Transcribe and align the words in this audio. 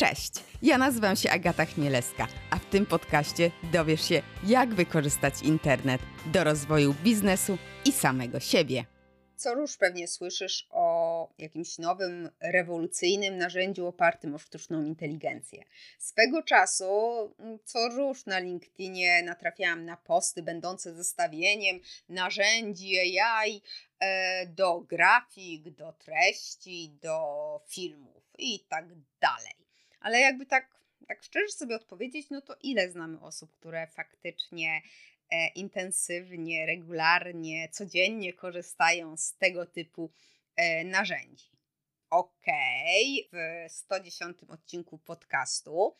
Cześć, 0.00 0.32
ja 0.62 0.78
nazywam 0.78 1.16
się 1.16 1.30
Agata 1.30 1.64
Chmielewska, 1.64 2.26
a 2.50 2.58
w 2.58 2.64
tym 2.64 2.86
podcaście 2.86 3.50
dowiesz 3.72 4.08
się, 4.08 4.22
jak 4.46 4.74
wykorzystać 4.74 5.42
internet 5.42 6.00
do 6.26 6.44
rozwoju 6.44 6.94
biznesu 7.04 7.58
i 7.84 7.92
samego 7.92 8.40
siebie. 8.40 8.84
Co 9.36 9.54
róż 9.54 9.76
pewnie 9.76 10.08
słyszysz 10.08 10.66
o 10.70 11.28
jakimś 11.38 11.78
nowym, 11.78 12.30
rewolucyjnym 12.40 13.36
narzędziu 13.36 13.86
opartym 13.86 14.34
o 14.34 14.38
sztuczną 14.38 14.82
inteligencję. 14.82 15.64
Swego 15.98 16.42
czasu, 16.42 16.90
mm, 17.38 17.58
co 17.64 17.88
róż 17.88 18.26
na 18.26 18.38
LinkedInie 18.38 19.22
natrafiałam 19.22 19.84
na 19.84 19.96
posty 19.96 20.42
będące 20.42 20.94
zestawieniem 20.94 21.80
narzędzi 22.08 22.98
AI 22.98 23.62
e, 24.00 24.46
do 24.46 24.80
grafik, 24.80 25.70
do 25.70 25.92
treści, 25.92 26.98
do 27.02 27.60
filmów 27.68 28.22
i 28.38 28.60
tak 28.68 28.84
dalej. 29.20 29.57
Ale 30.00 30.20
jakby 30.20 30.46
tak, 30.46 30.68
tak 31.08 31.22
szczerze 31.22 31.52
sobie 31.52 31.76
odpowiedzieć, 31.76 32.30
no 32.30 32.40
to 32.40 32.56
ile 32.62 32.90
znamy 32.90 33.20
osób, 33.20 33.52
które 33.52 33.86
faktycznie 33.86 34.82
e, 35.30 35.48
intensywnie, 35.48 36.66
regularnie, 36.66 37.68
codziennie 37.68 38.32
korzystają 38.32 39.16
z 39.16 39.36
tego 39.36 39.66
typu 39.66 40.12
e, 40.56 40.84
narzędzi? 40.84 41.50
Okej, 42.10 43.28
okay. 43.28 43.68
w 43.68 43.72
110 43.72 44.38
odcinku 44.48 44.98
podcastu 44.98 45.96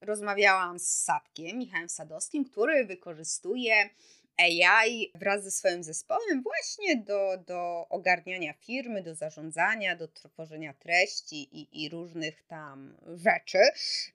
rozmawiałam 0.00 0.78
z 0.78 0.88
Sadkiem, 0.88 1.58
Michałem 1.58 1.88
Sadowskim, 1.88 2.44
który 2.44 2.84
wykorzystuje 2.84 3.90
AI 4.38 5.12
wraz 5.14 5.44
ze 5.44 5.50
swoim 5.50 5.82
zespołem 5.82 6.42
właśnie 6.42 6.96
do, 6.96 7.36
do 7.46 7.86
ogarniania 7.88 8.52
firmy, 8.52 9.02
do 9.02 9.14
zarządzania, 9.14 9.96
do 9.96 10.08
tworzenia 10.08 10.74
treści 10.74 11.48
i, 11.52 11.84
i 11.84 11.88
różnych 11.88 12.42
tam 12.42 12.96
rzeczy. 13.06 13.58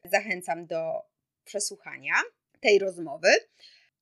Zachęcam 0.04 0.66
do 0.66 1.06
przesłuchania 1.46 2.14
tej 2.60 2.80
rozmowy. 2.80 3.30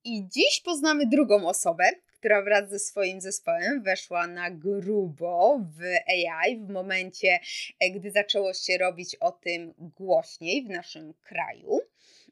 I 0.03 0.27
dziś 0.29 0.61
poznamy 0.65 1.05
drugą 1.05 1.47
osobę, 1.47 1.91
która 2.21 2.41
wraz 2.41 2.69
ze 2.69 2.79
swoim 2.79 3.21
zespołem 3.21 3.83
weszła 3.83 4.27
na 4.27 4.51
grubo 4.51 5.59
w 5.59 5.81
AI 6.07 6.57
w 6.59 6.69
momencie, 6.69 7.39
e, 7.79 7.91
gdy 7.91 8.11
zaczęło 8.11 8.53
się 8.53 8.77
robić 8.77 9.15
o 9.15 9.31
tym 9.31 9.73
głośniej 9.77 10.63
w 10.63 10.69
naszym 10.69 11.13
kraju. 11.13 11.79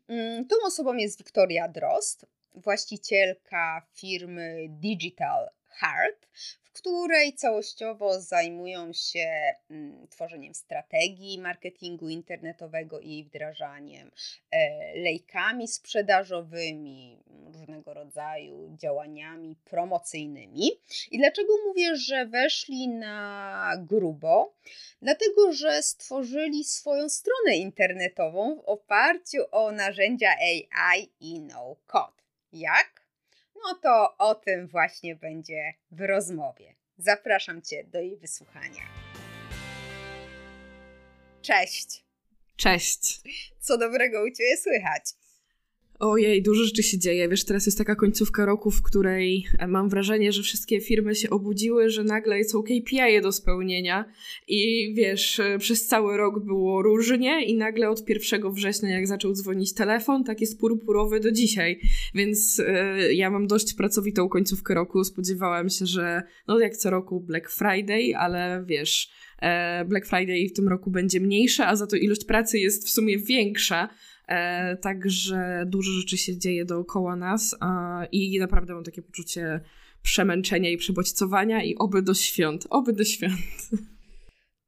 Mm, 0.08 0.48
tą 0.48 0.56
osobą 0.66 0.94
jest 0.94 1.18
Wiktoria 1.18 1.68
Drost 1.68 2.26
właścicielka 2.54 3.88
firmy 3.94 4.68
Digital 4.70 5.50
Heart, 5.80 6.28
w 6.64 6.72
której 6.72 7.34
całościowo 7.34 8.22
zajmują 8.22 8.94
się 8.94 9.54
mm, 9.70 10.08
tworzeniem 10.08 10.54
strategii 10.54 11.40
marketingu 11.40 12.10
internetowego 12.10 13.00
i 13.00 13.24
wdrażaniem, 13.24 14.12
e, 14.52 14.60
lejkami 15.00 15.68
sprzedażowymi, 15.68 17.24
różnego 17.54 17.94
rodzaju 17.94 18.76
działaniami 18.78 19.56
promocyjnymi. 19.66 20.72
I 21.12 21.18
dlaczego 21.18 21.54
mówię, 21.68 21.96
że 21.96 22.26
weszli 22.26 22.88
na 22.88 23.74
grubo? 23.78 24.54
Dlatego, 25.02 25.54
że 25.54 25.84
stworzyli 25.84 26.64
swoją 26.64 27.10
stronę 27.10 27.58
internetową 27.58 28.56
w 28.56 28.66
oparciu 28.66 29.38
o 29.52 29.72
narzędzia 29.72 30.30
AI 30.30 31.10
i 31.20 31.40
no-code. 31.40 32.19
Jak? 32.52 33.06
No 33.56 33.76
to 33.76 34.18
o 34.18 34.36
tym 34.36 34.68
właśnie 34.68 35.16
będzie 35.16 35.74
w 35.92 36.02
rozmowie. 36.02 36.76
Zapraszam 36.98 37.62
Cię 37.62 37.84
do 37.84 38.00
jej 38.00 38.18
wysłuchania. 38.18 38.84
Cześć. 41.42 42.06
Cześć. 42.56 43.22
Co 43.60 43.78
dobrego 43.78 44.24
u 44.24 44.32
Ciebie 44.32 44.58
słychać? 44.58 45.04
Ojej, 46.00 46.42
dużo 46.42 46.64
rzeczy 46.64 46.84
się 46.84 47.00
dzieje. 47.00 47.30
Wiesz, 47.30 47.46
teraz 47.46 47.66
jest 47.66 47.78
taka 47.78 47.96
końcówka 47.96 48.46
roku, 48.46 48.72
w 48.72 48.82
której 48.82 49.46
e, 49.58 49.68
mam 49.68 49.90
wrażenie, 49.90 50.32
że 50.32 50.44
wszystkie 50.44 50.82
firmy 50.82 51.16
się 51.16 51.30
obudziły, 51.30 51.90
że 51.90 52.04
nagle 52.04 52.44
są 52.44 52.64
KPI 52.64 53.22
do 53.22 53.32
spełnienia 53.32 54.06
i 54.48 54.94
wiesz, 54.98 55.40
e, 55.40 55.58
przez 55.58 55.88
cały 55.88 56.18
rok 56.18 56.46
było 56.46 56.82
różnie 56.82 57.46
i 57.46 57.58
nagle 57.58 57.90
od 57.90 58.10
1 58.10 58.52
września, 58.54 58.90
jak 58.90 59.08
zaczął 59.08 59.34
dzwonić 59.34 59.74
telefon, 59.74 60.24
tak 60.24 60.42
jest 60.42 60.60
purpurowy 60.60 61.20
do 61.20 61.32
dzisiaj. 61.32 61.80
Więc 62.16 62.60
y, 62.60 63.14
ja 63.14 63.30
mam 63.30 63.48
dość 63.48 63.74
pracowitą 63.74 64.30
końcówkę 64.30 64.74
roku. 64.74 65.04
Spodziewałam 65.04 65.70
się, 65.70 65.86
że 65.86 66.24
no 66.48 66.60
jak 66.60 66.78
co 66.78 66.90
roku 66.90 67.20
Black 67.22 67.50
Friday, 67.50 68.18
ale 68.18 68.64
wiesz, 68.68 69.10
Black 69.86 70.06
Friday 70.06 70.48
w 70.50 70.54
tym 70.54 70.68
roku 70.68 70.92
będzie 70.92 71.20
mniejsze, 71.20 71.68
a 71.68 71.76
za 71.76 71.88
to 71.88 71.96
ilość 71.96 72.26
pracy 72.26 72.60
jest 72.60 72.88
w 72.88 72.90
sumie 72.90 73.18
większa 73.18 73.90
E, 74.19 74.19
także 74.82 75.64
dużo 75.68 75.92
rzeczy 75.92 76.18
się 76.18 76.38
dzieje 76.38 76.66
dookoła 76.66 77.16
nas 77.16 77.56
i 78.12 78.40
naprawdę 78.40 78.74
mam 78.74 78.84
takie 78.84 79.02
poczucie 79.02 79.62
przemęczenia 80.02 80.70
i 80.70 80.78
przebodźcowania 80.78 81.64
i 81.64 81.76
oby 81.76 82.02
do 82.02 82.14
świąt, 82.14 82.68
oby 82.70 82.94
do 82.94 83.04
świąt. 83.04 83.40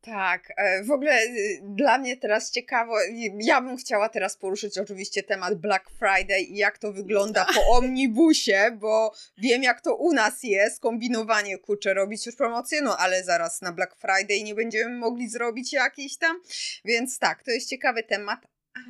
Tak, 0.02 0.54
e, 0.58 0.84
w 0.84 0.92
ogóle 0.92 1.24
y, 1.24 1.62
dla 1.64 1.98
mnie 1.98 2.18
teraz 2.18 2.52
ciekawo, 2.52 2.94
ja 3.40 3.62
bym 3.62 3.78
chciała 3.78 4.10
teraz 4.10 4.38
poruszyć 4.38 4.78
oczywiście 4.78 5.24
temat 5.24 5.56
Black 5.56 5.90
Friday 5.90 6.42
i 6.42 6.58
jak 6.58 6.78
to 6.78 6.94
wygląda 6.94 7.46
po 7.56 7.68
omnibusie, 7.78 8.78
bo 8.80 9.14
wiem 9.38 9.64
jak 9.64 9.82
to 9.82 9.96
u 9.96 10.14
nas 10.14 10.44
jest, 10.44 10.80
kombinowanie, 10.80 11.58
kurczę, 11.58 11.94
robić 11.94 12.26
już 12.26 12.36
promocję, 12.36 12.82
no 12.82 12.98
ale 12.98 13.24
zaraz 13.24 13.62
na 13.62 13.72
Black 13.72 13.96
Friday 13.96 14.44
nie 14.44 14.56
będziemy 14.56 14.98
mogli 14.98 15.30
zrobić 15.30 15.74
jakiejś 15.74 16.18
tam, 16.18 16.42
więc 16.86 17.20
tak, 17.20 17.44
to 17.44 17.52
jest 17.52 17.70
ciekawy 17.70 18.04
temat, 18.04 18.40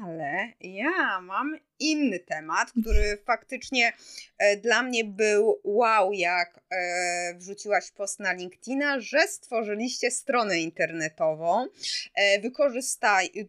ale 0.02 0.54
ja 0.60 1.22
mam 1.22 1.58
inny 1.80 2.20
temat, 2.20 2.72
który 2.82 3.18
faktycznie 3.26 3.94
e, 4.38 4.58
dla 4.58 4.84
mnie 4.84 5.06
był 5.06 5.62
wow, 5.64 6.14
jak 6.14 6.60
e, 6.70 7.34
wrzuciłaś 7.38 7.92
post 7.92 8.20
na 8.20 8.34
LinkedIna, 8.34 9.00
że 9.00 9.28
stworzyliście 9.28 10.12
stronę 10.12 10.60
internetową, 10.60 11.68
e, 12.16 12.40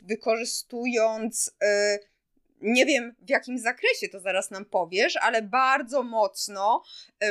wykorzystując 0.02 1.56
nie 2.60 2.86
wiem 2.86 3.14
w 3.18 3.30
jakim 3.30 3.58
zakresie 3.58 4.08
to 4.08 4.20
zaraz 4.20 4.50
nam 4.50 4.64
powiesz, 4.64 5.16
ale 5.16 5.42
bardzo 5.42 6.02
mocno 6.02 6.82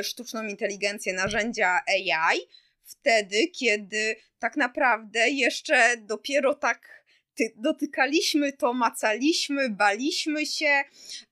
sztuczną 0.02 0.42
inteligencję, 0.42 1.12
narzędzia 1.12 1.80
AI, 1.86 2.38
wtedy, 2.84 3.48
kiedy 3.48 4.16
tak 4.38 4.56
naprawdę 4.56 5.30
jeszcze 5.30 5.96
dopiero 5.96 6.54
tak 6.54 7.01
dotykaliśmy 7.56 8.52
to, 8.52 8.72
macaliśmy, 8.72 9.70
baliśmy 9.70 10.46
się. 10.46 10.82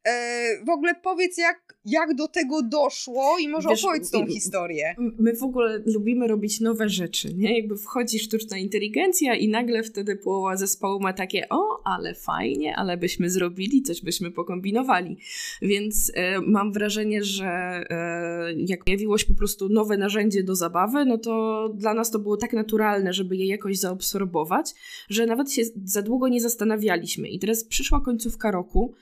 E, 0.04 0.64
w 0.64 0.70
ogóle 0.70 0.94
powiedz, 0.94 1.38
jak, 1.38 1.69
jak 1.84 2.14
do 2.14 2.28
tego 2.28 2.62
doszło 2.62 3.38
i 3.38 3.48
może 3.48 3.68
Wiesz, 3.68 3.84
opowiedz 3.84 4.10
tą 4.10 4.26
historię. 4.26 4.94
My 5.18 5.36
w 5.36 5.42
ogóle 5.42 5.82
lubimy 5.86 6.28
robić 6.28 6.60
nowe 6.60 6.88
rzeczy, 6.88 7.34
nie? 7.34 7.58
Jakby 7.60 7.76
wchodzi 7.76 8.18
sztuczna 8.18 8.58
inteligencja 8.58 9.34
i 9.34 9.48
nagle 9.48 9.82
wtedy 9.82 10.16
połowa 10.16 10.56
zespołu 10.56 11.00
ma 11.00 11.12
takie, 11.12 11.48
o, 11.48 11.80
ale 11.84 12.14
fajnie, 12.14 12.76
ale 12.76 12.96
byśmy 12.96 13.30
zrobili, 13.30 13.82
coś 13.82 14.02
byśmy 14.02 14.30
pokombinowali. 14.30 15.16
Więc 15.62 16.12
e, 16.14 16.40
mam 16.40 16.72
wrażenie, 16.72 17.24
że 17.24 17.46
e, 17.90 18.52
jak 18.66 18.84
pojawiło 18.84 19.18
się 19.18 19.26
po 19.26 19.34
prostu 19.34 19.68
nowe 19.68 19.96
narzędzie 19.96 20.42
do 20.42 20.54
zabawy, 20.54 21.04
no 21.04 21.18
to 21.18 21.68
dla 21.74 21.94
nas 21.94 22.10
to 22.10 22.18
było 22.18 22.36
tak 22.36 22.52
naturalne, 22.52 23.12
żeby 23.12 23.36
je 23.36 23.46
jakoś 23.46 23.78
zaobserwować, 23.78 24.74
że 25.08 25.26
nawet 25.26 25.52
się 25.52 25.62
za 25.84 26.02
długo 26.02 26.28
nie 26.28 26.40
zastanawialiśmy. 26.40 27.28
I 27.28 27.38
teraz 27.38 27.64
przyszła 27.64 28.00
końcówka 28.00 28.50
roku, 28.50 28.94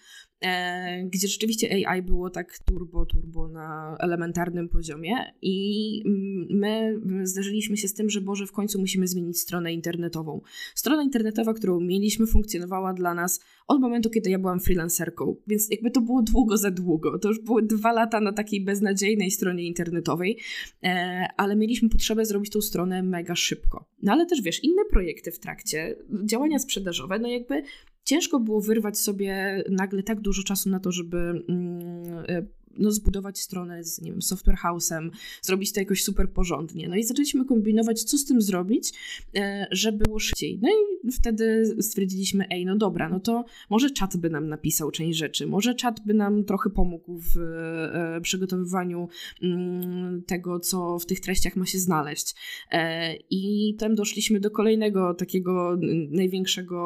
gdzie 1.04 1.28
rzeczywiście 1.28 1.87
AI 1.87 2.03
było 2.03 2.31
tak 2.31 2.59
turbo, 2.59 3.06
turbo 3.06 3.49
na 3.49 3.97
elementarnym 4.00 4.69
poziomie 4.69 5.15
i 5.43 6.03
my 6.50 7.00
zderzyliśmy 7.22 7.76
się 7.76 7.88
z 7.88 7.94
tym, 7.94 8.10
że 8.10 8.21
Boże, 8.21 8.47
w 8.47 8.53
końcu 8.53 8.81
musimy 8.81 9.09
zmienić 9.09 9.41
stronę 9.41 9.72
internetową. 9.72 10.41
Strona 10.75 11.03
internetowa, 11.03 11.54
którą 11.54 11.81
mieliśmy, 11.81 12.26
funkcjonowała 12.26 12.93
dla 12.93 13.15
nas 13.15 13.41
od 13.66 13.81
momentu, 13.81 14.11
kiedy 14.11 14.31
ja 14.31 14.38
byłam 14.38 14.61
freelancerką, 14.61 15.37
więc 15.46 15.70
jakby 15.70 15.90
to 15.90 16.00
było 16.00 16.23
długo 16.23 16.56
za 16.56 16.70
długo. 16.70 17.19
To 17.19 17.29
już 17.29 17.41
były 17.41 17.62
dwa 17.62 17.93
lata 17.93 18.20
na 18.20 18.32
takiej 18.32 18.64
beznadziejnej 18.64 19.31
stronie 19.31 19.62
internetowej, 19.67 20.38
e, 20.82 21.26
ale 21.37 21.56
mieliśmy 21.56 21.88
potrzebę 21.88 22.25
zrobić 22.25 22.52
tą 22.52 22.61
stronę 22.61 23.02
mega 23.02 23.34
szybko. 23.34 23.88
No 24.02 24.12
ale 24.12 24.26
też 24.26 24.43
wiesz, 24.43 24.64
inne 24.64 24.82
projekty 24.91 25.32
w 25.32 25.38
trakcie, 25.38 25.96
działania 26.25 26.58
sprzedażowe, 26.58 27.19
no 27.19 27.29
jakby 27.29 27.62
ciężko 28.08 28.40
było 28.40 28.60
wyrwać 28.60 28.99
sobie 28.99 29.62
nagle 29.70 30.02
tak 30.02 30.20
dużo 30.20 30.43
czasu 30.43 30.70
na 30.70 30.81
to, 30.81 30.93
żeby 30.93 31.19
mm, 31.49 32.25
e, 32.28 32.43
no, 32.78 32.90
zbudować 32.90 33.40
stronę 33.40 33.84
z, 33.84 34.00
nie 34.00 34.10
wiem, 34.10 34.22
software 34.22 34.56
house'em, 34.64 35.10
zrobić 35.42 35.72
to 35.72 35.80
jakoś 35.80 36.04
super 36.04 36.30
porządnie. 36.30 36.88
No 36.88 36.96
i 36.96 37.04
zaczęliśmy 37.04 37.44
kombinować, 37.44 38.02
co 38.02 38.19
z 38.19 38.25
tym 38.25 38.42
zrobić, 38.42 38.92
e, 39.36 39.66
żeby 39.70 40.04
było 40.04 40.19
szybciej. 40.19 40.58
No 40.62 40.69
i 40.69 41.12
wtedy 41.12 41.76
stwierdziliśmy, 41.80 42.48
ej, 42.50 42.64
no 42.66 42.76
dobra, 42.76 43.08
no 43.08 43.20
to 43.20 43.44
może 43.70 43.90
czat 43.90 44.16
by 44.16 44.30
nam 44.30 44.48
napisał 44.48 44.90
część 44.90 45.19
rzeczy, 45.19 45.46
może 45.46 45.75
czat 45.75 46.00
by 46.06 46.14
nam 46.14 46.44
trochę 46.44 46.70
pomógł 46.70 47.19
w 47.19 47.38
e, 47.38 48.20
przygotowywaniu 48.20 49.08
mm, 49.42 50.22
tego, 50.22 50.60
co 50.60 50.98
w 50.98 51.06
tych 51.06 51.20
treściach 51.20 51.56
ma 51.56 51.66
się 51.66 51.78
znaleźć. 51.78 52.34
E, 52.70 53.14
I 53.31 53.74
tam 53.78 53.94
doszliśmy 53.94 54.40
do 54.40 54.50
kolejnego 54.50 55.14
takiego 55.14 55.78
największego, 56.10 56.78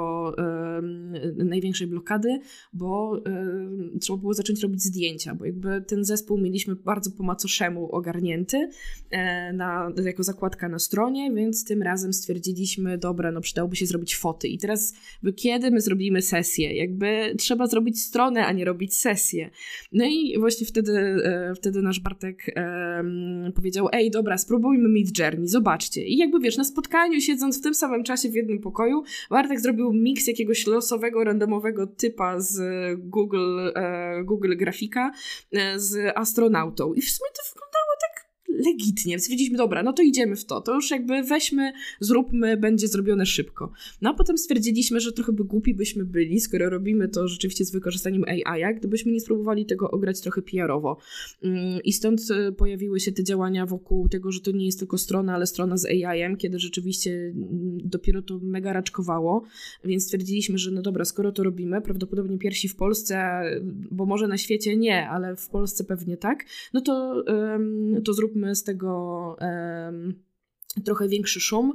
największej 1.36 1.86
blokady, 1.86 2.40
bo 2.72 3.22
trzeba 4.00 4.18
było 4.18 4.34
zacząć 4.34 4.62
robić 4.62 4.82
zdjęcia, 4.82 5.34
bo 5.34 5.44
jakby 5.44 5.81
ten 5.82 6.05
zespół 6.05 6.38
mieliśmy 6.38 6.76
bardzo 6.76 7.11
po 7.11 7.23
macoszemu 7.23 7.93
ogarnięty 7.93 8.69
e, 9.11 9.52
na, 9.52 9.93
jako 10.05 10.23
zakładka 10.23 10.69
na 10.69 10.79
stronie, 10.79 11.32
więc 11.34 11.64
tym 11.64 11.82
razem 11.82 12.12
stwierdziliśmy, 12.12 12.99
dobra, 12.99 13.32
no 13.32 13.40
przydałoby 13.40 13.76
się 13.76 13.87
zrobić 13.87 14.17
foty. 14.17 14.49
I 14.49 14.58
teraz, 14.58 14.94
kiedy 15.37 15.70
my 15.70 15.81
zrobimy 15.81 16.23
sesję? 16.23 16.76
Jakby 16.76 17.34
trzeba 17.38 17.67
zrobić 17.67 18.00
stronę, 18.00 18.46
a 18.46 18.52
nie 18.52 18.64
robić 18.64 18.94
sesję. 18.94 19.50
No 19.93 20.05
i 20.05 20.37
właśnie 20.38 20.67
wtedy, 20.67 20.93
e, 20.93 21.55
wtedy 21.55 21.82
nasz 21.82 22.00
Bartek 22.00 22.55
powiedział, 23.55 23.88
ej, 23.93 24.11
dobra, 24.11 24.38
spróbujmy 24.38 24.88
Meet 24.88 25.19
Journey, 25.19 25.49
zobaczcie. 25.49 26.05
I 26.06 26.17
jakby 26.17 26.40
wiesz, 26.40 26.56
na 26.56 26.64
spotkaniu, 26.64 27.20
siedząc 27.20 27.58
w 27.58 27.62
tym 27.62 27.75
samym 27.75 28.05
czasie 28.05 28.29
w 28.29 28.34
jednym 28.34 28.61
pokoju, 28.61 29.02
Bartek 29.31 29.61
zrobił 29.61 29.93
miks 29.93 30.26
jakiegoś 30.26 30.67
losowego, 30.67 31.25
randomowego 31.25 31.87
typa 31.87 32.40
z 32.40 32.61
Google, 33.00 33.58
e, 33.75 34.25
Google 34.25 34.56
Grafika 34.56 35.12
z 35.76 36.16
astronautą. 36.16 36.94
I 36.94 37.02
w 37.02 37.10
sumie 37.10 37.30
to 37.36 37.42
wyglądało 37.54 37.72
tak 37.81 37.81
legitnie. 38.48 39.18
Stwierdziliśmy, 39.18 39.58
dobra, 39.58 39.82
no 39.82 39.92
to 39.92 40.02
idziemy 40.02 40.36
w 40.36 40.44
to. 40.44 40.60
To 40.60 40.74
już 40.74 40.90
jakby 40.90 41.22
weźmy, 41.22 41.72
zróbmy, 42.00 42.56
będzie 42.56 42.88
zrobione 42.88 43.26
szybko. 43.26 43.72
No 44.02 44.10
a 44.10 44.14
potem 44.14 44.38
stwierdziliśmy, 44.38 45.00
że 45.00 45.12
trochę 45.12 45.32
by 45.32 45.44
głupi 45.44 45.74
byśmy 45.74 46.04
byli, 46.04 46.40
skoro 46.40 46.70
robimy 46.70 47.08
to 47.08 47.28
rzeczywiście 47.28 47.64
z 47.64 47.70
wykorzystaniem 47.70 48.24
AI, 48.24 48.76
gdybyśmy 48.76 49.12
nie 49.12 49.20
spróbowali 49.20 49.66
tego 49.66 49.90
ograć 49.90 50.20
trochę 50.20 50.42
PR-owo. 50.42 50.98
Mm, 51.42 51.80
I 51.84 51.92
stąd 51.92 52.20
e, 52.30 52.52
pojawiły 52.52 53.00
się 53.00 53.12
te 53.12 53.24
działania 53.24 53.66
wokół 53.66 54.08
tego, 54.08 54.32
że 54.32 54.40
to 54.40 54.50
nie 54.50 54.66
jest 54.66 54.78
tylko 54.78 54.98
strona, 54.98 55.34
ale 55.34 55.46
strona 55.46 55.76
z 55.76 55.86
AI-em, 55.86 56.36
kiedy 56.36 56.58
rzeczywiście 56.58 57.10
mm, 57.10 57.78
dopiero 57.84 58.22
to 58.22 58.38
mega 58.42 58.72
raczkowało, 58.72 59.44
więc 59.84 60.04
stwierdziliśmy, 60.04 60.58
że 60.58 60.70
no 60.70 60.82
dobra, 60.82 61.04
skoro 61.04 61.32
to 61.32 61.42
robimy, 61.42 61.80
prawdopodobnie 61.80 62.38
pierwsi 62.38 62.68
w 62.68 62.76
Polsce, 62.76 63.42
bo 63.90 64.06
może 64.06 64.28
na 64.28 64.38
świecie 64.38 64.76
nie, 64.76 65.08
ale 65.08 65.36
w 65.36 65.48
Polsce 65.48 65.84
pewnie 65.84 66.16
tak, 66.16 66.44
no 66.72 66.80
to, 66.80 67.24
to 68.04 68.12
zróbmy 68.12 68.41
z 68.52 68.64
tego 68.64 69.36
trochę 70.84 71.08
większy 71.08 71.40
szum. 71.40 71.72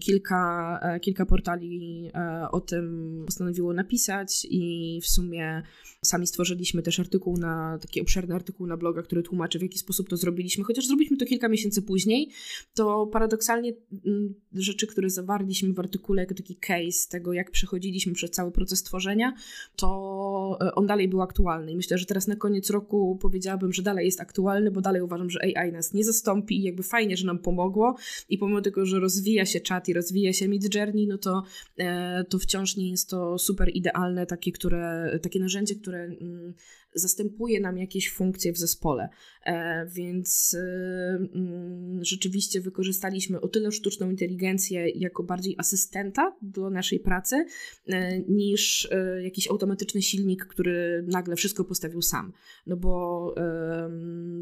Kilka, 0.00 0.78
e, 0.82 1.00
kilka 1.00 1.26
portali 1.26 2.10
e, 2.14 2.46
o 2.50 2.60
tym 2.60 3.22
postanowiło 3.26 3.72
napisać 3.72 4.46
i 4.50 5.00
w 5.02 5.06
sumie 5.06 5.62
sami 6.04 6.26
stworzyliśmy 6.26 6.82
też 6.82 7.00
artykuł 7.00 7.36
na, 7.36 7.78
taki 7.78 8.00
obszerny 8.00 8.34
artykuł 8.34 8.66
na 8.66 8.76
bloga, 8.76 9.02
który 9.02 9.22
tłumaczy 9.22 9.58
w 9.58 9.62
jaki 9.62 9.78
sposób 9.78 10.08
to 10.08 10.16
zrobiliśmy, 10.16 10.64
chociaż 10.64 10.86
zrobiliśmy 10.86 11.16
to 11.16 11.26
kilka 11.26 11.48
miesięcy 11.48 11.82
później, 11.82 12.30
to 12.74 13.06
paradoksalnie 13.06 13.72
mm, 14.06 14.34
rzeczy, 14.52 14.86
które 14.86 15.10
zawarliśmy 15.10 15.72
w 15.72 15.78
artykule 15.78 16.22
jako 16.22 16.34
taki 16.34 16.56
case 16.56 17.08
tego, 17.10 17.32
jak 17.32 17.50
przechodziliśmy 17.50 18.12
przez 18.12 18.30
cały 18.30 18.52
proces 18.52 18.82
tworzenia, 18.82 19.34
to 19.76 20.58
e, 20.60 20.74
on 20.74 20.86
dalej 20.86 21.08
był 21.08 21.22
aktualny 21.22 21.72
i 21.72 21.76
myślę, 21.76 21.98
że 21.98 22.06
teraz 22.06 22.26
na 22.26 22.36
koniec 22.36 22.70
roku 22.70 23.18
powiedziałabym, 23.20 23.72
że 23.72 23.82
dalej 23.82 24.06
jest 24.06 24.20
aktualny, 24.20 24.70
bo 24.70 24.80
dalej 24.80 25.02
uważam, 25.02 25.30
że 25.30 25.40
AI 25.42 25.72
nas 25.72 25.94
nie 25.94 26.04
zastąpi 26.04 26.58
i 26.58 26.62
jakby 26.62 26.82
fajnie, 26.82 27.16
że 27.16 27.26
nam 27.26 27.38
pomogło. 27.46 27.96
I 28.28 28.38
pomimo 28.38 28.60
tego, 28.60 28.86
że 28.86 29.00
rozwija 29.00 29.46
się 29.46 29.60
czat 29.60 29.88
i 29.88 29.92
rozwija 29.92 30.32
się 30.32 30.48
Mid 30.48 30.74
Journey, 30.74 31.06
no 31.06 31.18
to, 31.18 31.42
e, 31.78 32.24
to 32.24 32.38
wciąż 32.38 32.76
nie 32.76 32.90
jest 32.90 33.10
to 33.10 33.38
super 33.38 33.70
idealne 33.74 34.26
takie, 34.26 34.52
które, 34.52 35.18
takie 35.22 35.40
narzędzie, 35.40 35.74
które 35.74 35.98
mm, 35.98 36.54
zastępuje 36.96 37.60
nam 37.60 37.78
jakieś 37.78 38.10
funkcje 38.10 38.52
w 38.52 38.58
zespole. 38.58 39.08
E, 39.46 39.86
więc 39.86 40.54
e, 40.54 41.18
mm, 41.34 42.04
rzeczywiście 42.04 42.60
wykorzystaliśmy 42.60 43.40
o 43.40 43.48
tyle 43.48 43.72
sztuczną 43.72 44.10
inteligencję 44.10 44.88
jako 44.88 45.22
bardziej 45.22 45.54
asystenta 45.58 46.36
do 46.42 46.70
naszej 46.70 47.00
pracy, 47.00 47.46
e, 47.86 48.20
niż 48.20 48.88
jakiś 49.22 49.50
automatyczny 49.50 50.02
silnik, 50.02 50.46
który 50.46 51.04
nagle 51.08 51.36
wszystko 51.36 51.64
postawił 51.64 52.02
sam. 52.02 52.32
No 52.66 52.76
bo, 52.76 53.34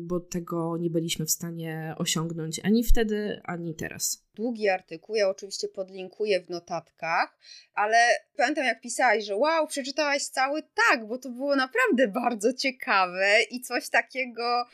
bo 0.03 0.21
tego 0.21 0.77
nie 0.77 0.91
byliśmy 0.91 1.27
w 1.27 1.31
stanie 1.31 1.95
osiągnąć 1.99 2.61
ani 2.63 2.85
wtedy, 2.85 3.41
ani 3.45 3.75
teraz. 3.75 4.25
Długi 4.35 4.69
artykuł, 4.69 5.17
ja 5.17 5.29
oczywiście 5.29 5.69
podlinkuję 5.69 6.41
w 6.41 6.51
notatkach, 6.51 7.39
ale 7.75 7.97
pamiętam 8.37 8.65
jak 8.65 8.81
pisałaś, 8.81 9.25
że 9.25 9.37
wow, 9.37 9.67
przeczytałaś 9.67 10.23
cały 10.23 10.63
tak, 10.63 11.09
bo 11.09 11.19
to 11.19 11.31
było 11.31 11.57
naprawdę 11.57 12.09
bardzo 12.09 12.53
ciekawe 12.53 13.43
i 13.51 13.61
coś 13.61 13.89
takiego. 13.89 14.67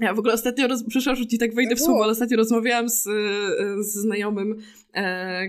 Ja 0.00 0.14
w 0.14 0.18
ogóle 0.18 0.34
ostatnio, 0.34 0.68
roz... 0.68 0.84
przepraszam, 0.88 1.16
że 1.16 1.26
ci 1.26 1.38
tak 1.38 1.54
wejdę 1.54 1.76
w 1.76 1.80
słowo, 1.80 2.02
ale 2.02 2.12
ostatnio 2.12 2.36
rozmawiałam 2.36 2.88
z, 2.88 3.02
z 3.80 3.94
znajomym, 3.94 4.52
e, 4.52 4.87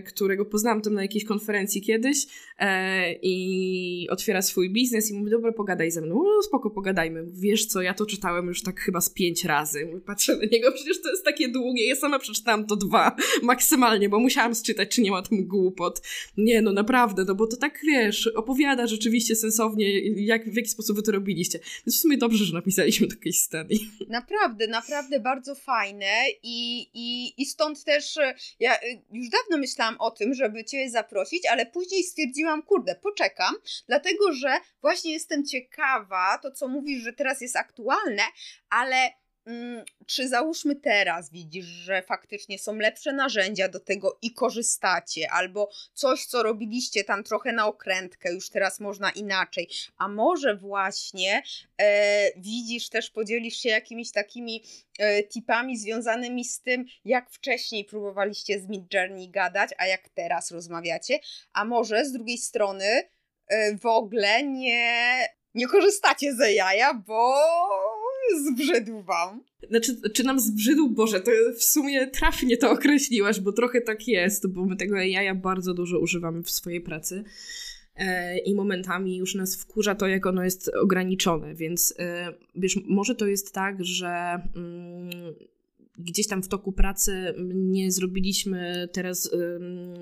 którego 0.05 0.45
poznałam 0.45 0.81
tam 0.81 0.93
na 0.93 1.01
jakiejś 1.01 1.25
konferencji 1.25 1.81
kiedyś 1.81 2.25
e, 2.59 3.13
i 3.13 4.07
otwiera 4.09 4.41
swój 4.41 4.69
biznes 4.69 5.11
i 5.11 5.13
mówi, 5.13 5.31
dobra, 5.31 5.51
pogadaj 5.51 5.91
ze 5.91 6.01
mną. 6.01 6.15
No 6.15 6.41
spoko, 6.43 6.69
pogadajmy. 6.69 7.25
Wiesz 7.33 7.65
co, 7.65 7.81
ja 7.81 7.93
to 7.93 8.05
czytałem 8.05 8.47
już 8.47 8.63
tak 8.63 8.79
chyba 8.79 9.01
z 9.01 9.09
pięć 9.09 9.45
razy. 9.45 10.01
Patrzę 10.05 10.35
na 10.35 10.45
niego, 10.51 10.71
przecież 10.71 11.01
to 11.01 11.09
jest 11.09 11.25
takie 11.25 11.49
długie. 11.49 11.87
Ja 11.87 11.95
sama 11.95 12.19
przeczytałam 12.19 12.67
to 12.67 12.75
dwa 12.75 13.15
maksymalnie, 13.43 14.09
bo 14.09 14.19
musiałam 14.19 14.55
sczytać, 14.55 14.89
czy 14.89 15.01
nie 15.01 15.11
ma 15.11 15.21
tam 15.21 15.47
głupot. 15.47 16.01
Nie, 16.37 16.61
no 16.61 16.73
naprawdę, 16.73 17.25
no 17.27 17.35
bo 17.35 17.47
to 17.47 17.57
tak, 17.57 17.79
wiesz, 17.87 18.27
opowiada 18.27 18.87
rzeczywiście 18.87 19.35
sensownie, 19.35 19.99
jak, 20.25 20.49
w 20.49 20.55
jaki 20.55 20.69
sposób 20.69 20.95
wy 20.95 21.03
to 21.03 21.11
robiliście. 21.11 21.59
Więc 21.59 21.97
w 21.97 21.99
sumie 21.99 22.17
dobrze, 22.17 22.45
że 22.45 22.53
napisaliśmy 22.53 23.07
takiej 23.07 23.33
study. 23.33 23.75
Naprawdę 24.09 24.67
naprawdę, 24.67 25.19
bardzo 25.19 25.55
fajne 25.55 26.25
i, 26.43 26.87
i, 26.93 27.33
i 27.41 27.45
stąd 27.45 27.83
też 27.83 28.17
e, 28.17 28.35
ja 28.59 28.75
e, 28.75 28.79
już 29.11 29.29
dawno 29.29 29.38
myślałam 29.57 29.95
o 29.99 30.11
tym, 30.11 30.33
żeby 30.33 30.65
Cię 30.65 30.89
zaprosić, 30.89 31.45
ale 31.45 31.65
później 31.65 32.03
stwierdziłam, 32.03 32.63
kurde, 32.63 32.95
poczekam, 32.95 33.55
dlatego 33.87 34.33
że 34.33 34.57
właśnie 34.81 35.13
jestem 35.13 35.45
ciekawa, 35.45 36.37
to 36.37 36.51
co 36.51 36.67
mówisz, 36.67 37.03
że 37.03 37.13
teraz 37.13 37.41
jest 37.41 37.55
aktualne, 37.55 38.23
ale 38.69 39.09
czy 40.05 40.27
załóżmy 40.27 40.75
teraz 40.75 41.31
widzisz, 41.31 41.65
że 41.65 42.01
faktycznie 42.01 42.59
są 42.59 42.75
lepsze 42.75 43.13
narzędzia 43.13 43.69
do 43.69 43.79
tego 43.79 44.17
i 44.21 44.33
korzystacie, 44.33 45.31
albo 45.31 45.69
coś, 45.93 46.25
co 46.25 46.43
robiliście 46.43 47.03
tam 47.03 47.23
trochę 47.23 47.51
na 47.51 47.67
okrętkę, 47.67 48.33
już 48.33 48.49
teraz 48.49 48.79
można 48.79 49.11
inaczej, 49.11 49.69
a 49.97 50.07
może 50.07 50.55
właśnie 50.55 51.43
e, 51.77 52.39
widzisz, 52.39 52.89
też 52.89 53.09
podzielisz 53.09 53.57
się 53.57 53.69
jakimiś 53.69 54.11
takimi 54.11 54.63
e, 54.99 55.23
tipami 55.23 55.77
związanymi 55.77 56.45
z 56.45 56.61
tym, 56.61 56.85
jak 57.05 57.29
wcześniej 57.29 57.85
próbowaliście 57.85 58.59
z 58.59 58.67
Mid 58.67 58.93
Journey 58.93 59.29
gadać, 59.29 59.69
a 59.77 59.87
jak 59.87 60.09
teraz 60.09 60.51
rozmawiacie, 60.51 61.19
a 61.53 61.65
może 61.65 62.05
z 62.05 62.11
drugiej 62.11 62.37
strony 62.37 63.09
e, 63.47 63.77
w 63.77 63.85
ogóle 63.85 64.43
nie, 64.43 65.27
nie 65.53 65.67
korzystacie 65.67 66.33
ze 66.33 66.53
jaja, 66.53 66.93
bo 66.93 67.35
zbrzydł 68.37 69.01
wam? 69.01 69.43
Znaczy, 69.69 70.11
czy 70.13 70.23
nam 70.23 70.39
zbrzydł? 70.39 70.89
Boże, 70.89 71.21
to 71.21 71.31
w 71.57 71.63
sumie 71.63 72.07
trafnie 72.07 72.57
to 72.57 72.71
określiłaś, 72.71 73.39
bo 73.39 73.51
trochę 73.51 73.81
tak 73.81 74.07
jest, 74.07 74.47
bo 74.47 74.65
my 74.65 74.75
tego 74.75 74.95
jaja 74.95 75.35
bardzo 75.35 75.73
dużo 75.73 75.99
używamy 75.99 76.43
w 76.43 76.51
swojej 76.51 76.81
pracy 76.81 77.23
e, 77.95 78.37
i 78.37 78.55
momentami 78.55 79.17
już 79.17 79.35
nas 79.35 79.55
wkurza 79.55 79.95
to, 79.95 80.07
jak 80.07 80.25
ono 80.25 80.43
jest 80.43 80.71
ograniczone, 80.81 81.55
więc 81.55 81.93
e, 81.99 82.33
wiesz, 82.55 82.79
może 82.87 83.15
to 83.15 83.27
jest 83.27 83.53
tak, 83.53 83.85
że 83.85 84.41
mm, 84.55 85.35
gdzieś 85.99 86.27
tam 86.27 86.43
w 86.43 86.47
toku 86.47 86.71
pracy 86.71 87.33
nie 87.53 87.91
zrobiliśmy 87.91 88.89
teraz 88.91 89.31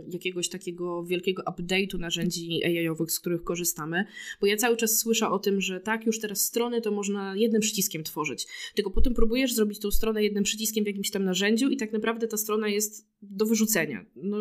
jakiegoś 0.09 0.49
takiego 0.49 1.03
wielkiego 1.03 1.43
update'u 1.43 1.99
narzędzi 1.99 2.63
AI-owych, 2.65 3.11
z 3.11 3.19
których 3.19 3.43
korzystamy, 3.43 4.05
bo 4.41 4.47
ja 4.47 4.57
cały 4.57 4.77
czas 4.77 4.97
słyszę 4.97 5.29
o 5.29 5.39
tym, 5.39 5.61
że 5.61 5.79
tak, 5.79 6.05
już 6.05 6.19
teraz 6.19 6.41
strony 6.41 6.81
to 6.81 6.91
można 6.91 7.35
jednym 7.35 7.61
przyciskiem 7.61 8.03
tworzyć. 8.03 8.47
Tylko 8.75 8.91
potem 8.91 9.13
próbujesz 9.13 9.53
zrobić 9.53 9.79
tą 9.79 9.91
stronę 9.91 10.23
jednym 10.23 10.43
przyciskiem 10.43 10.83
w 10.83 10.87
jakimś 10.87 11.11
tam 11.11 11.23
narzędziu 11.23 11.69
i 11.69 11.77
tak 11.77 11.93
naprawdę 11.93 12.27
ta 12.27 12.37
strona 12.37 12.67
jest 12.67 13.07
do 13.21 13.45
wyrzucenia. 13.45 14.05
No, 14.15 14.37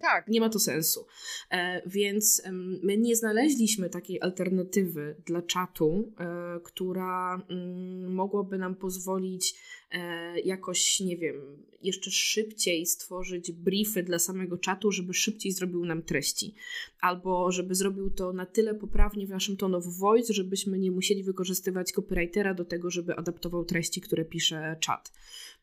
tak. 0.00 0.28
Nie 0.28 0.40
ma 0.40 0.48
to 0.48 0.58
sensu. 0.58 1.06
E, 1.50 1.82
więc 1.88 2.42
my 2.82 2.98
nie 2.98 3.16
znaleźliśmy 3.16 3.90
takiej 3.90 4.20
alternatywy 4.20 5.16
dla 5.26 5.42
czatu, 5.42 6.12
e, 6.18 6.60
która 6.64 7.42
mm, 7.48 8.14
mogłaby 8.14 8.58
nam 8.58 8.74
pozwolić 8.74 9.54
jakoś, 10.44 11.00
nie 11.00 11.16
wiem, 11.16 11.66
jeszcze 11.82 12.10
szybciej 12.10 12.86
stworzyć 12.86 13.52
briefy 13.52 14.02
dla 14.02 14.18
samego 14.18 14.58
czatu, 14.58 14.92
żeby 14.92 15.14
szybciej 15.14 15.52
zrobił 15.52 15.84
nam 15.84 16.02
treści. 16.02 16.54
Albo 17.00 17.52
żeby 17.52 17.74
zrobił 17.74 18.10
to 18.10 18.32
na 18.32 18.46
tyle 18.46 18.74
poprawnie 18.74 19.26
w 19.26 19.30
naszym 19.30 19.56
tone 19.56 19.76
of 19.76 19.84
voice, 19.86 20.32
żebyśmy 20.32 20.78
nie 20.78 20.90
musieli 20.90 21.24
wykorzystywać 21.24 21.92
copywritera 21.92 22.54
do 22.54 22.64
tego, 22.64 22.90
żeby 22.90 23.16
adaptował 23.16 23.64
treści, 23.64 24.00
które 24.00 24.24
pisze 24.24 24.76
czat. 24.80 25.12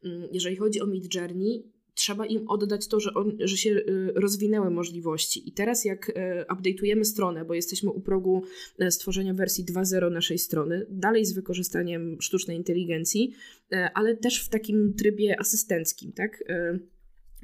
Mm, 0.04 0.30
jeżeli 0.32 0.56
chodzi 0.56 0.82
o 0.82 0.86
Mid 0.86 1.16
Journey, 1.16 1.64
trzeba 1.96 2.26
im 2.26 2.48
oddać 2.48 2.88
to, 2.88 3.00
że, 3.00 3.14
on, 3.14 3.38
że 3.40 3.58
się 3.58 3.70
y, 3.70 4.12
rozwinęły 4.16 4.70
możliwości. 4.70 5.50
I 5.50 5.52
teraz 5.52 5.86
jak 5.86 6.10
y, 6.10 6.14
update'ujemy 6.50 7.04
stronę, 7.04 7.46
bo 7.46 7.54
jesteśmy 7.54 7.90
u 7.90 8.02
progu 8.02 8.44
y, 8.82 8.92
stworzenia 8.92 9.34
wersji 9.34 9.66
2.0 9.66 10.12
naszej 10.12 10.38
strony, 10.38 10.86
dalej 10.90 11.26
z 11.26 11.34
wykorzystaniem 11.34 12.22
sztucznej 12.22 12.58
inteligencji, 12.58 13.34
ale 13.94 14.18
też 14.18 14.46
w 14.46 14.50
takim 14.50 14.94
trybie 14.94 15.40
asystenckim, 15.40 16.12
tak? 16.12 16.44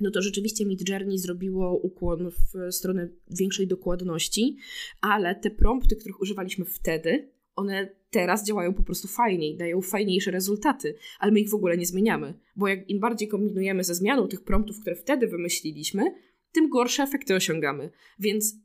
no 0.01 0.11
to 0.11 0.21
rzeczywiście 0.21 0.65
Midjourney 0.65 1.17
zrobiło 1.17 1.77
ukłon 1.77 2.31
w 2.31 2.73
stronę 2.73 3.09
większej 3.29 3.67
dokładności, 3.67 4.57
ale 5.01 5.35
te 5.35 5.49
prompty, 5.49 5.95
których 5.95 6.21
używaliśmy 6.21 6.65
wtedy, 6.65 7.31
one 7.55 7.95
teraz 8.09 8.45
działają 8.45 8.73
po 8.73 8.83
prostu 8.83 9.07
fajniej, 9.07 9.57
dają 9.57 9.81
fajniejsze 9.81 10.31
rezultaty, 10.31 10.95
ale 11.19 11.31
my 11.31 11.39
ich 11.39 11.49
w 11.49 11.55
ogóle 11.55 11.77
nie 11.77 11.85
zmieniamy, 11.85 12.33
bo 12.55 12.67
jak 12.67 12.89
im 12.89 12.99
bardziej 12.99 13.27
kombinujemy 13.27 13.83
ze 13.83 13.95
zmianą 13.95 14.27
tych 14.27 14.43
promptów, 14.43 14.79
które 14.79 14.95
wtedy 14.95 15.27
wymyśliliśmy, 15.27 16.03
tym 16.51 16.69
gorsze 16.69 17.03
efekty 17.03 17.35
osiągamy. 17.35 17.89
Więc 18.19 18.55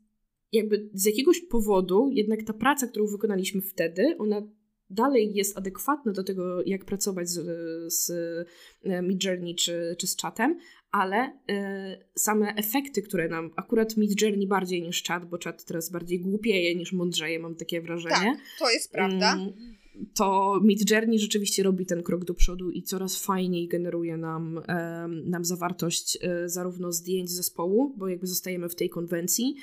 jakby 0.51 0.89
z 0.93 1.05
jakiegoś 1.05 1.41
powodu 1.41 2.09
jednak 2.13 2.43
ta 2.43 2.53
praca, 2.53 2.87
którą 2.87 3.07
wykonaliśmy 3.07 3.61
wtedy, 3.61 4.15
ona 4.17 4.47
dalej 4.89 5.33
jest 5.33 5.57
adekwatna 5.57 6.11
do 6.11 6.23
tego, 6.23 6.61
jak 6.65 6.85
pracować 6.85 7.29
z, 7.29 7.43
z 7.93 8.11
Midjourney 9.03 9.55
czy, 9.55 9.95
czy 9.99 10.07
z 10.07 10.15
czatem, 10.15 10.59
ale 10.97 11.31
y, 11.51 12.19
same 12.19 12.55
efekty, 12.55 13.01
które 13.01 13.27
nam, 13.27 13.51
akurat 13.55 13.97
Mid 13.97 14.21
Journey 14.21 14.47
bardziej 14.47 14.81
niż 14.81 15.03
czat, 15.03 15.25
bo 15.29 15.37
czat 15.37 15.65
teraz 15.65 15.91
bardziej 15.91 16.19
głupieje 16.19 16.75
niż 16.75 16.93
mądrzeje, 16.93 17.39
mam 17.39 17.55
takie 17.55 17.81
wrażenie. 17.81 18.15
Tak, 18.15 18.37
to 18.59 18.69
jest 18.69 18.91
prawda. 18.91 19.37
Y, 19.37 19.87
to 20.13 20.59
Mid 20.63 20.91
Journey 20.91 21.19
rzeczywiście 21.19 21.63
robi 21.63 21.85
ten 21.85 22.03
krok 22.03 22.25
do 22.25 22.33
przodu 22.33 22.71
i 22.71 22.83
coraz 22.83 23.23
fajniej 23.23 23.67
generuje 23.67 24.17
nam, 24.17 24.61
nam 25.25 25.45
zawartość 25.45 26.17
e, 26.21 26.49
zarówno 26.49 26.91
zdjęć 26.91 27.29
zespołu, 27.29 27.93
bo 27.97 28.07
jakby 28.07 28.27
zostajemy 28.27 28.69
w 28.69 28.75
tej 28.75 28.89
konwencji. 28.89 29.55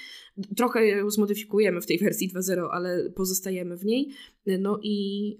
Trochę 0.56 0.86
ją 0.86 1.10
zmodyfikujemy 1.10 1.80
w 1.80 1.86
tej 1.86 1.98
wersji 1.98 2.30
2.0, 2.30 2.68
ale 2.70 3.10
pozostajemy 3.10 3.76
w 3.76 3.84
niej. 3.84 4.10
No 4.46 4.78
i 4.82 5.38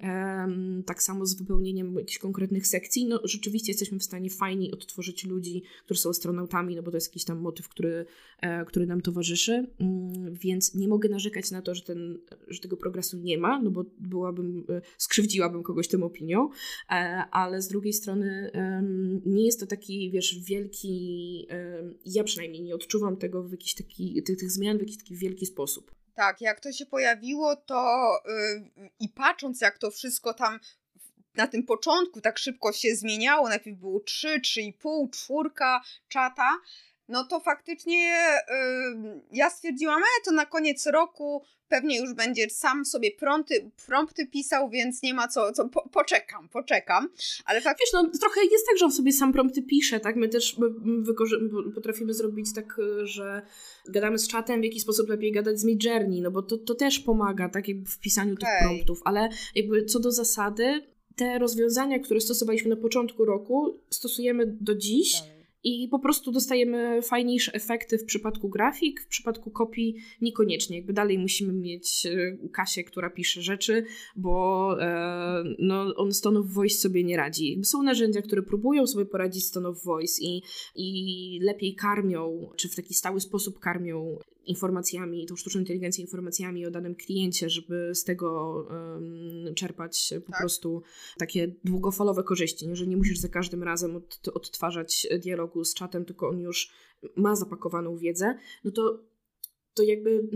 tak 0.87 1.03
samo 1.03 1.27
z 1.27 1.35
wypełnieniem 1.35 1.95
jakichś 1.95 2.19
konkretnych 2.19 2.67
sekcji. 2.67 3.07
No 3.07 3.21
rzeczywiście 3.25 3.73
jesteśmy 3.73 3.99
w 3.99 4.05
stanie 4.05 4.31
fajniej 4.31 4.73
odtworzyć 4.73 5.25
ludzi, 5.25 5.63
którzy 5.85 6.01
są 6.01 6.11
astronautami, 6.11 6.77
no 6.77 6.83
bo 6.83 6.91
to 6.91 6.97
jest 6.97 7.09
jakiś 7.09 7.25
tam 7.25 7.39
motyw, 7.39 7.69
który, 7.69 8.07
e, 8.41 8.65
który 8.65 8.87
nam 8.87 9.01
towarzyszy. 9.01 9.67
Mm, 9.79 10.35
więc 10.35 10.75
nie 10.75 10.89
mogę 10.89 11.09
narzekać 11.09 11.51
na 11.51 11.63
to, 11.63 11.75
że, 11.75 11.83
ten, 11.83 12.19
że 12.49 12.61
tego 12.61 12.77
progresu 12.77 13.19
nie 13.19 13.39
ma, 13.39 13.63
no 13.63 13.71
bo 13.71 13.85
byłabym 14.01 14.65
e, 14.69 14.81
skrzywdziłabym 14.99 15.63
kogoś 15.63 15.89
tym 15.89 16.03
opinią, 16.03 16.49
e, 16.91 16.95
ale 17.31 17.63
z 17.63 17.69
drugiej 17.69 17.93
strony 17.93 18.51
nie 19.27 19.47
jest 19.47 19.61
to 19.61 19.67
taki, 19.67 20.11
wiesz, 20.11 20.39
wielki, 20.45 21.47
ja 22.07 22.25
przynajmniej 22.25 22.63
nie 22.63 22.75
odczuwam 22.75 23.17
tego 23.17 23.43
w 23.43 23.51
jakiś 23.51 23.75
taki, 23.75 24.23
tych, 24.23 24.39
tych 24.39 24.51
zmian 24.51 24.79
w 24.79 24.81
jakiś 24.81 24.99
taki 24.99 25.15
wielki 25.15 25.47
sposób. 25.47 26.04
Tak, 26.15 26.41
jak 26.41 26.61
to 26.61 26.73
się 26.73 26.87
pojawiło, 26.87 27.57
to 27.57 28.11
yy, 28.77 28.91
i 29.01 29.09
patrząc, 29.09 29.61
jak 29.61 29.79
to 29.79 29.91
wszystko 29.91 30.35
tam 30.35 30.61
na 31.35 31.47
tym 31.47 31.63
początku 31.63 32.21
tak 32.21 32.39
szybko 32.39 32.73
się 32.73 32.97
zmieniało, 32.97 33.49
najpierw 33.49 33.79
było 33.79 34.01
3, 34.01 34.41
3,5, 34.41 35.11
czwórka 35.11 35.81
czata, 36.09 36.59
no 37.09 37.25
to 37.25 37.41
faktycznie 37.41 37.97
yy, 37.97 39.21
ja 39.33 39.51
stwierdziłam, 39.51 40.03
e, 40.03 40.25
to 40.25 40.33
na 40.33 40.47
koniec 40.47 40.87
roku 40.87 41.43
pewnie 41.69 42.01
już 42.01 42.15
będzie 42.15 42.51
sam 42.51 42.85
sobie 42.85 43.11
prompty, 43.11 43.71
prompty 43.87 44.27
pisał, 44.27 44.71
więc 44.71 45.03
nie 45.03 45.15
ma 45.15 45.29
co, 45.29 45.53
co 45.53 45.69
po, 45.69 45.89
poczekam, 45.89 46.49
poczekam. 46.49 47.09
Ale 47.45 47.61
fakt... 47.61 47.81
Wiesz, 47.81 47.93
no 47.93 48.11
trochę 48.21 48.41
jest 48.51 48.67
tak, 48.67 48.79
że 48.79 48.85
on 48.85 48.93
sobie 48.93 49.13
sam 49.13 49.33
prompty 49.33 49.63
pisze, 49.63 50.01
tak? 50.01 50.17
My 50.17 50.29
też 50.29 50.57
potrafimy 51.75 52.15
zrobić 52.15 52.55
tak, 52.55 52.77
że 53.03 53.43
gadamy 53.89 54.19
z 54.19 54.29
czatem, 54.29 54.61
w 54.61 54.65
jaki 54.65 54.81
sposób 54.81 55.09
lepiej 55.09 55.33
gadać 55.33 55.61
z 55.61 55.65
Midjourney, 55.65 56.21
no 56.21 56.31
bo 56.31 56.43
to, 56.43 56.59
to 56.59 56.75
też 56.75 57.01
pomaga, 57.01 57.49
tak, 57.49 57.69
jakby 57.69 57.91
w 57.91 57.99
pisaniu 57.99 58.35
okay. 58.35 58.51
tych 58.51 58.69
promptów, 58.69 59.01
ale 59.05 59.29
jakby 59.55 59.85
co 59.85 60.01
do 60.01 60.13
zasady, 60.13 60.87
te 61.17 61.39
rozwiązania, 61.39 61.99
które 61.99 62.21
stosowaliśmy 62.21 62.71
na 62.71 62.77
początku 62.77 63.25
roku, 63.25 63.81
stosujemy 63.91 64.57
do 64.61 64.75
dziś. 64.75 65.21
Tak 65.21 65.34
i 65.65 65.89
po 65.89 65.99
prostu 65.99 66.33
dostajemy 66.33 67.03
fajniejsze 67.03 67.53
efekty 67.55 67.99
w 67.99 68.05
przypadku 68.05 68.49
grafik, 68.49 69.01
w 69.01 69.07
przypadku 69.07 69.51
kopii 69.51 69.97
niekoniecznie. 70.21 70.77
Jakby 70.77 70.93
dalej 70.93 71.19
musimy 71.19 71.53
mieć 71.53 72.07
e, 72.07 72.49
Kasię, 72.49 72.85
która 72.85 73.11
pisze 73.11 73.43
rzeczy, 73.43 73.85
bo 74.17 74.77
e, 74.81 75.45
no, 75.59 75.95
on 75.97 76.13
z 76.13 76.21
Tone 76.21 76.41
of 76.41 76.47
Voice 76.47 76.79
sobie 76.79 77.05
nie 77.05 77.17
radzi. 77.17 77.61
Są 77.65 77.83
narzędzia, 77.83 78.23
które 78.23 78.43
próbują 78.43 78.87
sobie 78.87 79.07
poradzić 79.07 79.45
z 79.45 79.51
Tone 79.51 79.69
of 79.69 79.85
Voice 79.85 80.23
i, 80.23 80.43
i 80.77 81.39
lepiej 81.43 81.75
karmią, 81.75 82.51
czy 82.57 82.69
w 82.69 82.77
taki 82.77 82.95
stały 82.95 83.21
sposób 83.21 83.59
karmią 83.59 84.19
informacjami, 84.47 85.27
tą 85.27 85.37
sztuczną 85.37 85.61
inteligencję 85.61 86.03
informacjami 86.05 86.67
o 86.67 86.71
danym 86.71 86.95
kliencie, 86.95 87.51
żeby 87.51 87.91
z 87.95 88.05
tego 88.05 88.55
um, 88.71 89.55
czerpać 89.55 90.15
po 90.27 90.33
tak. 90.33 90.41
prostu 90.41 90.83
takie 91.19 91.55
długofalowe 91.65 92.23
korzyści, 92.23 92.69
nie? 92.69 92.77
że 92.77 92.87
nie 92.87 92.97
musisz 92.97 93.19
za 93.19 93.29
każdym 93.29 93.63
razem 93.63 93.97
od, 93.97 94.29
odtwarzać 94.29 95.07
dialogu 95.23 95.65
z 95.65 95.75
czatem, 95.75 96.05
tylko 96.05 96.29
on 96.29 96.41
już 96.41 96.73
ma 97.17 97.37
zapakowaną 97.37 97.97
wiedzę, 97.97 98.39
no 98.65 98.71
to, 98.71 98.99
to 99.75 99.83
jakby 99.83 100.29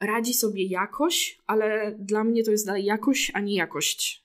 radzi 0.00 0.34
sobie 0.34 0.66
jakoś, 0.66 1.38
ale 1.46 1.96
dla 1.98 2.24
mnie 2.24 2.44
to 2.44 2.50
jest 2.50 2.66
dalej 2.66 2.84
jakość, 2.84 3.30
a 3.34 3.40
nie 3.40 3.54
jakość. 3.54 4.21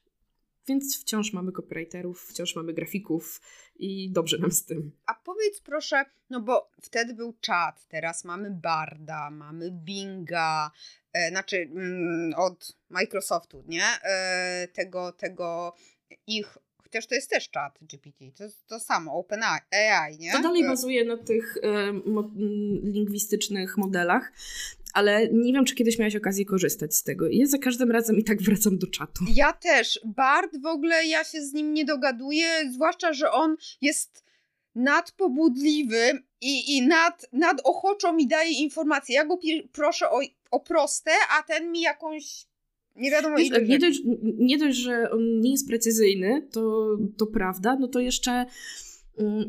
Więc 0.68 1.02
wciąż 1.02 1.34
mamy 1.34 1.52
copywriterów, 1.52 2.22
wciąż 2.22 2.56
mamy 2.56 2.74
grafików 2.74 3.42
i 3.76 4.12
dobrze 4.12 4.38
nam 4.38 4.52
z 4.52 4.66
tym. 4.66 4.92
A 5.06 5.14
powiedz 5.14 5.62
proszę, 5.62 6.06
no 6.30 6.42
bo 6.42 6.72
wtedy 6.82 7.14
był 7.14 7.34
czat, 7.42 7.88
teraz 7.88 8.24
mamy 8.24 8.52
Barda, 8.52 9.30
mamy 9.30 9.72
Binga, 9.72 10.72
e, 11.14 11.30
znaczy 11.30 11.58
mm, 11.58 12.34
od 12.38 12.78
Microsoftu, 12.90 13.64
nie? 13.68 13.84
E, 14.04 14.68
tego, 14.74 15.12
tego 15.12 15.74
ich 16.28 16.58
chociaż 16.88 17.08
to 17.08 17.16
jest 17.16 17.30
też 17.30 17.50
czat 17.50 17.80
GPT, 17.82 18.26
to 18.38 18.44
to 18.68 18.80
samo, 18.80 19.14
OpenAI, 19.14 20.18
nie? 20.20 20.32
To 20.32 20.42
dalej 20.42 20.64
e, 20.64 20.68
bazuje 20.68 21.06
na 21.06 21.18
tych 21.18 21.58
e, 21.64 21.94
mo 21.94 22.32
lingwistycznych 22.84 23.78
modelach, 23.78 24.32
ale 24.98 25.28
nie 25.32 25.54
wiem, 25.54 25.66
czy 25.66 25.76
kiedyś 25.76 26.00
miałaś 26.00 26.16
okazję 26.16 26.46
korzystać 26.46 26.96
z 26.96 27.04
tego. 27.04 27.28
I 27.28 27.38
ja 27.38 27.46
za 27.46 27.58
każdym 27.58 27.92
razem 27.92 28.18
i 28.18 28.24
tak 28.24 28.42
wracam 28.42 28.78
do 28.78 28.88
czatu. 28.88 29.26
Ja 29.36 29.54
też. 29.54 30.00
Bart 30.06 30.58
w 30.62 30.66
ogóle 30.66 31.06
ja 31.06 31.24
się 31.24 31.42
z 31.42 31.54
nim 31.54 31.74
nie 31.74 31.86
dogaduję, 31.86 32.48
zwłaszcza, 32.74 33.14
że 33.14 33.32
on 33.32 33.56
jest 33.82 34.24
nadpobudliwy 34.76 36.24
i, 36.42 36.78
i 36.78 36.82
nad, 36.82 37.26
nad 37.34 37.62
ochoczo 37.64 38.14
mi 38.14 38.28
daje 38.28 38.52
informacje. 38.52 39.16
Ja 39.16 39.26
go 39.26 39.40
proszę 39.72 40.10
o, 40.10 40.20
o 40.52 40.60
proste, 40.60 41.12
a 41.40 41.44
ten 41.44 41.72
mi 41.72 41.82
jakąś 41.82 42.46
nie 42.96 43.12
wiadomo 43.12 43.38
Wiesz, 43.38 43.50
nie, 43.68 43.80
dość, 43.80 44.02
nie 44.38 44.58
dość, 44.58 44.78
że 44.78 45.12
on 45.12 45.40
nie 45.40 45.52
jest 45.52 45.68
precyzyjny, 45.68 46.48
to, 46.52 46.88
to 47.18 47.28
prawda, 47.28 47.78
no 47.80 47.88
to 47.88 48.00
jeszcze 48.00 48.46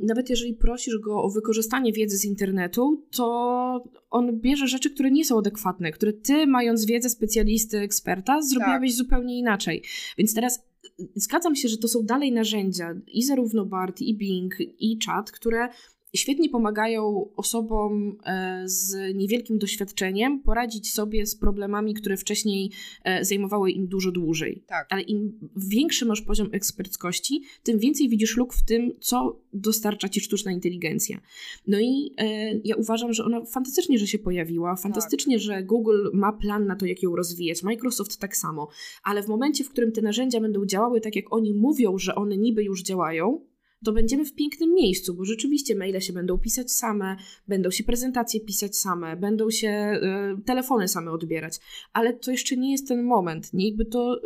nawet 0.02 0.30
jeżeli 0.30 0.54
prosisz 0.54 0.98
go 0.98 1.22
o 1.22 1.30
wykorzystanie 1.30 1.92
wiedzy 1.92 2.18
z 2.18 2.24
internetu, 2.24 3.06
to 3.10 3.84
on 4.10 4.40
bierze 4.40 4.66
rzeczy, 4.66 4.90
które 4.90 5.10
nie 5.10 5.24
są 5.24 5.38
adekwatne, 5.38 5.92
które 5.92 6.12
ty, 6.12 6.46
mając 6.46 6.84
wiedzę 6.84 7.10
specjalisty, 7.10 7.78
eksperta, 7.78 8.42
zrobiłabyś 8.42 8.90
tak. 8.90 8.96
zupełnie 8.96 9.38
inaczej. 9.38 9.82
Więc 10.18 10.34
teraz 10.34 10.58
y, 11.00 11.08
zgadzam 11.14 11.56
się, 11.56 11.68
że 11.68 11.78
to 11.78 11.88
są 11.88 12.02
dalej 12.02 12.32
narzędzia 12.32 12.94
i 13.06 13.22
zarówno 13.22 13.64
BART, 13.64 14.00
i 14.00 14.16
Bing, 14.16 14.54
i 14.60 14.98
chat, 15.06 15.30
które 15.30 15.68
świetnie 16.16 16.48
pomagają 16.48 17.30
osobom 17.36 18.18
e, 18.24 18.62
z 18.64 19.14
niewielkim 19.14 19.58
doświadczeniem 19.58 20.42
poradzić 20.42 20.92
sobie 20.92 21.26
z 21.26 21.36
problemami, 21.36 21.94
które 21.94 22.16
wcześniej 22.16 22.70
e, 23.04 23.24
zajmowały 23.24 23.70
im 23.70 23.88
dużo 23.88 24.12
dłużej. 24.12 24.64
Tak. 24.66 24.86
Ale 24.90 25.02
im 25.02 25.50
większy 25.56 26.06
masz 26.06 26.22
poziom 26.22 26.48
eksperckości, 26.52 27.42
tym 27.62 27.78
więcej 27.78 28.08
widzisz 28.08 28.36
luk 28.36 28.54
w 28.54 28.64
tym, 28.64 28.92
co 29.00 29.40
dostarcza 29.52 30.08
ci 30.08 30.20
sztuczna 30.20 30.52
inteligencja. 30.52 31.20
No 31.66 31.78
i 31.80 32.14
e, 32.16 32.54
ja 32.64 32.76
uważam, 32.76 33.12
że 33.12 33.24
ona 33.24 33.44
fantastycznie, 33.44 33.98
że 33.98 34.06
się 34.06 34.18
pojawiła, 34.18 34.76
fantastycznie, 34.76 35.36
tak. 35.36 35.42
że 35.42 35.62
Google 35.62 36.08
ma 36.12 36.32
plan 36.32 36.66
na 36.66 36.76
to, 36.76 36.86
jak 36.86 37.02
ją 37.02 37.16
rozwijać, 37.16 37.62
Microsoft 37.62 38.18
tak 38.18 38.36
samo, 38.36 38.68
ale 39.02 39.22
w 39.22 39.28
momencie, 39.28 39.64
w 39.64 39.70
którym 39.70 39.92
te 39.92 40.02
narzędzia 40.02 40.40
będą 40.40 40.66
działały 40.66 41.00
tak, 41.00 41.16
jak 41.16 41.32
oni 41.32 41.54
mówią, 41.54 41.98
że 41.98 42.14
one 42.14 42.36
niby 42.36 42.64
już 42.64 42.82
działają, 42.82 43.40
to 43.84 43.92
będziemy 43.92 44.24
w 44.24 44.34
pięknym 44.34 44.74
miejscu, 44.74 45.14
bo 45.14 45.24
rzeczywiście 45.24 45.74
maile 45.74 46.00
się 46.00 46.12
będą 46.12 46.38
pisać 46.38 46.72
same, 46.72 47.16
będą 47.48 47.70
się 47.70 47.84
prezentacje 47.84 48.40
pisać 48.40 48.76
same, 48.76 49.16
będą 49.16 49.50
się 49.50 50.00
y, 50.38 50.42
telefony 50.44 50.88
same 50.88 51.10
odbierać, 51.10 51.58
ale 51.92 52.12
to 52.12 52.30
jeszcze 52.30 52.56
nie 52.56 52.72
jest 52.72 52.88
ten 52.88 53.02
moment. 53.02 53.52
Nie? 53.52 53.68
Jakby 53.68 53.84
to, 53.84 54.20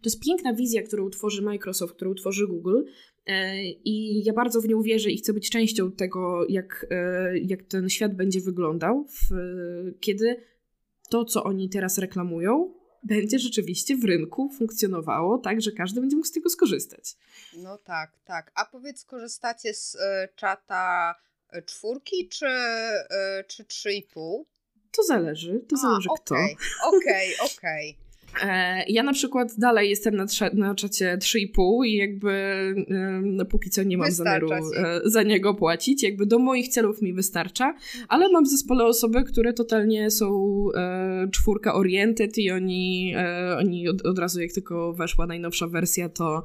to 0.00 0.04
jest 0.04 0.24
piękna 0.24 0.54
wizja, 0.54 0.82
którą 0.82 1.10
tworzy 1.10 1.42
Microsoft, 1.42 1.94
którą 1.94 2.14
tworzy 2.14 2.46
Google. 2.46 2.82
E, 3.26 3.64
I 3.64 4.24
ja 4.24 4.32
bardzo 4.32 4.60
w 4.60 4.68
nią 4.68 4.82
wierzę 4.82 5.10
i 5.10 5.18
chcę 5.18 5.32
być 5.32 5.50
częścią 5.50 5.92
tego, 5.92 6.46
jak, 6.48 6.86
e, 6.90 7.38
jak 7.38 7.62
ten 7.62 7.88
świat 7.88 8.16
będzie 8.16 8.40
wyglądał, 8.40 9.04
w, 9.04 9.34
kiedy 10.00 10.36
to, 11.10 11.24
co 11.24 11.44
oni 11.44 11.68
teraz 11.68 11.98
reklamują, 11.98 12.74
będzie 13.06 13.38
rzeczywiście 13.38 13.96
w 13.96 14.04
rynku 14.04 14.50
funkcjonowało 14.58 15.38
tak, 15.38 15.60
że 15.60 15.72
każdy 15.72 16.00
będzie 16.00 16.16
mógł 16.16 16.28
z 16.28 16.32
tego 16.32 16.50
skorzystać. 16.50 17.16
No 17.56 17.78
tak, 17.78 18.12
tak. 18.24 18.52
A 18.54 18.64
powiedz, 18.64 19.04
korzystacie 19.04 19.74
z 19.74 19.94
y, 19.94 19.98
czata 20.36 21.14
czwórki 21.66 22.28
czy, 22.28 22.46
y, 22.46 23.44
czy 23.48 23.64
3,5? 23.64 24.44
To 24.92 25.02
zależy, 25.02 25.60
to 25.68 25.76
A, 25.76 25.78
zależy 25.78 26.08
okay, 26.10 26.24
kto. 26.24 26.34
Okej, 26.34 27.34
okay, 27.34 27.46
okej. 27.46 27.90
Okay. 27.90 28.05
E, 28.42 28.84
ja 28.88 29.02
na 29.02 29.12
przykład 29.12 29.54
dalej 29.58 29.90
jestem 29.90 30.16
na, 30.16 30.26
na 30.54 30.74
czacie 30.74 31.18
3,5 31.22 31.86
i 31.86 31.96
jakby 31.96 32.56
no, 33.22 33.44
póki 33.44 33.70
co 33.70 33.82
nie 33.82 33.98
mam 33.98 34.06
wystarcza 34.06 34.62
zamiaru. 34.62 35.00
E, 35.06 35.10
za 35.10 35.22
niego 35.22 35.54
płacić. 35.54 36.02
Jakby 36.02 36.26
do 36.26 36.38
moich 36.38 36.68
celów 36.68 37.02
mi 37.02 37.12
wystarcza, 37.12 37.74
ale 38.08 38.32
mam 38.32 38.44
w 38.44 38.48
zespole 38.48 38.84
osoby, 38.84 39.24
które 39.24 39.52
totalnie 39.52 40.10
są 40.10 40.56
e, 40.74 41.28
czwórka 41.30 41.74
oriented 41.74 42.38
i 42.38 42.50
oni, 42.50 43.14
e, 43.16 43.56
oni 43.58 43.88
od, 43.88 44.06
od, 44.06 44.18
razu 44.18 44.40
jak 44.40 44.52
tylko 44.52 44.92
weszła 44.92 45.26
najnowsza 45.26 45.66
wersja, 45.66 46.08
to, 46.08 46.44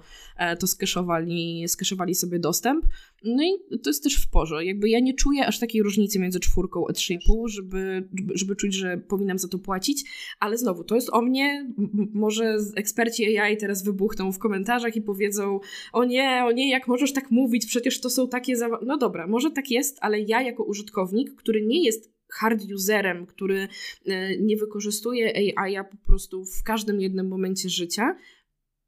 to 0.60 0.68
skeszowali, 0.68 1.64
skeszowali 1.68 2.16
sobie 2.16 2.40
dostęp. 2.40 2.86
No 3.24 3.44
i 3.44 3.80
to 3.80 3.90
jest 3.90 4.04
też 4.04 4.16
w 4.16 4.30
porze. 4.30 4.66
Jakby 4.66 4.90
ja 4.90 5.00
nie 5.00 5.14
czuję 5.14 5.48
aż 5.48 5.60
takiej 5.60 5.84
różnicy 5.84 6.20
między 6.20 6.40
czwórką 6.40 6.86
a 6.90 6.92
3,5, 6.92 7.48
żeby, 7.48 8.08
żeby 8.36 8.56
czuć, 8.56 8.76
że 8.76 8.98
powinnam 8.98 9.40
za 9.40 9.48
to 9.48 9.60
płacić, 9.60 10.04
ale 10.40 10.58
znowu, 10.58 10.84
to 10.84 10.96
jest 10.96 11.10
o 11.10 11.22
mnie, 11.22 11.74
może 12.14 12.58
eksperci 12.76 13.38
AI 13.38 13.58
teraz 13.58 13.84
wybuchną 13.84 14.32
w 14.32 14.40
komentarzach 14.40 14.96
i 14.96 15.02
powiedzą 15.02 15.60
o 15.94 16.04
nie, 16.04 16.44
o 16.46 16.52
nie, 16.52 16.70
jak 16.70 16.88
możesz 16.88 17.14
tak 17.14 17.32
mówić, 17.32 17.66
przecież 17.66 18.02
to 18.02 18.10
są 18.10 18.28
takie... 18.28 18.54
No 18.86 18.98
dobra, 18.98 19.28
może 19.28 19.52
tak 19.52 19.72
jest, 19.72 19.98
ale 20.02 20.20
ja 20.20 20.42
jako 20.42 20.64
użytkownik, 20.64 21.36
który 21.36 21.66
nie 21.66 21.84
jest 21.84 22.12
hard 22.32 22.64
userem, 22.74 23.26
który 23.26 23.68
e, 24.06 24.38
nie 24.38 24.58
wykorzystuje 24.58 25.54
AI 25.56 25.76
po 25.92 25.98
prostu 25.98 26.46
w 26.46 26.64
każdym 26.64 27.02
jednym 27.02 27.28
momencie 27.28 27.70
życia, 27.70 28.16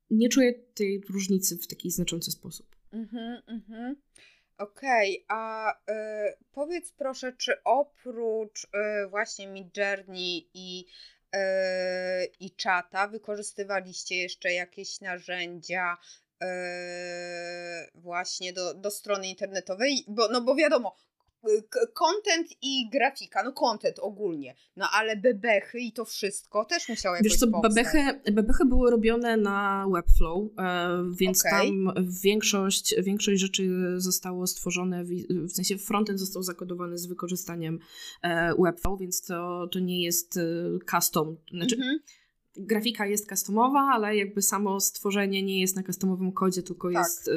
nie 0.09 0.29
czuję 0.29 0.53
tej 0.53 1.01
różnicy 1.09 1.57
w 1.57 1.67
taki 1.67 1.91
znaczący 1.91 2.31
sposób. 2.31 2.75
Mhm, 2.91 3.41
mhm. 3.47 3.95
Okej, 4.57 5.25
okay, 5.25 5.37
a 5.37 5.71
y, 5.71 5.73
powiedz 6.51 6.91
proszę, 6.91 7.33
czy 7.37 7.63
oprócz 7.63 8.63
y, 8.63 8.67
właśnie 9.09 9.47
Midjourney 9.47 10.49
i, 10.53 10.85
i 12.39 12.51
czata 12.51 13.07
wykorzystywaliście 13.07 14.15
jeszcze 14.15 14.53
jakieś 14.53 15.01
narzędzia 15.01 15.97
właśnie 17.95 18.53
do, 18.53 18.73
do 18.73 18.91
strony 18.91 19.27
internetowej? 19.27 20.05
Bo, 20.07 20.27
no 20.27 20.41
bo 20.41 20.55
wiadomo, 20.55 20.95
content 21.93 22.47
i 22.61 22.89
grafika, 22.89 23.43
no 23.43 23.53
content 23.53 23.99
ogólnie, 23.99 24.55
no 24.75 24.85
ale 24.93 25.17
bebechy 25.17 25.79
i 25.79 25.91
to 25.91 26.05
wszystko 26.05 26.65
też 26.65 26.89
musiało 26.89 27.15
jakoś 27.15 27.31
Wiesz 27.31 27.39
co, 27.39 27.47
bebechy, 27.47 28.21
bebechy 28.31 28.65
były 28.65 28.91
robione 28.91 29.37
na 29.37 29.87
Webflow, 29.93 30.43
e, 30.57 31.03
więc 31.19 31.45
okay. 31.45 31.51
tam 31.51 31.93
większość, 32.23 32.95
większość 33.03 33.41
rzeczy 33.41 33.93
zostało 33.97 34.47
stworzone, 34.47 35.03
w, 35.03 35.09
w 35.29 35.51
sensie 35.51 35.77
frontend 35.77 36.19
został 36.19 36.43
zakodowany 36.43 36.97
z 36.97 37.05
wykorzystaniem 37.05 37.79
e, 38.21 38.53
Webflow, 38.59 38.99
więc 38.99 39.21
to, 39.21 39.67
to 39.71 39.79
nie 39.79 40.03
jest 40.03 40.37
e, 40.37 40.41
custom, 40.91 41.37
znaczy 41.51 41.75
mm 41.75 41.87
-hmm 41.87 42.22
grafika 42.57 43.05
jest 43.05 43.29
customowa, 43.29 43.79
ale 43.93 44.17
jakby 44.17 44.41
samo 44.41 44.79
stworzenie 44.79 45.43
nie 45.43 45.61
jest 45.61 45.75
na 45.75 45.83
customowym 45.83 46.31
kodzie, 46.31 46.63
tylko 46.63 46.91
tak. 46.91 46.97
jest 46.97 47.27
y, 47.27 47.31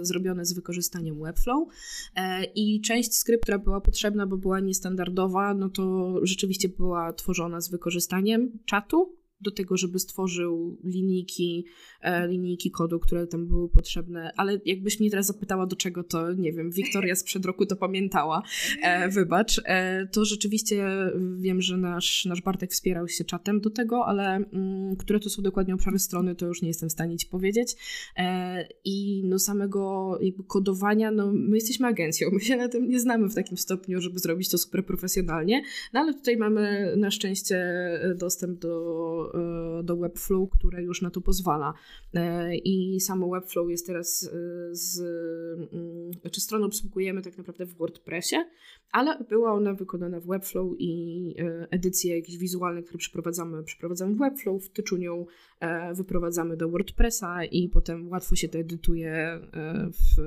zrobione 0.00 0.44
z 0.44 0.52
wykorzystaniem 0.52 1.22
Webflow. 1.22 1.68
E, 2.14 2.44
I 2.44 2.80
część 2.80 3.14
skrypt, 3.14 3.42
która 3.42 3.58
była 3.58 3.80
potrzebna, 3.80 4.26
bo 4.26 4.36
była 4.36 4.60
niestandardowa, 4.60 5.54
no 5.54 5.68
to 5.68 6.14
rzeczywiście 6.22 6.68
była 6.68 7.12
tworzona 7.12 7.60
z 7.60 7.68
wykorzystaniem 7.68 8.58
czatu, 8.64 9.17
do 9.40 9.50
tego, 9.50 9.76
żeby 9.76 9.98
stworzył 9.98 10.78
linijki, 10.84 11.66
e, 12.00 12.28
linijki 12.28 12.70
kodu, 12.70 12.98
które 12.98 13.26
tam 13.26 13.46
były 13.46 13.68
potrzebne, 13.68 14.32
ale 14.36 14.60
jakbyś 14.64 15.00
mnie 15.00 15.10
teraz 15.10 15.26
zapytała 15.26 15.66
do 15.66 15.76
czego 15.76 16.04
to, 16.04 16.32
nie 16.32 16.52
wiem, 16.52 16.70
Wiktoria 16.70 17.14
sprzed 17.14 17.44
roku 17.44 17.66
to 17.66 17.76
pamiętała, 17.76 18.42
e, 18.82 19.08
wybacz, 19.08 19.60
e, 19.64 20.06
to 20.06 20.24
rzeczywiście 20.24 20.86
wiem, 21.38 21.60
że 21.60 21.76
nasz, 21.76 22.24
nasz 22.24 22.42
Bartek 22.42 22.72
wspierał 22.72 23.08
się 23.08 23.24
czatem 23.24 23.60
do 23.60 23.70
tego, 23.70 24.06
ale 24.06 24.36
mm, 24.36 24.96
które 24.96 25.20
to 25.20 25.30
są 25.30 25.42
dokładnie 25.42 25.74
obszary 25.74 25.98
strony, 25.98 26.34
to 26.34 26.46
już 26.46 26.62
nie 26.62 26.68
jestem 26.68 26.88
w 26.88 26.92
stanie 26.92 27.16
ci 27.16 27.26
powiedzieć. 27.26 27.76
I 28.84 29.22
no 29.24 29.38
samego 29.38 30.18
jakby 30.22 30.44
kodowania, 30.44 31.10
no 31.10 31.32
my 31.32 31.56
jesteśmy 31.56 31.86
agencją, 31.86 32.28
my 32.32 32.40
się 32.40 32.56
na 32.56 32.68
tym 32.68 32.88
nie 32.88 33.00
znamy 33.00 33.28
w 33.28 33.34
takim 33.34 33.56
stopniu, 33.56 34.00
żeby 34.00 34.18
zrobić 34.18 34.50
to 34.50 34.58
super 34.58 34.86
profesjonalnie, 34.86 35.62
no 35.92 36.00
ale 36.00 36.14
tutaj 36.14 36.36
mamy 36.36 36.94
na 36.96 37.10
szczęście 37.10 37.66
dostęp 38.16 38.58
do 38.58 39.27
E, 39.34 39.82
do 39.82 39.96
Webflow, 39.96 40.50
które 40.50 40.82
już 40.82 41.02
na 41.02 41.10
to 41.10 41.20
pozwala. 41.20 41.74
E, 42.14 42.56
I 42.56 43.00
samo 43.00 43.30
Webflow 43.30 43.70
jest 43.70 43.86
teraz 43.86 44.24
e, 44.24 44.28
z, 44.74 45.00
mm, 45.72 46.12
znaczy 46.20 46.40
stronę 46.40 46.66
obsługujemy 46.66 47.22
tak 47.22 47.38
naprawdę 47.38 47.66
w 47.66 47.74
WordPressie, 47.74 48.36
ale 48.92 49.24
była 49.24 49.52
ona 49.52 49.74
wykonana 49.74 50.20
w 50.20 50.26
Webflow 50.26 50.72
i 50.78 51.34
edycje 51.70 52.16
jakieś 52.16 52.38
wizualne, 52.38 52.82
które 52.82 52.98
przeprowadzamy, 52.98 53.64
przeprowadzamy 53.64 54.14
w 54.14 54.18
Webflow, 54.18 54.64
w 54.64 54.70
tyczunią 54.70 55.26
wyprowadzamy 55.94 56.56
do 56.56 56.68
WordPressa 56.68 57.44
i 57.44 57.68
potem 57.68 58.08
łatwo 58.08 58.36
się 58.36 58.48
to 58.48 58.58
edytuje 58.58 59.40
w, 59.92 60.20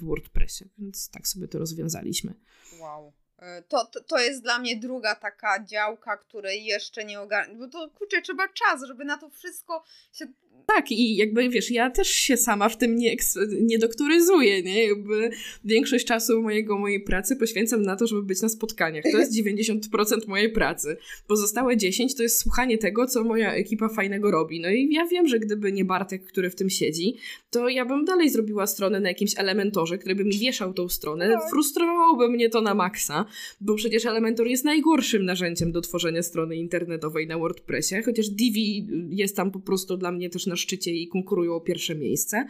w 0.00 0.04
WordPressie, 0.04 0.64
więc 0.78 1.10
tak 1.10 1.28
sobie 1.28 1.48
to 1.48 1.58
rozwiązaliśmy. 1.58 2.34
Wow. 2.80 3.12
E, 3.42 3.62
to, 3.62 3.84
to, 3.84 4.00
to 4.00 4.18
jest 4.18 4.42
dla 4.42 4.58
mnie 4.58 4.76
druga 4.76 5.14
taka 5.14 5.64
działka, 5.64 6.16
której 6.16 6.64
jeszcze 6.64 7.04
nie 7.04 7.20
ogarnę, 7.20 7.54
bo 7.54 7.68
to 7.68 7.90
kurczę, 7.90 8.22
trzeba 8.22 8.48
czas, 8.48 8.82
żeby 8.82 9.04
na 9.04 9.18
to 9.18 9.30
wszystko 9.30 9.84
się 10.12 10.26
tak, 10.74 10.92
i 10.92 11.16
jakby 11.16 11.48
wiesz, 11.48 11.70
ja 11.70 11.90
też 11.90 12.08
się 12.08 12.36
sama 12.36 12.68
w 12.68 12.78
tym 12.78 12.96
nie, 12.96 13.16
nie 13.60 13.78
doktoryzuję, 13.78 14.62
nie? 14.62 14.86
Jakby 14.86 15.30
większość 15.64 16.04
czasu 16.04 16.42
mojego, 16.42 16.78
mojej 16.78 17.00
pracy 17.00 17.36
poświęcam 17.36 17.82
na 17.82 17.96
to, 17.96 18.06
żeby 18.06 18.22
być 18.22 18.42
na 18.42 18.48
spotkaniach. 18.48 19.04
To 19.12 19.18
jest 19.18 19.36
90% 19.36 20.28
mojej 20.28 20.52
pracy. 20.52 20.96
Pozostałe 21.26 21.76
10% 21.76 22.16
to 22.16 22.22
jest 22.22 22.40
słuchanie 22.40 22.78
tego, 22.78 23.06
co 23.06 23.24
moja 23.24 23.54
ekipa 23.54 23.88
fajnego 23.88 24.30
robi. 24.30 24.60
No 24.60 24.70
i 24.70 24.88
ja 24.92 25.06
wiem, 25.06 25.28
że 25.28 25.38
gdyby 25.38 25.72
nie 25.72 25.84
Bartek, 25.84 26.24
który 26.24 26.50
w 26.50 26.54
tym 26.54 26.70
siedzi, 26.70 27.16
to 27.50 27.68
ja 27.68 27.84
bym 27.84 28.04
dalej 28.04 28.30
zrobiła 28.30 28.66
stronę 28.66 29.00
na 29.00 29.08
jakimś 29.08 29.38
elementorze, 29.38 29.98
który 29.98 30.14
by 30.14 30.24
mi 30.24 30.38
wieszał 30.38 30.74
tą 30.74 30.88
stronę. 30.88 31.28
Tak. 31.28 31.50
Frustrowałoby 31.50 32.28
mnie 32.28 32.48
to 32.48 32.60
na 32.60 32.74
maksa, 32.74 33.24
bo 33.60 33.74
przecież 33.74 34.06
Elementor 34.06 34.46
jest 34.46 34.64
najgorszym 34.64 35.24
narzędziem 35.24 35.72
do 35.72 35.80
tworzenia 35.80 36.22
strony 36.22 36.56
internetowej 36.56 37.26
na 37.26 37.38
WordPressie, 37.38 37.94
chociaż 38.04 38.28
Divi 38.28 38.86
jest 39.10 39.36
tam 39.36 39.50
po 39.50 39.60
prostu 39.60 39.96
dla 39.96 40.12
mnie 40.12 40.30
też 40.30 40.41
na 40.46 40.56
szczycie 40.56 40.92
i 40.92 41.08
konkurują 41.08 41.54
o 41.54 41.60
pierwsze 41.60 41.94
miejsce. 41.94 42.46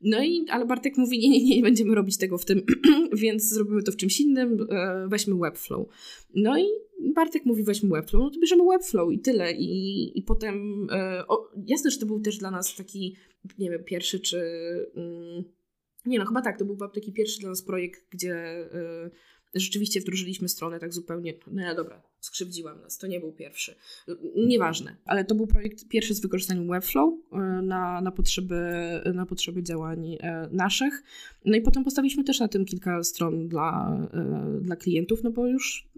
No 0.00 0.24
i, 0.24 0.46
ale 0.50 0.66
Bartek 0.66 0.96
mówi, 0.96 1.18
nie, 1.18 1.28
nie, 1.28 1.56
nie, 1.56 1.62
będziemy 1.62 1.94
robić 1.94 2.18
tego 2.18 2.38
w 2.38 2.44
tym, 2.44 2.62
więc 3.22 3.48
zrobimy 3.48 3.82
to 3.82 3.92
w 3.92 3.96
czymś 3.96 4.20
innym, 4.20 4.66
e, 4.70 5.08
weźmy 5.08 5.34
Webflow. 5.38 5.88
No 6.34 6.58
i 6.58 6.64
Bartek 7.14 7.46
mówi, 7.46 7.64
weźmy 7.64 7.90
Webflow, 7.90 8.22
no 8.22 8.30
to 8.30 8.40
bierzemy 8.40 8.62
Webflow 8.70 9.12
i 9.12 9.18
tyle. 9.18 9.52
I, 9.52 10.18
i 10.18 10.22
potem, 10.22 10.86
e, 10.92 11.26
o, 11.28 11.50
jasne, 11.66 11.90
że 11.90 11.98
to 11.98 12.06
był 12.06 12.20
też 12.20 12.38
dla 12.38 12.50
nas 12.50 12.76
taki, 12.76 13.16
nie 13.58 13.70
wiem, 13.70 13.84
pierwszy 13.84 14.20
czy... 14.20 14.38
Mm, 14.96 15.44
nie 16.06 16.18
no, 16.18 16.26
chyba 16.26 16.42
tak, 16.42 16.58
to 16.58 16.64
był 16.64 16.76
taki 16.94 17.12
pierwszy 17.12 17.40
dla 17.40 17.48
nas 17.48 17.62
projekt, 17.62 18.06
gdzie... 18.10 18.34
E, 18.34 19.10
rzeczywiście 19.54 20.00
wdrożyliśmy 20.00 20.48
stronę 20.48 20.78
tak 20.78 20.92
zupełnie, 20.92 21.34
no 21.46 21.62
ja 21.62 21.74
dobra, 21.74 22.02
skrzywdziłam 22.24 22.80
nas, 22.80 22.98
to 22.98 23.06
nie 23.06 23.20
był 23.20 23.32
pierwszy. 23.32 23.74
Nieważne, 24.36 24.96
ale 25.04 25.24
to 25.24 25.34
był 25.34 25.46
projekt 25.46 25.88
pierwszy 25.88 26.14
z 26.14 26.20
wykorzystaniem 26.20 26.68
Webflow 26.68 27.14
e, 27.32 27.36
na, 27.62 28.00
na, 28.00 28.10
potrzeby, 28.10 28.56
na 29.14 29.26
potrzeby 29.26 29.62
działań 29.62 30.16
e, 30.20 30.48
naszych. 30.52 31.02
No 31.44 31.56
i 31.56 31.60
potem 31.60 31.84
postawiliśmy 31.84 32.24
też 32.24 32.40
na 32.40 32.48
tym 32.48 32.64
kilka 32.64 33.02
stron 33.02 33.48
dla, 33.48 33.98
e, 34.12 34.60
dla 34.60 34.76
klientów, 34.76 35.22
no 35.22 35.30
bo 35.30 35.46
już 35.46 35.88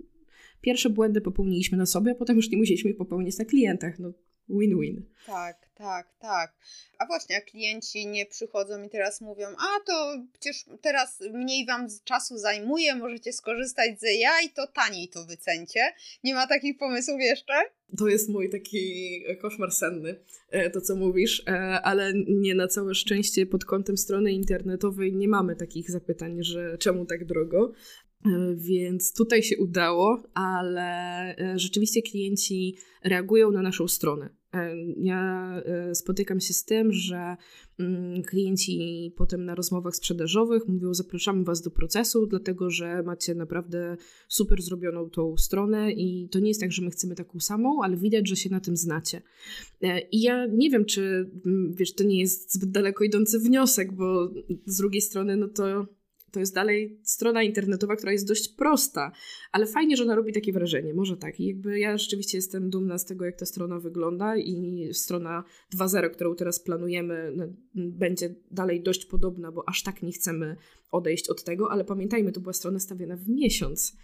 pierwsze 0.60 0.90
błędy 0.90 1.20
popełniliśmy 1.20 1.78
na 1.78 1.86
sobie, 1.86 2.12
a 2.12 2.14
potem 2.14 2.36
już 2.36 2.50
nie 2.50 2.58
musieliśmy 2.58 2.90
ich 2.90 2.96
popełnić 2.96 3.38
na 3.38 3.44
klientach. 3.44 3.98
No, 3.98 4.12
Win-win. 4.48 5.02
Tak, 5.26 5.56
tak, 5.74 6.06
tak. 6.18 6.52
A 6.98 7.06
właśnie, 7.06 7.36
a 7.36 7.40
klienci 7.40 8.06
nie 8.06 8.26
przychodzą 8.26 8.82
i 8.82 8.90
teraz 8.90 9.20
mówią, 9.20 9.46
a 9.48 9.80
to 9.86 10.22
przecież 10.32 10.64
teraz 10.80 11.20
mniej 11.32 11.66
wam 11.66 11.86
czasu 12.04 12.38
zajmuje, 12.38 12.94
możecie 12.94 13.32
skorzystać 13.32 14.00
z 14.00 14.04
AI, 14.04 14.50
to 14.54 14.66
taniej 14.66 15.08
to 15.08 15.24
wycencie. 15.24 15.80
Nie 16.24 16.34
ma 16.34 16.46
takich 16.46 16.78
pomysłów 16.78 17.20
jeszcze? 17.20 17.52
To 17.98 18.08
jest 18.08 18.28
mój 18.28 18.50
taki 18.50 19.22
koszmar 19.40 19.72
senny, 19.72 20.20
e, 20.50 20.70
to 20.70 20.80
co 20.80 20.96
mówisz, 20.96 21.42
e, 21.46 21.52
ale 21.82 22.12
nie 22.28 22.54
na 22.54 22.68
całe 22.68 22.94
szczęście 22.94 23.46
pod 23.46 23.64
kątem 23.64 23.96
strony 23.96 24.32
internetowej 24.32 25.12
nie 25.12 25.28
mamy 25.28 25.56
takich 25.56 25.90
zapytań, 25.90 26.38
że 26.40 26.78
czemu 26.78 27.06
tak 27.06 27.24
drogo. 27.24 27.72
E, 28.26 28.54
więc 28.56 29.12
tutaj 29.14 29.42
się 29.42 29.56
udało, 29.58 30.22
ale 30.34 31.34
rzeczywiście 31.56 32.02
klienci 32.02 32.76
reagują 33.04 33.50
na 33.50 33.62
naszą 33.62 33.88
stronę. 33.88 34.30
Ja 34.96 35.52
e, 35.64 35.94
spotykam 35.94 36.40
się 36.40 36.54
z 36.54 36.64
tym, 36.64 36.92
że 36.92 37.36
mm, 37.78 38.22
klienci 38.22 39.12
potem 39.16 39.44
na 39.44 39.54
rozmowach 39.54 39.96
sprzedażowych 39.96 40.68
mówią: 40.68 40.94
Zapraszamy 40.94 41.44
Was 41.44 41.62
do 41.62 41.70
procesu, 41.70 42.26
dlatego 42.26 42.70
że 42.70 43.02
macie 43.02 43.34
naprawdę 43.34 43.96
super 44.28 44.62
zrobioną 44.62 45.10
tą 45.10 45.36
stronę 45.36 45.92
i 45.92 46.28
to 46.28 46.38
nie 46.38 46.48
jest 46.48 46.60
tak, 46.60 46.72
że 46.72 46.82
my 46.82 46.90
chcemy 46.90 47.14
taką 47.14 47.40
samą, 47.40 47.82
ale 47.82 47.96
widać, 47.96 48.28
że 48.28 48.36
się 48.36 48.50
na 48.50 48.60
tym 48.60 48.76
znacie. 48.76 49.22
E, 49.82 50.00
I 50.00 50.22
ja 50.22 50.46
nie 50.46 50.70
wiem, 50.70 50.84
czy 50.84 51.30
mm, 51.46 51.74
wiesz, 51.74 51.94
to 51.94 52.04
nie 52.04 52.20
jest 52.20 52.54
zbyt 52.54 52.70
daleko 52.70 53.04
idący 53.04 53.38
wniosek, 53.38 53.92
bo 53.92 54.30
z 54.66 54.76
drugiej 54.76 55.00
strony, 55.00 55.36
no 55.36 55.48
to 55.48 55.86
to 56.36 56.40
jest 56.40 56.54
dalej 56.54 57.00
strona 57.02 57.42
internetowa, 57.42 57.96
która 57.96 58.12
jest 58.12 58.28
dość 58.28 58.48
prosta, 58.48 59.12
ale 59.52 59.66
fajnie, 59.66 59.96
że 59.96 60.02
ona 60.02 60.14
robi 60.14 60.32
takie 60.32 60.52
wrażenie. 60.52 60.94
Może 60.94 61.16
tak. 61.16 61.40
I 61.40 61.46
jakby 61.46 61.78
ja 61.78 61.98
rzeczywiście 61.98 62.38
jestem 62.38 62.70
dumna 62.70 62.98
z 62.98 63.04
tego, 63.04 63.24
jak 63.24 63.36
ta 63.36 63.46
strona 63.46 63.80
wygląda 63.80 64.36
i 64.36 64.88
strona 64.92 65.44
2.0, 65.74 66.10
którą 66.10 66.34
teraz 66.34 66.60
planujemy, 66.60 67.32
no, 67.36 67.44
będzie 67.74 68.34
dalej 68.50 68.82
dość 68.82 69.06
podobna, 69.06 69.52
bo 69.52 69.68
aż 69.68 69.82
tak 69.82 70.02
nie 70.02 70.12
chcemy 70.12 70.56
odejść 70.90 71.28
od 71.28 71.44
tego, 71.44 71.70
ale 71.70 71.84
pamiętajmy, 71.84 72.32
to 72.32 72.40
była 72.40 72.52
strona 72.52 72.78
stawiana 72.78 73.16
w 73.16 73.28
miesiąc. 73.28 73.96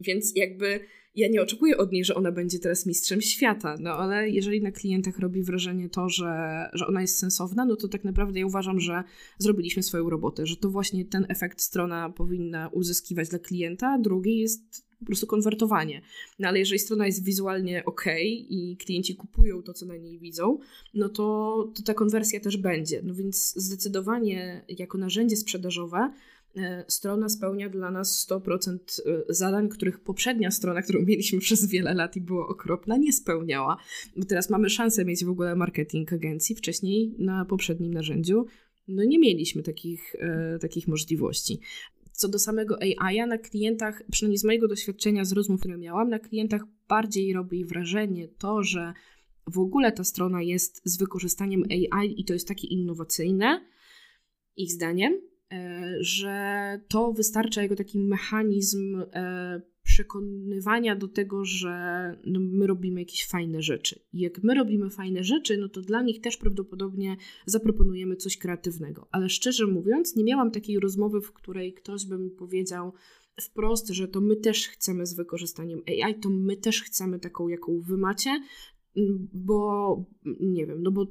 Więc 0.00 0.32
jakby 0.36 0.80
ja 1.18 1.28
nie 1.28 1.42
oczekuję 1.42 1.76
od 1.76 1.92
niej, 1.92 2.04
że 2.04 2.14
ona 2.14 2.32
będzie 2.32 2.58
teraz 2.58 2.86
mistrzem 2.86 3.20
świata, 3.20 3.76
no 3.80 3.90
ale 3.90 4.30
jeżeli 4.30 4.62
na 4.62 4.72
klientach 4.72 5.18
robi 5.18 5.42
wrażenie 5.42 5.88
to, 5.88 6.08
że, 6.08 6.64
że 6.72 6.86
ona 6.86 7.00
jest 7.00 7.18
sensowna, 7.18 7.64
no 7.64 7.76
to 7.76 7.88
tak 7.88 8.04
naprawdę 8.04 8.40
ja 8.40 8.46
uważam, 8.46 8.80
że 8.80 9.02
zrobiliśmy 9.38 9.82
swoją 9.82 10.10
robotę, 10.10 10.46
że 10.46 10.56
to 10.56 10.70
właśnie 10.70 11.04
ten 11.04 11.26
efekt 11.28 11.60
strona 11.60 12.10
powinna 12.10 12.68
uzyskiwać 12.68 13.28
dla 13.28 13.38
klienta, 13.38 13.98
drugi 13.98 14.38
jest 14.38 14.88
po 14.98 15.06
prostu 15.06 15.26
konwertowanie. 15.26 16.02
No 16.38 16.48
ale 16.48 16.58
jeżeli 16.58 16.78
strona 16.78 17.06
jest 17.06 17.24
wizualnie 17.24 17.84
ok 17.84 18.04
i 18.48 18.76
klienci 18.76 19.16
kupują 19.16 19.62
to, 19.62 19.72
co 19.72 19.86
na 19.86 19.96
niej 19.96 20.18
widzą, 20.18 20.58
no 20.94 21.08
to, 21.08 21.72
to 21.76 21.82
ta 21.82 21.94
konwersja 21.94 22.40
też 22.40 22.56
będzie. 22.56 23.02
No 23.04 23.14
więc 23.14 23.54
zdecydowanie 23.56 24.64
jako 24.68 24.98
narzędzie 24.98 25.36
sprzedażowe 25.36 26.12
strona 26.88 27.28
spełnia 27.28 27.68
dla 27.68 27.90
nas 27.90 28.26
100% 28.30 28.78
e, 28.78 29.22
zadań, 29.28 29.68
których 29.68 30.00
poprzednia 30.00 30.50
strona, 30.50 30.82
którą 30.82 31.02
mieliśmy 31.02 31.40
przez 31.48 31.66
wiele 31.66 31.94
lat 31.94 32.16
i 32.16 32.20
była 32.20 32.48
okropna, 32.48 32.96
nie 32.96 33.12
spełniała. 33.12 33.76
Bo 34.16 34.24
teraz 34.24 34.50
mamy 34.50 34.70
szansę 34.70 35.04
mieć 35.04 35.24
w 35.24 35.30
ogóle 35.30 35.56
marketing 35.56 36.12
agencji. 36.12 36.54
Wcześniej 36.54 37.14
na 37.18 37.44
poprzednim 37.44 37.94
narzędziu 37.94 38.46
no 38.88 39.04
nie 39.04 39.18
mieliśmy 39.18 39.62
takich, 39.62 40.14
e, 40.18 40.58
takich 40.58 40.88
możliwości. 40.88 41.60
Co 42.12 42.28
do 42.28 42.38
samego 42.38 42.78
AI, 42.82 43.26
na 43.26 43.38
klientach, 43.38 44.02
przynajmniej 44.10 44.38
z 44.38 44.44
mojego 44.44 44.68
doświadczenia, 44.68 45.24
z 45.24 45.32
rozmów, 45.32 45.60
które 45.60 45.78
miałam, 45.78 46.08
na 46.08 46.18
klientach 46.18 46.62
bardziej 46.88 47.32
robi 47.32 47.64
wrażenie 47.64 48.28
to, 48.28 48.62
że 48.62 48.92
w 49.46 49.58
ogóle 49.58 49.92
ta 49.92 50.04
strona 50.04 50.42
jest 50.42 50.80
z 50.84 50.98
wykorzystaniem 50.98 51.62
AI 51.70 52.20
i 52.20 52.24
to 52.24 52.32
jest 52.32 52.48
takie 52.48 52.68
innowacyjne, 52.68 53.60
ich 54.56 54.72
zdaniem, 54.72 55.12
E, 55.12 55.37
że 56.00 56.80
to 56.88 57.12
wystarcza 57.12 57.62
jako 57.62 57.76
taki 57.76 57.98
mechanizm 57.98 59.02
e, 59.12 59.62
przekonywania 59.82 60.96
do 60.96 61.08
tego, 61.08 61.44
że 61.44 61.70
no 62.26 62.40
my 62.40 62.66
robimy 62.66 63.00
jakieś 63.00 63.26
fajne 63.26 63.62
rzeczy. 63.62 64.00
I 64.12 64.20
jak 64.20 64.42
my 64.42 64.54
robimy 64.54 64.90
fajne 64.90 65.24
rzeczy, 65.24 65.56
no 65.56 65.68
to 65.68 65.80
dla 65.80 66.02
nich 66.02 66.20
też 66.20 66.36
prawdopodobnie 66.36 67.16
zaproponujemy 67.46 68.16
coś 68.16 68.38
kreatywnego. 68.38 69.08
Ale 69.10 69.28
szczerze 69.28 69.66
mówiąc, 69.66 70.16
nie 70.16 70.24
miałam 70.24 70.50
takiej 70.50 70.80
rozmowy, 70.80 71.20
w 71.20 71.32
której 71.32 71.74
ktoś 71.74 72.06
by 72.06 72.18
mi 72.18 72.30
powiedział 72.30 72.92
wprost, 73.40 73.88
że 73.88 74.08
to 74.08 74.20
my 74.20 74.36
też 74.36 74.68
chcemy 74.68 75.06
z 75.06 75.14
wykorzystaniem 75.14 75.82
AI, 75.86 76.14
to 76.14 76.30
my 76.30 76.56
też 76.56 76.82
chcemy 76.82 77.18
taką, 77.18 77.48
jaką 77.48 77.80
wy 77.80 77.96
macie, 77.96 78.40
bo 79.32 80.04
nie 80.40 80.66
wiem, 80.66 80.82
no 80.82 80.90
bo, 80.90 81.06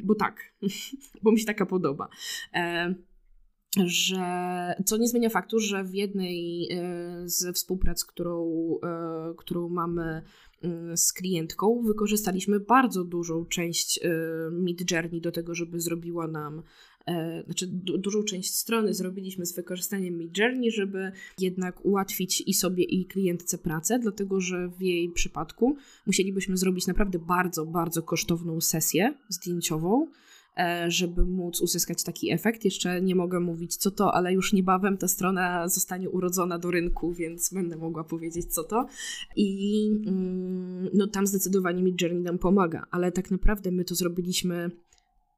bo 0.00 0.14
tak, 0.14 0.54
bo 1.22 1.32
mi 1.32 1.40
się 1.40 1.46
taka 1.46 1.66
podoba. 1.66 2.08
E, 2.54 2.94
że 3.76 4.74
co 4.84 4.96
nie 4.96 5.08
zmienia 5.08 5.28
faktu, 5.28 5.58
że 5.58 5.84
w 5.84 5.94
jednej 5.94 6.68
e, 6.72 7.22
ze 7.24 7.52
współprac, 7.52 8.04
którą, 8.04 8.50
e, 8.82 9.34
którą 9.36 9.68
mamy 9.68 10.22
mm, 10.62 10.96
z 10.96 11.12
klientką, 11.12 11.82
wykorzystaliśmy 11.82 12.60
bardzo 12.60 13.04
dużą 13.04 13.44
część 13.46 14.00
e, 14.02 14.10
Mid 14.52 14.90
Journey 14.90 15.20
do 15.20 15.32
tego, 15.32 15.54
żeby 15.54 15.80
zrobiła 15.80 16.28
nam 16.28 16.62
znaczy 17.44 17.66
dużą 17.98 18.22
część 18.22 18.54
strony 18.54 18.94
zrobiliśmy 18.94 19.46
z 19.46 19.54
wykorzystaniem 19.56 20.18
Mid 20.18 20.38
Journey, 20.38 20.70
żeby 20.70 21.12
jednak 21.38 21.84
ułatwić 21.84 22.40
i 22.46 22.54
sobie 22.54 22.84
i 22.84 23.06
klientce 23.06 23.58
pracę, 23.58 23.98
dlatego 23.98 24.40
że 24.40 24.68
w 24.68 24.82
jej 24.82 25.10
przypadku 25.10 25.76
musielibyśmy 26.06 26.56
zrobić 26.56 26.86
naprawdę 26.86 27.18
bardzo, 27.18 27.66
bardzo 27.66 28.02
kosztowną 28.02 28.60
sesję 28.60 29.14
zdjęciową, 29.28 30.06
żeby 30.88 31.24
móc 31.24 31.60
uzyskać 31.60 32.02
taki 32.02 32.32
efekt. 32.32 32.64
Jeszcze 32.64 33.02
nie 33.02 33.14
mogę 33.14 33.40
mówić 33.40 33.76
co 33.76 33.90
to, 33.90 34.14
ale 34.14 34.32
już 34.32 34.52
niebawem 34.52 34.98
ta 34.98 35.08
strona 35.08 35.68
zostanie 35.68 36.10
urodzona 36.10 36.58
do 36.58 36.70
rynku, 36.70 37.12
więc 37.12 37.54
będę 37.54 37.76
mogła 37.76 38.04
powiedzieć 38.04 38.54
co 38.54 38.64
to. 38.64 38.86
I 39.36 39.90
mm, 40.06 40.88
no 40.94 41.06
tam 41.06 41.26
zdecydowanie 41.26 41.82
Midjourney 41.82 42.22
nam 42.22 42.38
pomaga, 42.38 42.86
ale 42.90 43.12
tak 43.12 43.30
naprawdę 43.30 43.70
my 43.70 43.84
to 43.84 43.94
zrobiliśmy 43.94 44.70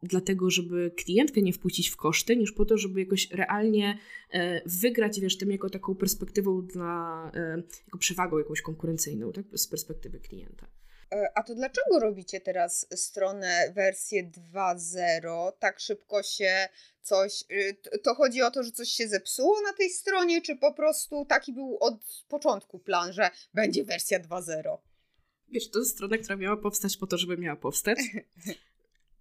dlatego, 0.02 0.50
żeby 0.50 0.92
klientkę 0.96 1.42
nie 1.42 1.52
wpuścić 1.52 1.88
w 1.88 1.96
koszty, 1.96 2.36
niż 2.36 2.52
po 2.52 2.64
to, 2.64 2.78
żeby 2.78 3.00
jakoś 3.00 3.30
realnie 3.30 3.98
e, 4.30 4.68
wygrać, 4.68 5.20
wiesz, 5.20 5.38
tym 5.38 5.50
jako 5.50 5.70
taką 5.70 5.94
perspektywą 5.94 6.66
dla, 6.66 7.30
e, 7.34 7.62
jako 7.86 7.98
przewagą 7.98 8.38
jakąś 8.38 8.62
konkurencyjną, 8.62 9.32
tak, 9.32 9.44
z 9.54 9.68
perspektywy 9.68 10.20
klienta. 10.20 10.66
E, 11.14 11.38
a 11.38 11.42
to 11.42 11.54
dlaczego 11.54 12.00
robicie 12.00 12.40
teraz 12.40 12.86
stronę 12.94 13.72
wersję 13.74 14.30
2.0? 14.54 15.52
Tak 15.58 15.80
szybko 15.80 16.22
się 16.22 16.68
coś. 17.02 17.44
Y, 17.50 17.98
to 18.02 18.14
chodzi 18.14 18.42
o 18.42 18.50
to, 18.50 18.62
że 18.62 18.70
coś 18.70 18.88
się 18.88 19.08
zepsuło 19.08 19.60
na 19.60 19.72
tej 19.72 19.90
stronie, 19.90 20.42
czy 20.42 20.56
po 20.56 20.72
prostu 20.72 21.24
taki 21.24 21.52
był 21.52 21.78
od 21.80 22.24
początku 22.28 22.78
plan, 22.78 23.12
że 23.12 23.30
będzie 23.54 23.84
wersja 23.84 24.20
2.0? 24.20 24.76
Wiesz, 25.48 25.70
to 25.70 25.78
jest 25.78 25.90
strona, 25.90 26.18
która 26.18 26.36
miała 26.36 26.56
powstać 26.56 26.96
po 26.96 27.06
to, 27.06 27.18
żeby 27.18 27.36
miała 27.36 27.56
powstać. 27.56 27.98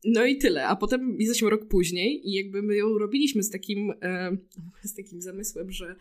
No 0.05 0.25
i 0.25 0.37
tyle. 0.37 0.67
A 0.67 0.75
potem 0.75 1.17
jesteśmy 1.19 1.49
rok 1.49 1.67
później 1.67 2.29
i 2.29 2.33
jakby 2.33 2.61
my 2.61 2.75
ją 2.75 2.97
robiliśmy 2.97 3.43
z 3.43 3.49
takim, 3.49 3.93
e, 4.01 4.37
z 4.83 4.95
takim 4.95 5.21
zamysłem, 5.21 5.71
że 5.71 5.95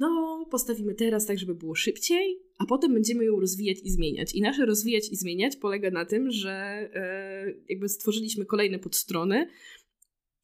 no, 0.00 0.46
postawimy 0.50 0.94
teraz 0.94 1.26
tak, 1.26 1.38
żeby 1.38 1.54
było 1.54 1.74
szybciej, 1.74 2.38
a 2.58 2.66
potem 2.66 2.94
będziemy 2.94 3.24
ją 3.24 3.40
rozwijać 3.40 3.78
i 3.84 3.90
zmieniać. 3.90 4.34
I 4.34 4.40
nasze 4.40 4.66
rozwijać 4.66 5.08
i 5.12 5.16
zmieniać 5.16 5.56
polega 5.56 5.90
na 5.90 6.04
tym, 6.04 6.30
że 6.30 6.50
e, 6.50 7.54
jakby 7.68 7.88
stworzyliśmy 7.88 8.44
kolejne 8.44 8.78
podstrony, 8.78 9.46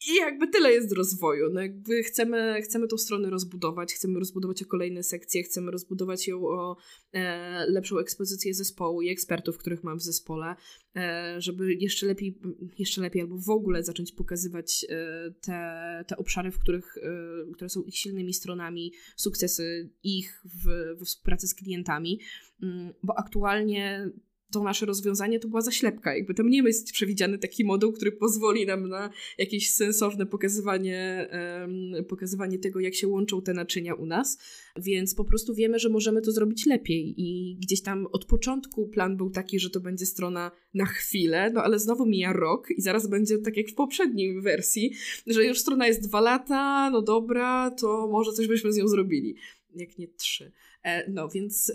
i 0.09 0.15
jakby 0.15 0.49
tyle 0.49 0.73
jest 0.73 0.93
rozwoju. 0.93 1.51
No 1.53 1.61
jakby 1.61 2.03
chcemy, 2.03 2.63
chcemy 2.63 2.89
tą 2.89 2.99
stronę 2.99 3.31
rozbudować, 3.31 3.95
chcemy 3.95 4.19
rozbudować 4.19 4.63
o 4.63 4.67
kolejne 4.67 5.03
sekcje, 5.03 5.43
chcemy 5.43 5.71
rozbudować 5.71 6.29
ją 6.29 6.49
o 6.49 6.77
e, 7.13 7.67
lepszą 7.71 7.99
ekspozycję 7.99 8.55
zespołu 8.55 9.03
i 9.03 9.09
ekspertów, 9.09 9.59
których 9.59 9.85
mam 9.85 9.99
w 9.99 10.03
zespole, 10.03 10.55
e, 10.97 11.35
żeby 11.41 11.75
jeszcze 11.75 12.07
lepiej, 12.07 12.39
jeszcze 12.79 13.01
lepiej 13.01 13.23
albo 13.23 13.39
w 13.39 13.51
ogóle 13.51 13.83
zacząć 13.83 14.13
pokazywać 14.13 14.87
e, 14.89 15.31
te, 15.41 16.05
te 16.09 16.17
obszary, 16.17 16.51
w 16.51 16.59
których, 16.59 16.97
e, 16.97 17.53
które 17.53 17.69
są 17.69 17.83
ich 17.83 17.97
silnymi 17.97 18.35
stronami, 18.35 18.93
sukcesy 19.17 19.91
ich 20.03 20.43
w, 20.45 20.65
we 20.99 21.05
współpracy 21.05 21.49
z 21.49 21.55
klientami, 21.55 22.21
mm, 22.63 22.93
bo 23.03 23.19
aktualnie 23.19 24.11
to 24.53 24.63
nasze 24.63 24.87
rozwiązanie 24.87 25.41
to 25.41 25.49
była 25.49 25.61
zaślepka. 25.61 26.17
Jakby 26.17 26.35
tam 26.35 26.49
nie 26.49 26.63
jest 26.63 26.93
przewidziany 26.93 27.39
taki 27.39 27.65
moduł, 27.65 27.93
który 27.93 28.13
pozwoli 28.13 28.67
nam 28.67 28.89
na 28.89 29.11
jakieś 29.39 29.71
sensowne 29.71 30.27
pokazywanie, 30.27 31.29
um, 31.63 32.05
pokazywanie 32.05 32.59
tego, 32.59 32.81
jak 32.81 32.95
się 32.95 33.09
łączą 33.09 33.43
te 33.43 33.55
naczynia 33.55 33.95
u 33.95 34.07
nas. 34.07 34.39
Więc 34.77 35.15
po 35.15 35.25
prostu 35.25 35.55
wiemy, 35.55 35.79
że 35.79 35.89
możemy 35.89 36.23
to 36.23 36.33
zrobić 36.33 36.67
lepiej. 36.67 37.15
I 37.17 37.59
gdzieś 37.63 37.83
tam 37.83 38.07
od 38.13 38.25
początku 38.25 38.89
plan 38.89 39.17
był 39.17 39.31
taki, 39.31 39.61
że 39.61 39.71
to 39.71 39.81
będzie 39.81 40.07
strona 40.07 40.51
na 40.75 40.87
chwilę, 40.87 41.51
no 41.51 41.63
ale 41.63 41.79
znowu 41.79 42.07
mija 42.07 42.33
rok 42.33 42.71
i 42.71 42.83
zaraz 42.83 43.07
będzie 43.07 43.39
tak 43.39 43.57
jak 43.57 43.69
w 43.69 43.75
poprzedniej 43.75 44.41
wersji, 44.41 44.93
że 45.27 45.45
już 45.45 45.59
strona 45.59 45.87
jest 45.87 46.09
dwa 46.09 46.21
lata, 46.21 46.91
no 46.91 47.03
dobra, 47.03 47.71
to 47.71 48.09
może 48.13 48.33
coś 48.33 48.47
byśmy 48.47 48.73
z 48.73 48.77
nią 48.77 48.89
zrobili. 48.89 49.37
Jak 49.75 49.99
nie 49.99 50.09
trzy. 50.09 50.53
E, 50.83 51.11
no 51.11 51.29
więc. 51.29 51.73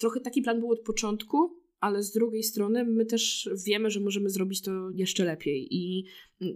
Trochę 0.00 0.20
taki 0.20 0.42
plan 0.42 0.60
był 0.60 0.70
od 0.70 0.80
początku, 0.80 1.59
ale 1.80 2.02
z 2.02 2.12
drugiej 2.12 2.42
strony 2.42 2.84
my 2.84 3.06
też 3.06 3.50
wiemy, 3.66 3.90
że 3.90 4.00
możemy 4.00 4.30
zrobić 4.30 4.60
to 4.60 4.90
jeszcze 4.90 5.24
lepiej 5.24 5.68
i 5.70 6.04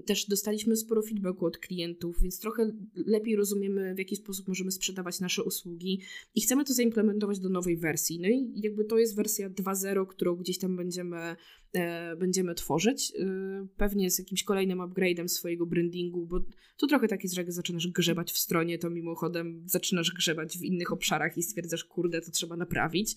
też 0.07 0.27
dostaliśmy 0.27 0.77
sporo 0.77 1.03
feedbacku 1.03 1.47
od 1.47 1.59
klientów, 1.59 2.23
więc 2.23 2.39
trochę 2.41 2.73
lepiej 2.95 3.37
rozumiemy, 3.37 3.95
w 3.95 3.99
jaki 3.99 4.17
sposób 4.17 4.49
możemy 4.49 4.71
sprzedawać 4.71 5.21
nasze 5.21 5.43
usługi 5.43 6.01
i 6.35 6.41
chcemy 6.41 6.65
to 6.65 6.73
zaimplementować 6.73 7.39
do 7.39 7.49
nowej 7.49 7.77
wersji. 7.77 8.21
No 8.21 8.29
i 8.29 8.53
jakby 8.55 8.85
to 8.85 8.99
jest 8.99 9.17
wersja 9.17 9.51
2.0, 9.51 10.07
którą 10.07 10.37
gdzieś 10.37 10.59
tam 10.59 10.77
będziemy, 10.77 11.37
e, 11.73 12.17
będziemy 12.17 12.55
tworzyć, 12.55 13.13
e, 13.19 13.67
pewnie 13.77 14.11
z 14.11 14.19
jakimś 14.19 14.45
kolejnym 14.45 14.79
upgrade'em 14.79 15.29
swojego 15.29 15.67
brandingu, 15.67 16.27
bo 16.27 16.41
to 16.77 16.87
trochę 16.87 17.09
tak 17.09 17.23
jest, 17.23 17.35
że 17.35 17.41
jak 17.41 17.53
zaczynasz 17.53 17.89
grzebać 17.89 18.33
w 18.33 18.39
stronie, 18.39 18.79
to 18.79 18.91
mimochodem 18.91 19.63
zaczynasz 19.67 20.13
grzebać 20.13 20.59
w 20.59 20.63
innych 20.63 20.93
obszarach 20.93 21.37
i 21.37 21.43
stwierdzasz, 21.43 21.85
kurde, 21.85 22.21
to 22.21 22.31
trzeba 22.31 22.57
naprawić. 22.57 23.17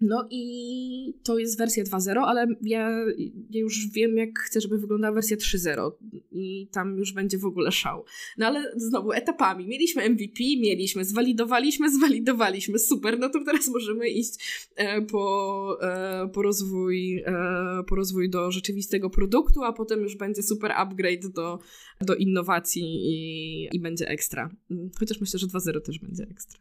No 0.00 0.28
i 0.30 1.14
to 1.22 1.38
jest 1.38 1.58
wersja 1.58 1.84
2.0, 1.84 2.18
ale 2.26 2.46
ja, 2.62 2.90
ja, 3.50 3.60
już 3.60 3.88
wiem, 3.88 4.16
jak 4.16 4.38
chcę, 4.38 4.60
żeby 4.60 4.78
wyglądała 4.78 5.14
wersja 5.14 5.36
3.0 5.36 5.90
i 6.32 6.68
tam 6.72 6.98
już 6.98 7.12
będzie 7.12 7.38
w 7.38 7.44
ogóle 7.44 7.72
szał. 7.72 8.04
No 8.38 8.46
ale 8.46 8.72
znowu 8.76 9.12
etapami. 9.12 9.66
Mieliśmy 9.66 10.10
MVP, 10.10 10.44
mieliśmy, 10.60 11.04
zwalidowaliśmy, 11.04 11.92
zwalidowaliśmy, 11.96 12.78
super, 12.78 13.18
no 13.18 13.28
to 13.28 13.44
teraz 13.44 13.68
możemy 13.68 14.08
iść 14.08 14.34
e, 14.76 15.02
po, 15.02 15.78
e, 15.82 16.28
po, 16.28 16.42
rozwój, 16.42 17.22
e, 17.26 17.34
po 17.86 17.94
rozwój 17.94 18.30
do 18.30 18.50
rzeczywistego 18.50 19.10
produktu, 19.10 19.64
a 19.64 19.72
potem 19.72 20.00
już 20.00 20.16
będzie 20.16 20.42
super 20.42 20.72
upgrade 20.72 21.28
do, 21.28 21.58
do 22.00 22.14
innowacji 22.14 22.82
i, 22.84 23.68
i 23.72 23.80
będzie 23.80 24.08
ekstra. 24.08 24.50
Chociaż 24.98 25.20
myślę, 25.20 25.38
że 25.38 25.46
2.0 25.46 25.80
też 25.80 25.98
będzie 25.98 26.22
ekstra 26.22 26.60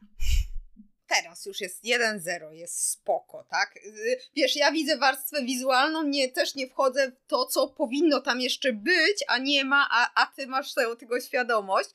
teraz 1.10 1.46
już 1.46 1.62
jest 1.62 1.84
1-0, 1.84 2.52
jest 2.52 2.90
spoko, 2.90 3.44
tak? 3.50 3.78
Y, 3.86 4.20
wiesz, 4.36 4.56
ja 4.56 4.72
widzę 4.72 4.98
warstwę 4.98 5.44
wizualną, 5.44 6.04
nie, 6.04 6.30
też 6.30 6.56
nie 6.56 6.68
wchodzę 6.68 7.12
w 7.12 7.28
to, 7.28 7.46
co 7.46 7.68
powinno 7.68 8.22
tam 8.22 8.42
jeszcze 8.42 8.74
być, 8.74 9.24
a 9.28 9.38
nie 9.38 9.66
ma, 9.66 9.88
a, 9.92 10.22
a 10.22 10.26
ty 10.26 10.48
masz 10.48 10.74
tego, 10.74 10.96
tego 10.96 11.22
świadomość, 11.22 11.90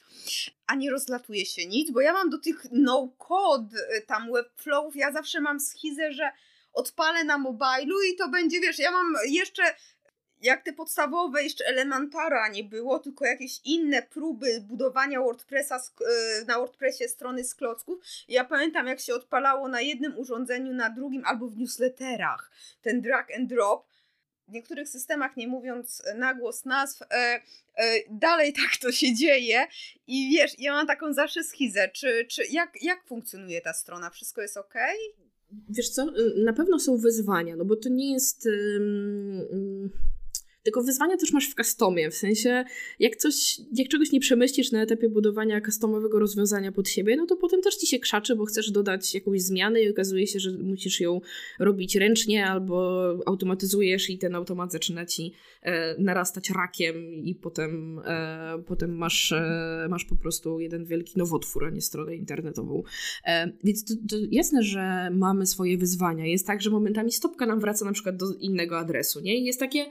a 0.67 0.75
nie 0.75 0.91
rozlatuje 0.91 1.47
się 1.47 1.67
nic, 1.67 1.91
bo 1.91 2.01
ja 2.01 2.13
mam 2.13 2.31
do 2.31 2.39
tych 2.39 2.67
no-code, 2.71 3.79
y, 3.97 4.03
tam 4.03 4.33
webflowów, 4.33 4.97
ja 4.97 5.13
zawsze 5.13 5.41
mam 5.41 5.61
schizę, 5.61 6.13
że 6.13 6.31
odpalę 6.73 7.25
na 7.25 7.39
mobilu 7.39 8.03
i 8.03 8.17
to 8.17 8.29
będzie, 8.29 8.61
wiesz, 8.61 8.79
ja 8.79 8.91
mam 8.91 9.15
jeszcze 9.29 9.63
jak 10.45 10.63
te 10.63 10.73
podstawowe 10.73 11.43
jeszcze 11.43 11.67
elementara 11.67 12.49
nie 12.49 12.65
było, 12.65 12.99
tylko 12.99 13.25
jakieś 13.25 13.61
inne 13.65 14.03
próby 14.03 14.61
budowania 14.61 15.21
WordPressa 15.21 15.77
e, 15.77 16.45
na 16.45 16.59
WordPressie 16.59 17.09
strony 17.09 17.45
z 17.45 17.55
klocków. 17.55 17.99
Ja 18.29 18.45
pamiętam, 18.45 18.87
jak 18.87 19.01
się 19.01 19.15
odpalało 19.15 19.69
na 19.69 19.81
jednym 19.81 20.19
urządzeniu, 20.19 20.73
na 20.75 20.91
drugim 20.91 21.23
albo 21.25 21.49
w 21.49 21.57
newsletterach. 21.57 22.51
Ten 22.83 23.01
drag 23.01 23.35
and 23.37 23.49
drop. 23.49 23.87
W 24.49 24.53
niektórych 24.53 24.89
systemach, 24.89 25.37
nie 25.37 25.49
mówiąc 25.49 26.03
na 26.15 26.35
głos 26.35 26.65
nazw, 26.65 27.03
e, 27.03 27.07
e, 27.15 27.41
dalej 28.11 28.53
tak 28.53 28.77
to 28.83 28.93
się 28.93 29.15
dzieje. 29.15 29.67
I 30.07 30.31
wiesz, 30.31 30.53
ja 30.59 30.73
mam 30.73 30.87
taką 30.87 31.13
zawsze 31.13 31.45
schizę. 31.45 31.89
Czy, 31.89 32.27
czy 32.31 32.47
jak, 32.51 32.83
jak 32.83 33.07
funkcjonuje 33.07 33.61
ta 33.61 33.73
strona? 33.73 34.11
Wszystko 34.11 34.43
jest 34.43 34.57
ok? 34.57 34.75
Wiesz 35.69 35.89
co, 35.89 36.07
na 36.37 36.53
pewno 36.53 36.79
są 36.79 36.97
wyzwania, 36.97 37.57
no 37.57 37.65
bo 37.65 37.77
to 37.77 37.89
nie 37.89 38.13
jest. 38.13 38.49
Tylko 40.65 40.83
wyzwania 40.83 41.17
też 41.17 41.33
masz 41.33 41.49
w 41.49 41.55
customie, 41.55 42.11
w 42.11 42.15
sensie 42.15 42.65
jak 42.99 43.17
coś, 43.17 43.61
jak 43.73 43.89
czegoś 43.89 44.13
nie 44.13 44.21
przemyślisz 44.21 44.73
na 44.73 44.83
etapie 44.83 45.09
budowania 45.09 45.61
customowego 45.61 46.19
rozwiązania 46.19 46.73
pod 46.73 46.89
siebie, 46.89 47.17
no 47.17 47.27
to 47.27 47.37
potem 47.37 47.63
też 47.63 47.77
ci 47.77 47.87
się 47.87 47.99
krzaczy, 47.99 48.37
bo 48.37 48.45
chcesz 48.45 48.71
dodać 48.71 49.15
jakąś 49.15 49.43
zmianę 49.43 49.83
i 49.83 49.91
okazuje 49.91 50.27
się, 50.27 50.41
że 50.41 50.51
musisz 50.51 51.01
ją 51.01 51.21
robić 51.59 51.97
ręcznie 51.97 52.47
albo 52.47 53.09
automatyzujesz 53.27 54.11
i 54.11 54.19
ten 54.19 54.35
automat 54.35 54.73
zaczyna 54.73 55.07
ci 55.07 55.33
e, 55.63 56.03
narastać 56.03 56.51
rakiem 56.51 57.15
i 57.15 57.35
potem, 57.35 58.01
e, 58.05 58.63
potem 58.67 58.97
masz, 58.97 59.33
e, 59.33 59.87
masz 59.91 60.05
po 60.05 60.17
prostu 60.17 60.61
jeden 60.61 60.85
wielki 60.85 61.19
nowotwór, 61.19 61.65
a 61.65 61.71
nie 61.71 61.81
stronę 61.81 62.17
internetową. 62.17 62.83
E, 63.25 63.53
więc 63.65 63.85
to, 63.85 63.95
to 64.09 64.17
jasne, 64.31 64.63
że 64.63 65.11
mamy 65.13 65.47
swoje 65.47 65.79
wyzwania. 65.79 66.27
Jest 66.27 66.47
tak, 66.47 66.63
że 66.63 66.71
momentami 66.71 67.13
stopka 67.13 67.47
nam 67.47 67.61
wraca 67.61 67.85
na 67.85 67.93
przykład 67.93 68.17
do 68.17 68.27
innego 68.41 68.79
adresu, 68.79 69.21
nie? 69.21 69.39
I 69.39 69.45
jest 69.45 69.61
takie 69.61 69.87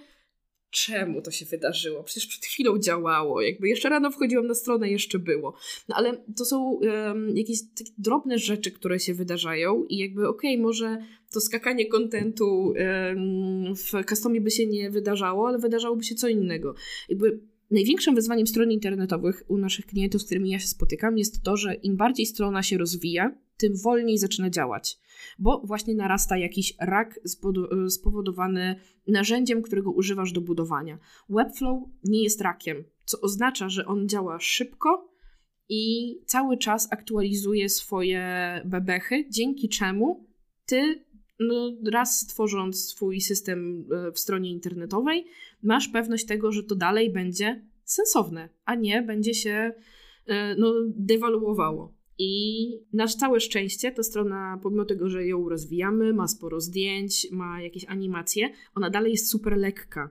czemu 0.73 1.21
to 1.21 1.31
się 1.31 1.45
wydarzyło? 1.45 2.03
Przecież 2.03 2.27
przed 2.27 2.45
chwilą 2.45 2.79
działało, 2.79 3.41
jakby 3.41 3.67
jeszcze 3.67 3.89
rano 3.89 4.11
wchodziłam 4.11 4.47
na 4.47 4.53
stronę, 4.53 4.89
jeszcze 4.89 5.19
było. 5.19 5.55
No 5.89 5.95
ale 5.95 6.23
to 6.37 6.45
są 6.45 6.63
um, 6.63 7.37
jakieś 7.37 7.59
takie 7.77 7.91
drobne 7.97 8.39
rzeczy, 8.39 8.71
które 8.71 8.99
się 8.99 9.13
wydarzają 9.13 9.85
i 9.89 9.97
jakby 9.97 10.27
okej, 10.27 10.53
okay, 10.53 10.63
może 10.63 10.97
to 11.31 11.41
skakanie 11.41 11.85
kontentu 11.85 12.45
um, 12.45 13.75
w 13.75 14.05
customie 14.09 14.41
by 14.41 14.51
się 14.51 14.67
nie 14.67 14.89
wydarzało, 14.91 15.47
ale 15.47 15.57
wydarzałoby 15.57 16.03
się 16.03 16.15
co 16.15 16.27
innego. 16.27 16.75
Jakby 17.09 17.39
Największym 17.73 18.15
wyzwaniem 18.15 18.47
stron 18.47 18.71
internetowych 18.71 19.43
u 19.47 19.57
naszych 19.57 19.85
klientów, 19.85 20.21
z 20.21 20.25
którymi 20.25 20.49
ja 20.49 20.59
się 20.59 20.67
spotykam, 20.67 21.17
jest 21.17 21.43
to, 21.43 21.57
że 21.57 21.73
im 21.73 21.97
bardziej 21.97 22.25
strona 22.25 22.63
się 22.63 22.77
rozwija, 22.77 23.37
tym 23.57 23.73
wolniej 23.83 24.17
zaczyna 24.17 24.49
działać, 24.49 24.99
bo 25.39 25.61
właśnie 25.65 25.95
narasta 25.95 26.37
jakiś 26.37 26.73
rak 26.79 27.19
spowodowany 27.89 28.75
narzędziem, 29.07 29.61
którego 29.61 29.91
używasz 29.91 30.31
do 30.31 30.41
budowania. 30.41 30.99
Webflow 31.29 31.83
nie 32.03 32.23
jest 32.23 32.41
rakiem, 32.41 32.83
co 33.05 33.21
oznacza, 33.21 33.69
że 33.69 33.85
on 33.85 34.09
działa 34.09 34.39
szybko 34.39 35.13
i 35.69 36.15
cały 36.25 36.57
czas 36.57 36.87
aktualizuje 36.91 37.69
swoje 37.69 38.21
bebechy, 38.65 39.25
dzięki 39.29 39.69
czemu 39.69 40.27
ty 40.65 41.05
no, 41.47 41.75
raz 41.91 42.19
stworząc 42.19 42.85
swój 42.85 43.21
system 43.21 43.85
e, 43.91 44.11
w 44.11 44.19
stronie 44.19 44.51
internetowej, 44.51 45.25
masz 45.63 45.87
pewność 45.87 46.25
tego, 46.25 46.51
że 46.51 46.63
to 46.63 46.75
dalej 46.75 47.09
będzie 47.09 47.61
sensowne, 47.83 48.49
a 48.65 48.75
nie 48.75 49.01
będzie 49.01 49.33
się 49.33 49.71
e, 50.25 50.55
no, 50.55 50.73
dewaluowało. 50.87 51.93
I 52.17 52.69
na 52.93 53.07
całe 53.07 53.39
szczęście 53.39 53.91
ta 53.91 54.03
strona, 54.03 54.59
pomimo 54.63 54.85
tego, 54.85 55.09
że 55.09 55.27
ją 55.27 55.49
rozwijamy, 55.49 56.13
ma 56.13 56.27
sporo 56.27 56.61
zdjęć, 56.61 57.27
ma 57.31 57.61
jakieś 57.61 57.85
animacje, 57.85 58.49
ona 58.75 58.89
dalej 58.89 59.11
jest 59.11 59.29
super 59.29 59.57
lekka. 59.57 60.09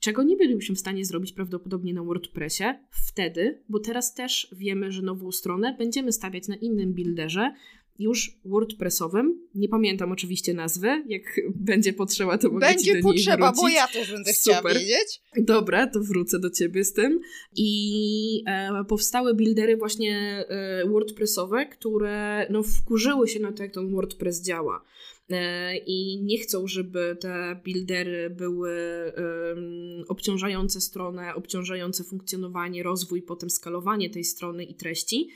Czego 0.00 0.22
nie 0.22 0.36
bylibyśmy 0.36 0.74
w 0.74 0.78
stanie 0.78 1.04
zrobić 1.04 1.32
prawdopodobnie 1.32 1.94
na 1.94 2.02
WordPressie 2.02 2.64
wtedy, 2.90 3.62
bo 3.68 3.80
teraz 3.80 4.14
też 4.14 4.48
wiemy, 4.52 4.92
że 4.92 5.02
nową 5.02 5.32
stronę 5.32 5.74
będziemy 5.78 6.12
stawiać 6.12 6.48
na 6.48 6.56
innym 6.56 6.92
builderze, 6.92 7.54
już 7.98 8.38
WordPressowym. 8.44 9.48
Nie 9.54 9.68
pamiętam 9.68 10.12
oczywiście 10.12 10.54
nazwy. 10.54 11.04
Jak 11.08 11.22
będzie 11.70 11.92
potrzeba, 11.92 12.38
to 12.38 12.50
mogę 12.50 12.66
Będzie 12.66 12.84
ci 12.84 12.94
do 12.94 13.08
potrzeba, 13.08 13.46
niej 13.46 13.56
bo 13.56 13.68
ja 13.68 13.88
też 13.88 14.12
będę 14.12 14.32
Super. 14.32 14.58
chciała 14.58 14.74
wiedzieć. 14.74 15.22
Dobra, 15.36 15.86
to 15.86 16.00
wrócę 16.00 16.38
do 16.38 16.50
ciebie 16.50 16.84
z 16.84 16.92
tym. 16.92 17.20
I 17.56 18.44
e, 18.46 18.84
powstały 18.88 19.34
buildery 19.34 19.76
właśnie 19.76 20.44
e, 20.48 20.88
WordPressowe, 20.88 21.66
które 21.66 22.46
no, 22.50 22.62
wkurzyły 22.62 23.28
się 23.28 23.40
na 23.40 23.52
to, 23.52 23.62
jak 23.62 23.74
ten 23.74 23.90
WordPress 23.90 24.42
działa 24.42 24.84
e, 25.30 25.76
i 25.76 26.22
nie 26.22 26.38
chcą, 26.38 26.66
żeby 26.66 27.16
te 27.20 27.60
buildery 27.64 28.30
były 28.30 28.72
um, 29.16 30.04
obciążające 30.08 30.80
stronę, 30.80 31.34
obciążające 31.34 32.04
funkcjonowanie, 32.04 32.82
rozwój, 32.82 33.22
potem 33.22 33.50
skalowanie 33.50 34.10
tej 34.10 34.24
strony 34.24 34.64
i 34.64 34.74
treści. 34.74 35.28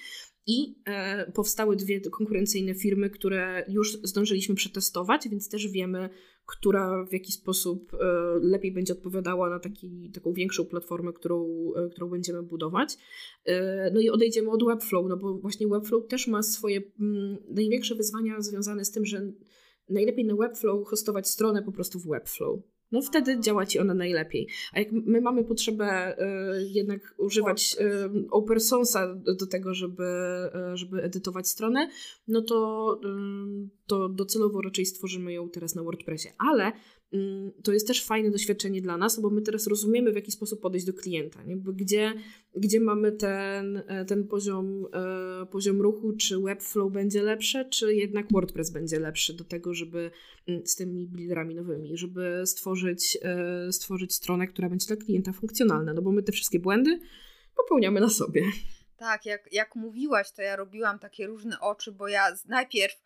I 0.47 0.83
e, 0.87 1.33
powstały 1.33 1.77
dwie 1.77 2.01
konkurencyjne 2.01 2.75
firmy, 2.75 3.11
które 3.11 3.65
już 3.69 3.93
zdążyliśmy 4.03 4.55
przetestować, 4.55 5.29
więc 5.29 5.49
też 5.49 5.69
wiemy, 5.69 6.09
która 6.47 7.05
w 7.05 7.13
jaki 7.13 7.33
sposób 7.33 7.95
e, 7.95 7.97
lepiej 8.43 8.73
będzie 8.73 8.93
odpowiadała 8.93 9.51
na 9.51 9.59
taki, 9.59 10.11
taką 10.15 10.33
większą 10.33 10.65
platformę, 10.65 11.13
którą, 11.13 11.47
e, 11.77 11.89
którą 11.89 12.11
będziemy 12.11 12.43
budować. 12.43 12.97
E, 13.45 13.91
no 13.91 14.01
i 14.01 14.11
odejdziemy 14.11 14.51
od 14.51 14.65
Webflow, 14.65 15.07
no 15.09 15.17
bo 15.17 15.39
właśnie 15.39 15.69
Webflow 15.69 16.07
też 16.07 16.27
ma 16.27 16.43
swoje 16.43 16.77
m, 16.77 16.85
mm, 17.01 17.37
największe 17.51 17.95
wyzwania 17.95 18.41
związane 18.41 18.85
z 18.85 18.91
tym, 18.91 19.07
że 19.07 19.33
najlepiej 19.89 20.25
na 20.25 20.37
Webflow 20.37 20.89
hostować 20.89 21.29
stronę 21.29 21.63
po 21.63 21.73
prostu 21.73 21.99
w 21.99 22.07
Webflow 22.07 22.61
no 22.93 23.03
wtedy 23.03 23.41
działa 23.41 23.67
ci 23.67 23.79
ona 23.79 23.95
najlepiej. 23.95 24.49
A 24.73 24.79
jak 24.79 24.93
my 24.93 25.21
mamy 25.21 25.45
potrzebę 25.45 26.17
y, 26.19 26.69
jednak 26.69 27.15
używać 27.19 27.77
y, 27.81 28.31
open 28.31 28.59
source'a 28.59 29.23
do, 29.39 29.47
tego, 29.47 29.75
żeby, 29.75 30.05
y, 30.73 30.77
żeby 30.77 31.03
edytować 31.03 31.49
stronę, 31.49 31.91
no 32.29 32.43
to, 32.43 33.01
to 33.87 34.09
docelowo 34.09 34.63
raczej 34.63 34.87
stworzymy 34.87 35.33
ją 35.33 35.51
teraz 35.51 35.75
na 35.75 35.83
WordPressie. 35.83 36.29
Ale 36.39 36.73
Mm, 36.73 37.04
to 37.63 37.73
jest 37.73 37.87
też 37.87 38.05
fajne 38.05 38.31
doświadczenie 38.31 38.83
dla 38.83 38.97
nas, 38.97 39.21
bo 39.21 39.31
my 39.31 39.43
teraz 39.43 39.67
rozumiemy, 39.67 40.13
w 40.13 40.15
jaki 40.15 40.33
sposób 40.33 40.61
podejść 40.61 40.87
do 40.87 40.93
klienta, 40.93 41.43
nie? 41.43 41.57
Bo 41.57 41.73
gdzie, 41.73 42.15
gdzie 42.57 42.81
mamy 42.81 43.13
ten, 43.13 43.83
e, 43.87 44.05
ten 44.05 44.29
poziom, 44.29 44.87
e, 44.93 45.47
poziom 45.47 45.83
ruchu, 45.83 46.13
czy 46.13 46.39
Webflow 46.39 46.93
będzie 46.93 47.23
lepsze, 47.23 47.65
czy 47.65 47.95
jednak 47.95 48.27
WordPress 48.33 48.71
będzie 48.71 48.99
lepszy 48.99 49.35
do 49.35 49.45
tego, 49.45 49.75
żeby 49.75 50.11
mm, 50.49 50.67
z 50.67 50.77
tymi 50.77 51.07
builderami 51.07 51.55
nowymi, 51.55 51.97
żeby 51.97 52.43
stworzyć, 52.47 53.19
e, 53.23 53.73
stworzyć 53.73 54.15
stronę, 54.15 54.47
która 54.47 54.69
będzie 54.69 54.87
dla 54.87 54.97
klienta 54.97 55.33
funkcjonalna, 55.33 55.95
no 55.95 56.03
bo 56.03 56.13
my 56.13 56.23
te 56.23 56.33
wszystkie 56.33 56.59
błędy 56.59 57.01
popełniamy 57.57 58.01
na 58.01 58.09
sobie. 58.09 58.43
Tak, 58.97 59.27
jak, 59.27 59.49
jak 59.53 59.77
mówiłaś, 59.77 60.33
to 60.33 60.43
ja 60.43 60.57
robiłam 60.57 60.99
takie 60.99 61.27
różne 61.27 61.61
oczy, 61.61 61.93
bo 61.93 62.09
ja 62.09 62.37
najpierw 62.47 63.03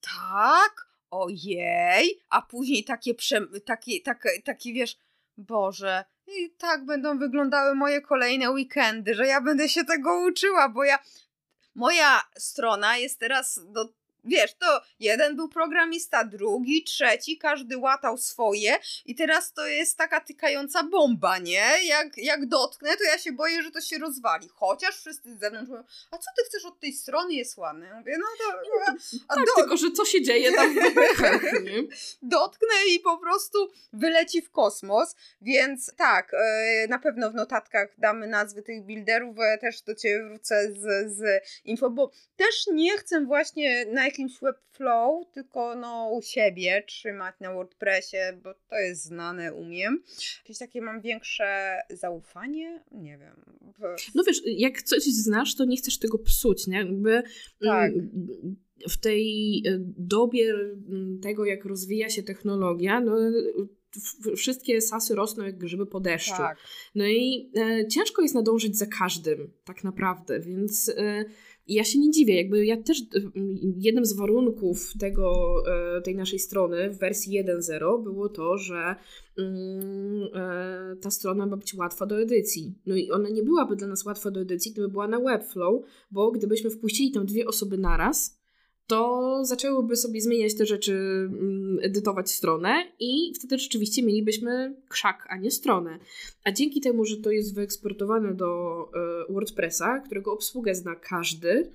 tak, 0.00 0.87
ojej, 1.10 2.20
a 2.30 2.42
później 2.42 2.84
takie, 2.84 3.14
takie, 3.64 4.00
takie, 4.00 4.42
takie 4.44 4.72
wiesz, 4.72 4.96
Boże, 5.36 6.04
i 6.26 6.50
tak 6.58 6.84
będą 6.84 7.18
wyglądały 7.18 7.74
moje 7.74 8.00
kolejne 8.00 8.50
weekendy, 8.50 9.14
że 9.14 9.26
ja 9.26 9.40
będę 9.40 9.68
się 9.68 9.84
tego 9.84 10.20
uczyła, 10.20 10.68
bo 10.68 10.84
ja. 10.84 10.98
Moja 11.74 12.22
strona 12.38 12.96
jest 12.96 13.20
teraz 13.20 13.60
do 13.72 13.88
wiesz, 14.24 14.54
to 14.54 14.80
jeden 15.00 15.36
był 15.36 15.48
programista, 15.48 16.24
drugi, 16.24 16.84
trzeci, 16.84 17.38
każdy 17.38 17.78
łatał 17.78 18.18
swoje 18.18 18.78
i 19.06 19.14
teraz 19.14 19.52
to 19.52 19.66
jest 19.66 19.98
taka 19.98 20.20
tykająca 20.20 20.82
bomba, 20.82 21.38
nie? 21.38 21.66
Jak, 21.84 22.16
jak 22.16 22.46
dotknę, 22.46 22.96
to 22.96 23.04
ja 23.04 23.18
się 23.18 23.32
boję, 23.32 23.62
że 23.62 23.70
to 23.70 23.80
się 23.80 23.98
rozwali. 23.98 24.48
Chociaż 24.48 24.96
wszyscy 24.96 25.36
z 25.36 25.40
zewnątrz 25.40 25.70
mówią, 25.70 25.84
a 26.10 26.18
co 26.18 26.30
ty 26.36 26.42
chcesz 26.46 26.64
od 26.64 26.80
tej 26.80 26.92
strony, 26.92 27.34
jest 27.34 27.58
ładne. 27.58 27.86
Ja 27.86 27.98
mówię, 27.98 28.16
no 28.18 28.26
to... 28.38 28.58
A, 28.86 28.94
a 29.28 29.36
tak, 29.36 29.46
do... 29.46 29.52
tylko 29.56 29.76
że 29.76 29.90
co 29.90 30.04
się 30.04 30.22
dzieje 30.22 30.52
tam 30.52 30.74
w 30.74 30.76
nie? 31.64 31.82
Dotknę 32.22 32.86
i 32.88 33.00
po 33.00 33.18
prostu 33.18 33.58
wyleci 33.92 34.42
w 34.42 34.50
kosmos, 34.50 35.16
więc 35.40 35.92
tak, 35.96 36.34
e, 36.34 36.86
na 36.88 36.98
pewno 36.98 37.30
w 37.30 37.34
notatkach 37.34 37.88
damy 37.98 38.26
nazwy 38.26 38.62
tych 38.62 38.82
builderów, 38.82 39.36
też 39.60 39.82
do 39.82 39.94
ciebie 39.94 40.24
wrócę 40.24 40.72
z, 40.72 41.12
z 41.12 41.44
info, 41.64 41.90
bo 41.90 42.10
też 42.36 42.66
nie 42.72 42.98
chcę 42.98 43.24
właśnie 43.24 43.86
na 43.86 44.06
jakimś 44.18 44.40
Webflow, 44.40 45.30
tylko 45.32 45.74
no 45.74 46.10
u 46.12 46.22
siebie 46.22 46.82
trzymać 46.86 47.34
na 47.40 47.52
WordPressie, 47.52 48.16
bo 48.42 48.54
to 48.54 48.76
jest 48.76 49.04
znane, 49.04 49.54
umiem. 49.54 50.02
Jakieś 50.42 50.58
takie 50.58 50.82
mam 50.82 51.00
większe 51.00 51.78
zaufanie? 51.90 52.84
Nie 52.92 53.18
wiem. 53.18 53.44
No 54.14 54.24
wiesz, 54.24 54.42
jak 54.46 54.82
coś 54.82 55.02
znasz, 55.04 55.56
to 55.56 55.64
nie 55.64 55.76
chcesz 55.76 55.98
tego 55.98 56.18
psuć, 56.18 56.66
nie? 56.66 56.78
Jakby 56.78 57.22
tak. 57.60 57.92
w 58.88 58.96
tej 58.96 59.62
e, 59.66 59.78
dobie 59.98 60.54
tego, 61.22 61.44
jak 61.44 61.64
rozwija 61.64 62.08
się 62.08 62.22
technologia, 62.22 63.00
no 63.00 63.16
wszystkie 64.36 64.80
sasy 64.80 65.14
rosną 65.14 65.44
jak 65.44 65.58
grzyby 65.58 65.86
po 65.86 66.00
deszczu. 66.00 66.36
Tak. 66.36 66.58
No 66.94 67.06
i 67.06 67.50
e, 67.56 67.88
ciężko 67.88 68.22
jest 68.22 68.34
nadążyć 68.34 68.76
za 68.76 68.86
każdym, 68.86 69.52
tak 69.64 69.84
naprawdę, 69.84 70.40
więc 70.40 70.88
e, 70.96 71.24
ja 71.68 71.84
się 71.84 71.98
nie 71.98 72.10
dziwię, 72.10 72.36
jakby 72.36 72.66
ja 72.66 72.82
też 72.82 73.02
jednym 73.76 74.04
z 74.04 74.12
warunków 74.12 74.92
tego, 75.00 75.54
e, 75.96 76.02
tej 76.02 76.16
naszej 76.16 76.38
strony 76.38 76.90
w 76.90 76.98
wersji 76.98 77.44
1.0 77.44 78.02
było 78.02 78.28
to, 78.28 78.58
że 78.58 78.96
mm, 79.38 80.28
e, 80.34 80.96
ta 80.96 81.10
strona 81.10 81.46
ma 81.46 81.56
być 81.56 81.74
łatwa 81.74 82.06
do 82.06 82.20
edycji. 82.20 82.74
No 82.86 82.96
i 82.96 83.10
ona 83.10 83.28
nie 83.28 83.42
byłaby 83.42 83.76
dla 83.76 83.88
nas 83.88 84.04
łatwa 84.04 84.30
do 84.30 84.40
edycji, 84.40 84.72
gdyby 84.72 84.88
była 84.88 85.08
na 85.08 85.20
Webflow, 85.20 85.84
bo 86.10 86.30
gdybyśmy 86.30 86.70
wpuścili 86.70 87.12
tam 87.12 87.26
dwie 87.26 87.46
osoby 87.46 87.78
naraz, 87.78 88.37
to 88.88 89.38
zaczęłyby 89.44 89.96
sobie 89.96 90.20
zmieniać 90.20 90.54
te 90.54 90.66
rzeczy, 90.66 90.92
mm, 90.92 91.78
edytować 91.82 92.30
stronę 92.30 92.92
i 93.00 93.32
wtedy 93.34 93.58
rzeczywiście 93.58 94.02
mielibyśmy 94.02 94.76
krzak, 94.88 95.26
a 95.30 95.36
nie 95.36 95.50
stronę. 95.50 95.98
A 96.44 96.52
dzięki 96.52 96.80
temu, 96.80 97.04
że 97.04 97.16
to 97.16 97.30
jest 97.30 97.54
wyeksportowane 97.54 98.34
do 98.34 98.82
e, 99.28 99.32
WordPressa, 99.32 100.00
którego 100.00 100.32
obsługę 100.32 100.74
zna 100.74 100.94
każdy, 100.94 101.70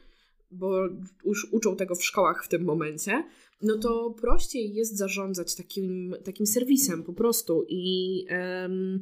bo 0.52 0.90
już 1.26 1.48
uczą 1.52 1.76
tego 1.76 1.96
w 1.96 2.06
szkołach 2.06 2.46
w 2.46 2.48
tym 2.48 2.64
momencie, 2.64 3.24
no 3.62 3.78
to 3.78 4.16
prościej 4.22 4.74
jest 4.74 4.98
zarządzać 4.98 5.56
takim, 5.56 6.16
takim 6.24 6.46
serwisem 6.46 7.04
po 7.04 7.14
prostu 7.14 7.66
i 7.70 8.26
um, 8.62 9.02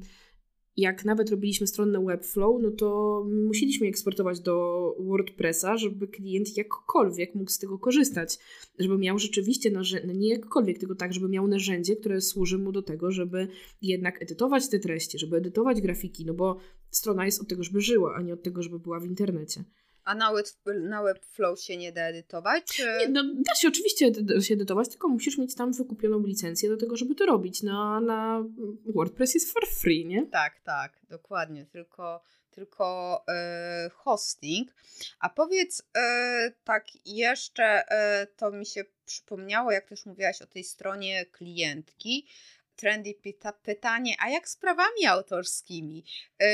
jak 0.78 1.06
nawet 1.06 1.30
robiliśmy 1.30 1.68
stronę 1.68 2.06
Webflow, 2.06 2.62
no 2.62 2.72
to 2.72 3.22
musieliśmy 3.48 3.88
eksportować 3.88 4.40
do 4.40 4.82
WordPressa, 5.00 5.78
żeby 5.78 6.08
klient 6.08 6.58
jakkolwiek 6.58 7.36
mógł 7.36 7.52
z 7.52 7.58
tego 7.58 7.80
korzystać. 7.80 8.40
Żeby 8.80 8.98
miał 8.98 9.20
rzeczywiście 9.20 9.72
narzędzie, 9.72 10.08
no 10.08 10.14
nie 10.14 10.30
jakkolwiek, 10.30 10.80
tylko 10.80 10.96
tak, 10.96 11.14
żeby 11.14 11.30
miał 11.30 11.48
narzędzie, 11.48 11.96
które 11.96 12.22
służy 12.22 12.58
mu 12.58 12.72
do 12.72 12.82
tego, 12.82 13.12
żeby 13.12 13.48
jednak 13.82 14.22
edytować 14.22 14.70
te 14.70 14.80
treści, 14.80 15.20
żeby 15.20 15.38
edytować 15.38 15.82
grafiki, 15.82 16.26
no 16.26 16.34
bo 16.34 16.58
strona 16.92 17.26
jest 17.26 17.42
od 17.42 17.48
tego, 17.48 17.64
żeby 17.64 17.82
żyła, 17.82 18.16
a 18.16 18.22
nie 18.22 18.34
od 18.34 18.44
tego, 18.44 18.64
żeby 18.64 18.80
była 18.80 19.00
w 19.00 19.06
internecie. 19.06 19.64
A 20.04 20.16
na, 20.16 20.34
web, 20.34 20.46
na 20.82 21.04
Webflow 21.04 21.62
się 21.62 21.78
nie 21.78 21.92
da 21.92 22.02
edytować? 22.02 22.64
Czy... 22.66 22.84
Nie, 23.00 23.10
no, 23.10 23.24
da 23.24 23.56
się 23.56 23.68
oczywiście 23.68 24.12
da 24.12 24.42
się 24.42 24.54
edytować, 24.54 24.90
tylko 24.90 25.08
musisz 25.08 25.38
mieć 25.38 25.56
tam 25.56 25.74
wykupioną 25.74 26.20
licencję 26.20 26.70
do 26.70 26.78
tego, 26.78 26.98
żeby 26.98 27.16
to 27.16 27.26
robić. 27.26 27.64
Na, 27.64 28.02
na 28.02 28.44
WordPress 28.86 29.34
jest 29.34 29.54
for 29.54 29.68
free, 29.68 30.06
nie? 30.06 30.26
Tak, 30.26 30.60
tak, 30.60 31.00
dokładnie. 31.10 31.66
Tylko, 31.66 32.24
tylko 32.52 33.24
e, 33.28 33.90
hosting. 33.94 34.74
A 35.20 35.30
powiedz 35.30 35.84
e, 35.98 36.52
tak 36.64 36.88
jeszcze, 37.06 37.64
e, 37.92 38.28
to 38.28 38.52
mi 38.52 38.66
się 38.66 38.86
przypomniało, 39.06 39.72
jak 39.72 39.86
też 39.90 40.06
mówiłaś 40.06 40.42
o 40.42 40.48
tej 40.48 40.64
stronie 40.64 41.26
klientki, 41.26 42.28
Trendy 42.76 43.14
pyta 43.14 43.54
pytanie, 43.54 44.16
a 44.20 44.30
jak 44.30 44.50
z 44.50 44.56
prawami 44.58 45.06
autorskimi? 45.08 46.04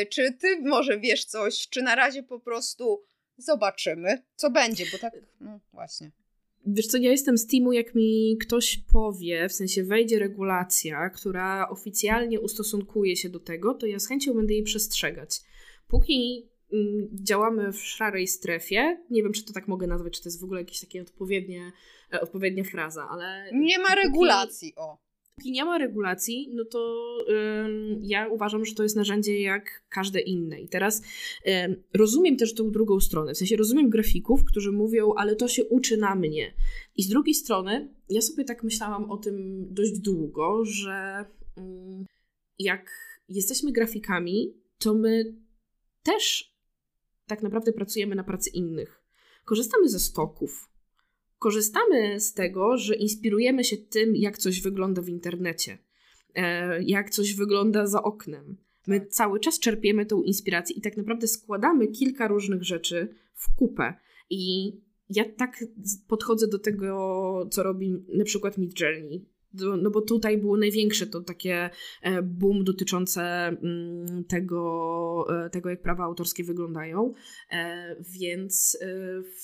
Czy 0.10 0.34
ty 0.34 0.62
może 0.62 1.00
wiesz 1.00 1.26
coś, 1.26 1.68
czy 1.70 1.82
na 1.82 1.96
razie 1.96 2.24
po 2.24 2.40
prostu 2.40 3.04
Zobaczymy, 3.38 4.24
co 4.36 4.52
będzie, 4.52 4.86
bo 4.92 4.98
tak, 4.98 5.14
no 5.40 5.60
właśnie. 5.74 6.12
Wiesz 6.66 6.88
co, 6.88 6.98
ja 6.98 7.12
jestem 7.12 7.38
z 7.38 7.48
teamu, 7.48 7.72
jak 7.72 7.96
mi 7.96 8.38
ktoś 8.42 8.78
powie, 8.78 9.50
w 9.50 9.54
sensie 9.54 9.84
wejdzie 9.84 10.20
regulacja, 10.20 11.10
która 11.10 11.70
oficjalnie 11.70 12.40
ustosunkuje 12.40 13.16
się 13.16 13.30
do 13.30 13.40
tego, 13.40 13.74
to 13.74 13.86
ja 13.86 14.00
z 14.00 14.08
chęcią 14.08 14.34
będę 14.34 14.54
jej 14.54 14.64
przestrzegać. 14.64 15.42
Póki 15.88 16.50
mm, 16.74 17.10
działamy 17.14 17.74
w 17.74 17.80
szarej 17.80 18.28
strefie, 18.28 18.98
nie 19.10 19.24
wiem, 19.24 19.34
czy 19.34 19.46
to 19.46 19.54
tak 19.54 19.68
mogę 19.68 19.88
nazwać, 19.88 20.14
czy 20.14 20.24
to 20.24 20.30
jest 20.30 20.42
w 20.42 20.44
ogóle 20.44 20.62
jakieś 20.62 20.80
takie 20.80 21.02
odpowiednie, 21.02 21.72
e, 22.14 22.22
odpowiednia 22.22 22.64
fraza, 22.64 23.08
ale... 23.10 23.50
Nie 23.54 23.80
ma 23.80 23.96
regulacji, 23.96 24.74
o. 24.76 25.07
Póki 25.38 25.52
nie 25.52 25.66
ma 25.66 25.78
regulacji, 25.78 26.50
no 26.54 26.66
to 26.66 27.08
ym, 27.30 28.00
ja 28.04 28.28
uważam, 28.28 28.66
że 28.66 28.76
to 28.76 28.84
jest 28.84 28.96
narzędzie 28.96 29.42
jak 29.42 29.84
każde 29.90 30.20
inne. 30.20 30.62
I 30.62 30.68
teraz 30.68 31.02
ym, 31.48 31.84
rozumiem 31.94 32.38
też 32.38 32.54
tą 32.54 32.72
drugą 32.72 33.00
stronę. 33.00 33.34
W 33.34 33.38
sensie 33.38 33.56
rozumiem 33.56 33.90
grafików, 33.90 34.46
którzy 34.46 34.72
mówią, 34.72 35.14
ale 35.18 35.36
to 35.36 35.48
się 35.48 35.66
uczy 35.66 35.98
na 35.98 36.16
mnie. 36.16 36.54
I 36.96 37.04
z 37.04 37.10
drugiej 37.10 37.36
strony, 37.36 37.90
ja 38.10 38.22
sobie 38.22 38.44
tak 38.44 38.64
myślałam 38.64 39.12
o 39.12 39.18
tym 39.18 39.68
dość 39.74 40.00
długo, 40.00 40.66
że 40.66 41.26
ym, 41.58 42.06
jak 42.60 42.92
jesteśmy 43.30 43.72
grafikami, 43.72 44.54
to 44.80 44.94
my 44.94 45.36
też 46.04 46.54
tak 47.28 47.44
naprawdę 47.44 47.74
pracujemy 47.74 48.16
na 48.16 48.24
pracy 48.24 48.50
innych. 48.50 49.02
Korzystamy 49.46 49.90
ze 49.90 50.00
stoków, 50.00 50.70
korzystamy 51.40 52.20
z 52.20 52.34
tego, 52.34 52.78
że 52.78 52.96
inspirujemy 52.96 53.64
się 53.64 53.78
tym, 53.78 54.16
jak 54.16 54.38
coś 54.38 54.62
wygląda 54.62 55.02
w 55.02 55.10
internecie, 55.10 55.78
e, 56.36 56.84
jak 56.84 57.10
coś 57.10 57.36
wygląda 57.36 57.88
za 57.88 58.04
oknem. 58.04 58.58
My 58.88 59.00
tak. 59.00 59.10
cały 59.10 59.40
czas 59.40 59.60
czerpiemy 59.60 60.06
tą 60.06 60.22
inspirację 60.22 60.76
i 60.76 60.82
tak 60.82 60.98
naprawdę 60.98 61.28
składamy 61.28 61.88
kilka 61.88 62.28
różnych 62.28 62.64
rzeczy 62.64 63.16
w 63.34 63.56
kupę. 63.56 63.94
I 64.30 64.74
ja 65.10 65.26
tak 65.38 65.64
podchodzę 66.08 66.48
do 66.48 66.60
tego, 66.60 67.48
co 67.52 67.64
robi 67.64 68.06
na 68.14 68.24
przykład 68.24 68.58
Mid 68.58 68.80
Journey 68.80 69.26
no 69.82 69.92
bo 69.92 70.02
tutaj 70.02 70.38
było 70.38 70.58
największe 70.58 71.08
to 71.08 71.22
takie 71.22 71.70
e, 72.02 72.22
boom 72.22 72.64
dotyczące 72.64 73.22
mm, 73.24 74.24
tego, 74.24 75.26
e, 75.46 75.50
tego 75.50 75.70
jak 75.70 75.82
prawa 75.82 76.04
autorskie 76.04 76.44
wyglądają. 76.44 77.14
E, 77.52 77.96
więc 78.20 78.78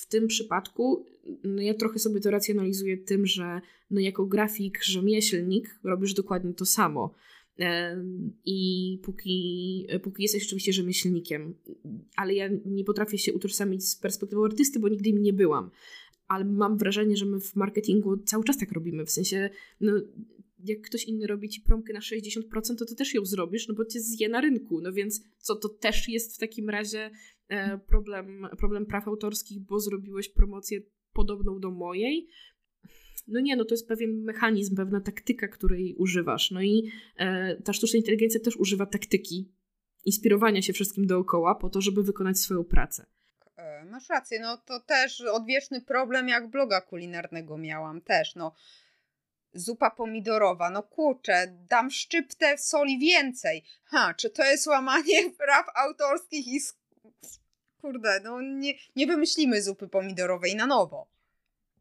w 0.00 0.06
tym 0.06 0.26
przypadku 0.26 1.06
no 1.44 1.62
ja 1.62 1.74
trochę 1.74 1.98
sobie 1.98 2.20
to 2.20 2.30
racjonalizuję 2.30 2.96
tym, 2.96 3.26
że 3.26 3.60
no 3.90 4.00
jako 4.00 4.26
grafik, 4.26 4.84
rzemieślnik 4.84 5.78
robisz 5.84 6.14
dokładnie 6.14 6.54
to 6.54 6.66
samo. 6.66 7.14
I 8.44 9.00
póki, 9.04 9.86
póki 10.02 10.22
jesteś 10.22 10.46
oczywiście 10.46 10.72
rzemieślnikiem, 10.72 11.54
ale 12.16 12.34
ja 12.34 12.48
nie 12.66 12.84
potrafię 12.84 13.18
się 13.18 13.32
utożsamić 13.32 13.88
z 13.88 13.96
perspektywą 13.96 14.44
artysty, 14.44 14.78
bo 14.80 14.88
nigdy 14.88 15.08
im 15.10 15.22
nie 15.22 15.32
byłam 15.32 15.70
ale 16.28 16.44
mam 16.44 16.78
wrażenie, 16.78 17.16
że 17.16 17.26
my 17.26 17.40
w 17.40 17.56
marketingu 17.56 18.16
cały 18.16 18.44
czas 18.44 18.58
tak 18.58 18.72
robimy. 18.72 19.04
W 19.04 19.10
sensie, 19.10 19.50
no, 19.80 19.92
jak 20.64 20.80
ktoś 20.80 21.04
inny 21.04 21.26
robi 21.26 21.48
ci 21.48 21.60
promkę 21.60 21.92
na 21.92 22.00
60%, 22.00 22.42
to 22.78 22.84
ty 22.84 22.94
też 22.94 23.14
ją 23.14 23.24
zrobisz, 23.24 23.68
no 23.68 23.74
bo 23.74 23.84
cię 23.84 24.00
zje 24.00 24.28
na 24.28 24.40
rynku. 24.40 24.80
No 24.80 24.92
więc 24.92 25.24
co, 25.38 25.56
to 25.56 25.68
też 25.68 26.08
jest 26.08 26.36
w 26.36 26.38
takim 26.38 26.70
razie 26.70 27.10
e, 27.48 27.78
problem, 27.78 28.46
problem 28.58 28.86
praw 28.86 29.08
autorskich, 29.08 29.60
bo 29.60 29.80
zrobiłeś 29.80 30.28
promocję 30.28 30.80
podobną 31.12 31.60
do 31.60 31.70
mojej. 31.70 32.28
No 33.28 33.40
nie, 33.40 33.56
no 33.56 33.64
to 33.64 33.74
jest 33.74 33.88
pewien 33.88 34.22
mechanizm, 34.22 34.76
pewna 34.76 35.00
taktyka, 35.00 35.48
której 35.48 35.94
używasz. 35.94 36.50
No 36.50 36.62
i 36.62 36.90
e, 37.16 37.56
ta 37.62 37.72
sztuczna 37.72 37.98
inteligencja 37.98 38.40
też 38.40 38.56
używa 38.56 38.86
taktyki 38.86 39.52
inspirowania 40.04 40.62
się 40.62 40.72
wszystkim 40.72 41.06
dookoła 41.06 41.54
po 41.54 41.70
to, 41.70 41.80
żeby 41.80 42.02
wykonać 42.02 42.38
swoją 42.38 42.64
pracę. 42.64 43.06
E, 43.56 43.84
masz 43.84 44.08
rację, 44.08 44.40
no 44.40 44.56
to 44.56 44.80
też 44.80 45.20
odwieczny 45.20 45.80
problem, 45.80 46.28
jak 46.28 46.50
bloga 46.50 46.80
kulinarnego 46.80 47.58
miałam 47.58 48.00
też, 48.00 48.34
no. 48.34 48.54
Zupa 49.56 49.90
pomidorowa, 49.90 50.70
no 50.70 50.82
kurczę, 50.82 51.58
dam 51.68 51.90
szczyptę 51.90 52.58
soli 52.58 52.98
więcej. 52.98 53.64
Ha, 53.84 54.14
czy 54.14 54.30
to 54.30 54.44
jest 54.44 54.66
łamanie 54.66 55.30
praw 55.46 55.66
autorskich 55.74 56.46
i... 56.46 56.60
Kurde, 57.80 58.20
no 58.24 58.40
nie, 58.40 58.74
nie 58.96 59.06
wymyślimy 59.06 59.62
zupy 59.62 59.88
pomidorowej 59.88 60.56
na 60.56 60.66
nowo. 60.66 61.10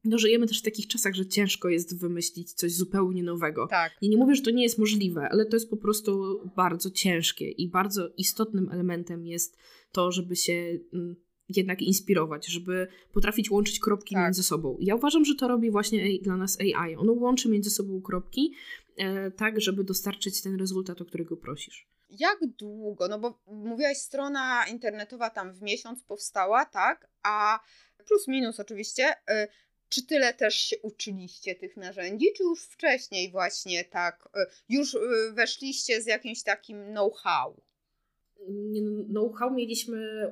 no 0.04 0.18
żyjemy 0.18 0.48
też 0.48 0.60
w 0.60 0.66
takich 0.66 0.88
czasach, 0.88 1.14
że 1.14 1.26
ciężko 1.26 1.70
jest 1.70 2.00
wymyślić 2.00 2.54
coś 2.54 2.74
zupełnie 2.74 3.24
nowego. 3.24 3.68
Tak. 3.68 3.94
I 4.02 4.10
nie 4.10 4.18
mówię, 4.18 4.36
że 4.36 4.42
to 4.42 4.52
nie 4.52 4.64
jest 4.64 4.78
możliwe, 4.78 5.30
ale 5.32 5.46
to 5.46 5.56
jest 5.56 5.70
po 5.70 5.78
prostu 5.78 6.42
bardzo 6.56 6.92
ciężkie 6.92 7.52
i 7.52 7.70
bardzo 7.70 8.10
istotnym 8.18 8.70
elementem 8.72 9.26
jest 9.26 9.58
to, 9.92 10.12
żeby 10.12 10.36
się 10.36 10.80
mm, 10.94 11.16
jednak 11.58 11.82
inspirować, 11.82 12.46
żeby 12.48 12.88
potrafić 13.14 13.52
łączyć 13.52 13.80
kropki 13.80 14.16
tak. 14.16 14.24
między 14.24 14.44
sobą. 14.44 14.78
Ja 14.80 14.96
uważam, 14.96 15.26
że 15.26 15.36
to 15.36 15.48
robi 15.48 15.72
właśnie 15.72 16.20
dla 16.22 16.38
nas 16.38 16.58
AI. 16.60 16.96
Ono 16.96 17.14
łączy 17.14 17.50
między 17.50 17.70
sobą 17.70 18.02
kropki 18.02 18.54
e, 18.98 19.32
tak, 19.32 19.62
żeby 19.62 19.84
dostarczyć 19.84 20.42
ten 20.42 20.60
rezultat, 20.60 21.02
o 21.02 21.06
którego 21.06 21.38
prosisz. 21.38 21.88
Jak 22.20 22.38
długo? 22.60 23.08
No 23.08 23.20
bo 23.20 23.40
mówiłaś, 23.48 23.98
strona 23.98 24.66
internetowa 24.68 25.30
tam 25.30 25.54
w 25.54 25.62
miesiąc 25.62 26.04
powstała, 26.04 26.66
tak? 26.66 27.08
A 27.24 27.60
plus 28.08 28.28
minus 28.28 28.60
oczywiście. 28.60 29.12
Y, 29.12 29.48
czy 29.90 30.06
tyle 30.06 30.34
też 30.34 30.56
się 30.56 30.76
uczyliście 30.82 31.56
tych 31.56 31.78
narzędzi, 31.78 32.26
czy 32.38 32.44
już 32.44 32.64
wcześniej 32.66 33.32
właśnie 33.32 33.86
tak, 33.86 34.30
y, 34.38 34.40
już 34.70 34.94
y, 34.94 35.00
weszliście 35.34 36.02
z 36.02 36.06
jakimś 36.06 36.44
takim 36.44 36.86
know-how? 36.86 37.62
know-how 39.10 39.54
mieliśmy 39.54 40.32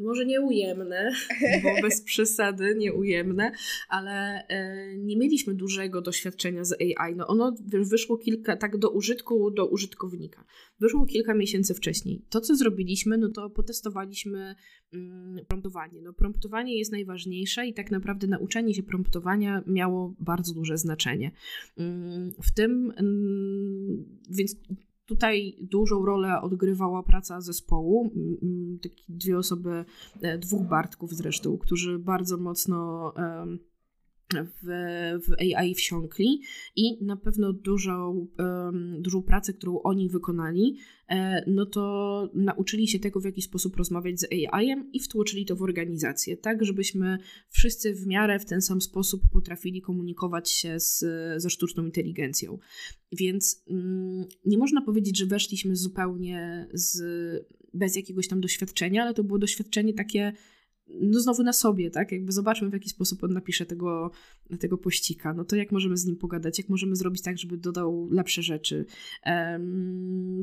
może 0.00 0.26
nieujemne, 0.26 1.10
bo 1.62 1.82
bez 1.82 2.02
przesady 2.02 2.74
nieujemne, 2.78 3.52
ale 3.88 4.42
y, 4.42 4.98
nie 4.98 5.16
mieliśmy 5.16 5.54
dużego 5.54 6.00
doświadczenia 6.00 6.64
z 6.64 6.72
AI. 6.72 7.16
No 7.16 7.26
ono 7.26 7.56
wyszło 7.66 8.18
kilka, 8.18 8.56
tak 8.56 8.76
do 8.76 8.90
użytku, 8.90 9.50
do 9.50 9.66
użytkownika. 9.66 10.44
Wyszło 10.80 11.06
kilka 11.06 11.34
miesięcy 11.34 11.74
wcześniej. 11.74 12.22
To, 12.30 12.40
co 12.40 12.56
zrobiliśmy, 12.56 13.18
no 13.18 13.28
to 13.28 13.50
potestowaliśmy 13.50 14.54
mm, 14.92 15.46
promptowanie. 15.46 16.02
No 16.02 16.12
promptowanie 16.12 16.78
jest 16.78 16.92
najważniejsze 16.92 17.66
i 17.66 17.74
tak 17.74 17.90
naprawdę 17.90 18.26
nauczenie 18.26 18.74
się 18.74 18.82
promptowania 18.82 19.62
miało 19.66 20.14
bardzo 20.20 20.54
duże 20.54 20.78
znaczenie. 20.78 21.30
Mm, 21.78 22.32
w 22.42 22.54
tym, 22.54 22.92
mm, 22.96 24.04
więc 24.30 24.56
Tutaj 25.08 25.56
dużą 25.60 26.04
rolę 26.04 26.40
odgrywała 26.40 27.02
praca 27.02 27.40
zespołu. 27.40 28.10
Takie 28.82 29.04
dwie 29.08 29.38
osoby, 29.38 29.84
e, 30.22 30.38
dwóch 30.38 30.68
Bartków 30.68 31.12
zresztą, 31.12 31.58
którzy 31.58 31.98
bardzo 31.98 32.36
mocno 32.36 33.12
w, 34.34 34.68
w 35.26 35.56
AI 35.56 35.74
wsiąkli 35.74 36.42
i 36.76 37.04
na 37.04 37.16
pewno 37.16 37.52
dużą, 37.52 38.26
um, 38.38 39.02
dużą 39.02 39.22
pracę, 39.22 39.52
którą 39.52 39.82
oni 39.82 40.08
wykonali, 40.08 40.76
e, 41.08 41.44
no 41.46 41.66
to 41.66 42.30
nauczyli 42.34 42.88
się 42.88 42.98
tego, 42.98 43.20
w 43.20 43.24
jaki 43.24 43.42
sposób 43.42 43.76
rozmawiać 43.76 44.20
z 44.20 44.26
AI-em 44.32 44.92
i 44.92 45.00
wtłoczyli 45.00 45.46
to 45.46 45.56
w 45.56 45.62
organizację, 45.62 46.36
tak, 46.36 46.64
żebyśmy 46.64 47.18
wszyscy 47.48 47.94
w 47.94 48.06
miarę 48.06 48.38
w 48.38 48.44
ten 48.44 48.62
sam 48.62 48.80
sposób 48.80 49.22
potrafili 49.32 49.80
komunikować 49.80 50.50
się 50.50 50.80
z, 50.80 51.04
ze 51.42 51.50
sztuczną 51.50 51.84
inteligencją. 51.84 52.58
Więc 53.12 53.64
mm, 53.70 54.24
nie 54.46 54.58
można 54.58 54.82
powiedzieć, 54.82 55.18
że 55.18 55.26
weszliśmy 55.26 55.76
zupełnie 55.76 56.68
z, 56.72 57.02
bez 57.74 57.96
jakiegoś 57.96 58.28
tam 58.28 58.40
doświadczenia, 58.40 59.02
ale 59.02 59.14
to 59.14 59.24
było 59.24 59.38
doświadczenie 59.38 59.94
takie 59.94 60.32
no 61.00 61.20
znowu 61.20 61.42
na 61.42 61.52
sobie, 61.52 61.90
tak? 61.90 62.12
Jakby 62.12 62.32
zobaczmy, 62.32 62.68
w 62.68 62.72
jaki 62.72 62.88
sposób 62.88 63.24
on 63.24 63.32
napisze 63.32 63.66
tego, 63.66 64.10
tego 64.60 64.78
pościka. 64.78 65.34
No 65.34 65.44
to 65.44 65.56
jak 65.56 65.72
możemy 65.72 65.96
z 65.96 66.06
nim 66.06 66.16
pogadać, 66.16 66.58
jak 66.58 66.68
możemy 66.68 66.96
zrobić 66.96 67.22
tak, 67.22 67.38
żeby 67.38 67.56
dodał 67.56 68.08
lepsze 68.10 68.42
rzeczy, 68.42 68.84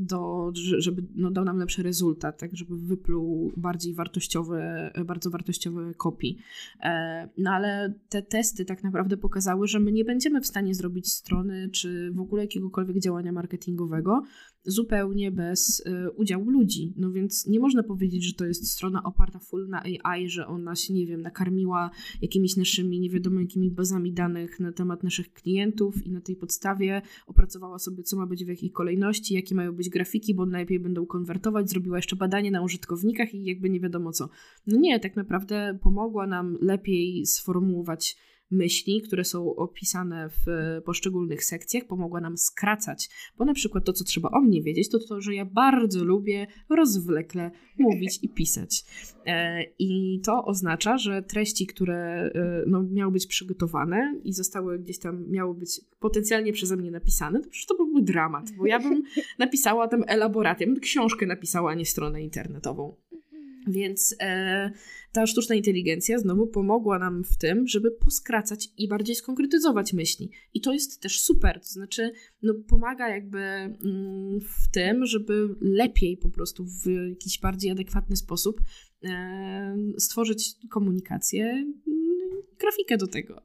do, 0.02 0.52
żeby 0.78 1.04
no, 1.16 1.32
dał 1.32 1.46
nam 1.46 1.58
lepszy 1.58 1.84
rezultat, 1.84 2.38
tak? 2.38 2.56
Żeby 2.56 2.78
wypluł 2.78 3.54
bardziej 3.58 3.94
wartościowe, 3.94 4.92
bardzo 5.06 5.30
wartościowe 5.30 5.94
kopii. 5.94 6.38
E, 6.84 7.30
no 7.38 7.52
ale 7.52 7.94
te 8.10 8.22
testy 8.22 8.66
tak 8.66 8.84
naprawdę 8.84 9.18
pokazały, 9.18 9.68
że 9.68 9.80
my 9.80 9.92
nie 9.92 10.06
będziemy 10.06 10.42
w 10.42 10.48
stanie 10.48 10.76
zrobić 10.76 11.12
strony, 11.12 11.70
czy 11.70 12.12
w 12.12 12.20
ogóle 12.20 12.42
jakiegokolwiek 12.42 13.00
działania 13.00 13.32
marketingowego, 13.32 14.22
zupełnie 14.66 15.32
bez 15.32 15.80
y, 15.80 16.12
udziału 16.12 16.50
ludzi. 16.50 16.94
No 16.98 17.12
więc 17.12 17.48
nie 17.48 17.60
można 17.60 17.84
powiedzieć, 17.84 18.24
że 18.24 18.34
to 18.34 18.46
jest 18.46 18.72
strona 18.72 19.04
oparta 19.04 19.40
full 19.40 19.70
na 19.70 19.84
AI, 19.84 20.30
że 20.30 20.48
ona 20.48 20.76
się, 20.76 20.94
nie 20.94 21.06
wiem, 21.06 21.22
nakarmiła 21.22 21.92
jakimiś 22.22 22.58
naszymi 22.58 23.00
nie 23.00 23.10
wiadomo 23.10 23.40
jakimi 23.40 23.72
bazami 23.72 24.14
danych 24.14 24.60
na 24.60 24.72
temat 24.72 25.04
naszych 25.04 25.34
klientów 25.34 26.06
i 26.08 26.12
na 26.12 26.22
tej 26.22 26.36
podstawie 26.36 27.02
opracowała 27.28 27.80
sobie, 27.80 28.04
co 28.04 28.18
ma 28.18 28.28
być 28.28 28.46
w 28.46 28.48
jakiej 28.48 28.72
kolejności, 28.72 29.34
jakie 29.34 29.56
mają 29.56 29.72
być 29.72 29.90
grafiki, 29.90 30.36
bo 30.36 30.46
najlepiej 30.46 30.80
będą 30.80 31.06
konwertować, 31.06 31.70
zrobiła 31.70 31.98
jeszcze 31.98 32.16
badanie 32.16 32.52
na 32.52 32.62
użytkownikach 32.62 33.34
i 33.34 33.46
jakby 33.46 33.70
nie 33.70 33.80
wiadomo 33.80 34.12
co. 34.12 34.30
No 34.68 34.78
nie, 34.78 35.00
tak 35.00 35.16
naprawdę 35.16 35.78
pomogła 35.82 36.28
nam 36.28 36.58
lepiej 36.62 37.26
sformułować 37.26 38.18
myśli, 38.56 39.02
które 39.02 39.24
są 39.24 39.56
opisane 39.56 40.30
w 40.30 40.46
poszczególnych 40.86 41.44
sekcjach, 41.44 41.86
pomogła 41.86 42.22
nam 42.22 42.38
skracać. 42.38 43.10
Bo 43.38 43.46
na 43.46 43.54
przykład 43.54 43.86
to, 43.86 43.94
co 43.94 44.04
trzeba 44.04 44.30
o 44.30 44.42
mnie 44.42 44.64
wiedzieć, 44.64 44.90
to 44.90 45.00
to, 45.00 45.22
że 45.22 45.36
ja 45.36 45.46
bardzo 45.46 46.04
lubię 46.04 46.48
rozwlekle 46.70 47.52
mówić 47.80 48.20
i 48.22 48.30
pisać. 48.30 48.86
E, 49.26 49.64
I 49.80 50.22
to 50.26 50.46
oznacza, 50.46 50.98
że 50.98 51.24
treści, 51.24 51.68
które 51.68 52.32
e, 52.36 52.64
no, 52.68 52.84
miały 52.84 53.12
być 53.12 53.28
przygotowane 53.28 54.20
i 54.24 54.34
zostały 54.34 54.80
gdzieś 54.80 55.00
tam, 55.00 55.30
miały 55.30 55.56
być 55.56 55.82
potencjalnie 56.00 56.54
przeze 56.54 56.78
mnie 56.78 56.92
napisane, 56.92 57.40
to 57.40 57.50
przecież 57.50 57.66
to 57.66 57.76
byłby 57.76 58.02
dramat, 58.02 58.52
bo 58.58 58.66
ja 58.66 58.80
bym 58.80 59.04
napisała 59.40 59.88
tam 59.88 60.04
elaborat, 60.08 60.62
ja 60.62 60.68
bym 60.68 60.80
książkę 60.80 61.26
napisała, 61.26 61.72
a 61.72 61.74
nie 61.74 61.86
stronę 61.86 62.24
internetową. 62.24 62.96
Więc 63.68 64.16
e, 64.22 64.72
ta 65.12 65.28
sztuczna 65.28 65.56
inteligencja 65.56 66.20
znowu 66.20 66.48
pomogła 66.48 67.00
nam 67.00 67.24
w 67.24 67.38
tym, 67.38 67.68
żeby 67.68 67.92
poskracać 67.92 68.68
i 68.78 68.88
bardziej 68.88 69.16
skonkretyzować 69.16 69.94
myśli. 69.94 70.32
I 70.54 70.62
to 70.62 70.74
jest 70.74 71.02
też 71.02 71.20
super, 71.20 71.60
to 71.60 71.68
znaczy 71.68 72.12
no, 72.42 72.54
pomaga 72.70 73.10
jakby 73.10 73.40
mm, 73.40 74.40
w 74.42 74.72
tym, 74.72 75.06
żeby 75.06 75.48
lepiej 75.62 76.18
po 76.18 76.30
prostu 76.30 76.66
w 76.66 76.86
jakiś 77.10 77.40
bardziej 77.40 77.72
adekwatny 77.72 78.16
sposób 78.16 78.62
e, 79.04 79.78
stworzyć 79.98 80.54
komunikację, 80.72 81.46
mm, 81.46 81.76
grafikę 82.60 82.98
do 82.98 83.08
tego. 83.08 83.42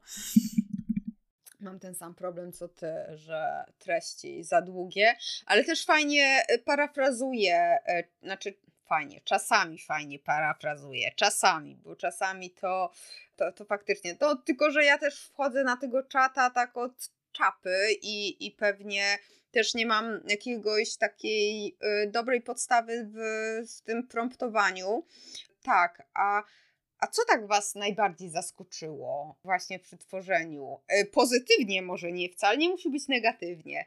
Mam 1.59 1.79
ten 1.79 1.95
sam 1.95 2.15
problem 2.15 2.51
co 2.51 2.67
ty, 2.67 2.93
że 3.13 3.63
treści 3.79 4.43
za 4.43 4.61
długie, 4.61 5.15
ale 5.45 5.63
też 5.63 5.85
fajnie 5.85 6.37
parafrazuję, 6.65 7.55
e, 7.87 8.03
znaczy 8.23 8.53
fajnie, 8.91 9.21
czasami 9.23 9.79
fajnie 9.79 10.19
parafrazuję, 10.19 11.11
czasami, 11.15 11.75
bo 11.75 11.95
czasami 11.95 12.49
to, 12.49 12.91
to, 13.35 13.51
to 13.51 13.65
faktycznie, 13.65 14.15
to 14.15 14.35
tylko, 14.35 14.71
że 14.71 14.83
ja 14.83 14.97
też 14.97 15.25
wchodzę 15.25 15.63
na 15.63 15.77
tego 15.77 16.03
czata 16.03 16.49
tak 16.49 16.77
od 16.77 17.09
czapy 17.31 17.75
i, 18.01 18.47
i 18.47 18.51
pewnie 18.51 19.17
też 19.51 19.73
nie 19.73 19.85
mam 19.85 20.19
jakiegoś 20.27 20.97
takiej 20.97 21.77
y, 22.03 22.11
dobrej 22.11 22.41
podstawy 22.41 23.09
w, 23.13 23.17
w 23.77 23.81
tym 23.81 24.07
promptowaniu. 24.07 25.05
Tak, 25.63 26.03
a, 26.13 26.43
a 26.97 27.07
co 27.07 27.21
tak 27.27 27.47
Was 27.47 27.75
najbardziej 27.75 28.29
zaskoczyło 28.29 29.35
właśnie 29.43 29.79
przy 29.79 29.97
tworzeniu? 29.97 30.79
Y, 31.01 31.05
pozytywnie 31.05 31.81
może 31.81 32.11
nie, 32.11 32.29
wcale 32.29 32.57
nie 32.57 32.69
musi 32.69 32.89
być 32.89 33.07
negatywnie. 33.07 33.85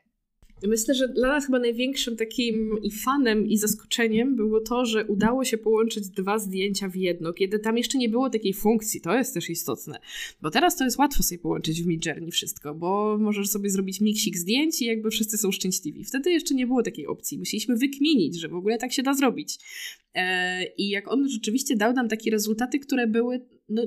Myślę, 0.62 0.94
że 0.94 1.08
dla 1.08 1.28
nas 1.28 1.46
chyba 1.46 1.58
największym 1.58 2.16
takim 2.16 2.78
i 2.82 2.90
fanem 2.90 3.46
i 3.46 3.58
zaskoczeniem 3.58 4.36
było 4.36 4.60
to, 4.60 4.86
że 4.86 5.06
udało 5.06 5.44
się 5.44 5.58
połączyć 5.58 6.08
dwa 6.08 6.38
zdjęcia 6.38 6.88
w 6.88 6.96
jedno, 6.96 7.32
kiedy 7.32 7.58
tam 7.58 7.76
jeszcze 7.76 7.98
nie 7.98 8.08
było 8.08 8.30
takiej 8.30 8.54
funkcji. 8.54 9.00
To 9.00 9.14
jest 9.14 9.34
też 9.34 9.50
istotne, 9.50 9.98
bo 10.42 10.50
teraz 10.50 10.76
to 10.76 10.84
jest 10.84 10.98
łatwo 10.98 11.22
sobie 11.22 11.38
połączyć 11.38 11.82
w 11.82 11.86
Midjourney 11.86 12.30
wszystko, 12.30 12.74
bo 12.74 13.18
możesz 13.18 13.48
sobie 13.48 13.70
zrobić 13.70 14.00
miksik 14.00 14.36
zdjęć 14.36 14.82
i 14.82 14.84
jakby 14.84 15.10
wszyscy 15.10 15.38
są 15.38 15.52
szczęśliwi. 15.52 16.04
Wtedy 16.04 16.30
jeszcze 16.30 16.54
nie 16.54 16.66
było 16.66 16.82
takiej 16.82 17.06
opcji. 17.06 17.38
Musieliśmy 17.38 17.76
wykminić, 17.76 18.40
że 18.40 18.48
w 18.48 18.54
ogóle 18.54 18.78
tak 18.78 18.92
się 18.92 19.02
da 19.02 19.14
zrobić. 19.14 19.58
E, 20.14 20.64
I 20.64 20.88
jak 20.88 21.12
on 21.12 21.28
rzeczywiście 21.28 21.76
dał 21.76 21.92
nam 21.92 22.08
takie 22.08 22.30
rezultaty, 22.30 22.78
które 22.78 23.06
były, 23.06 23.40
no 23.68 23.82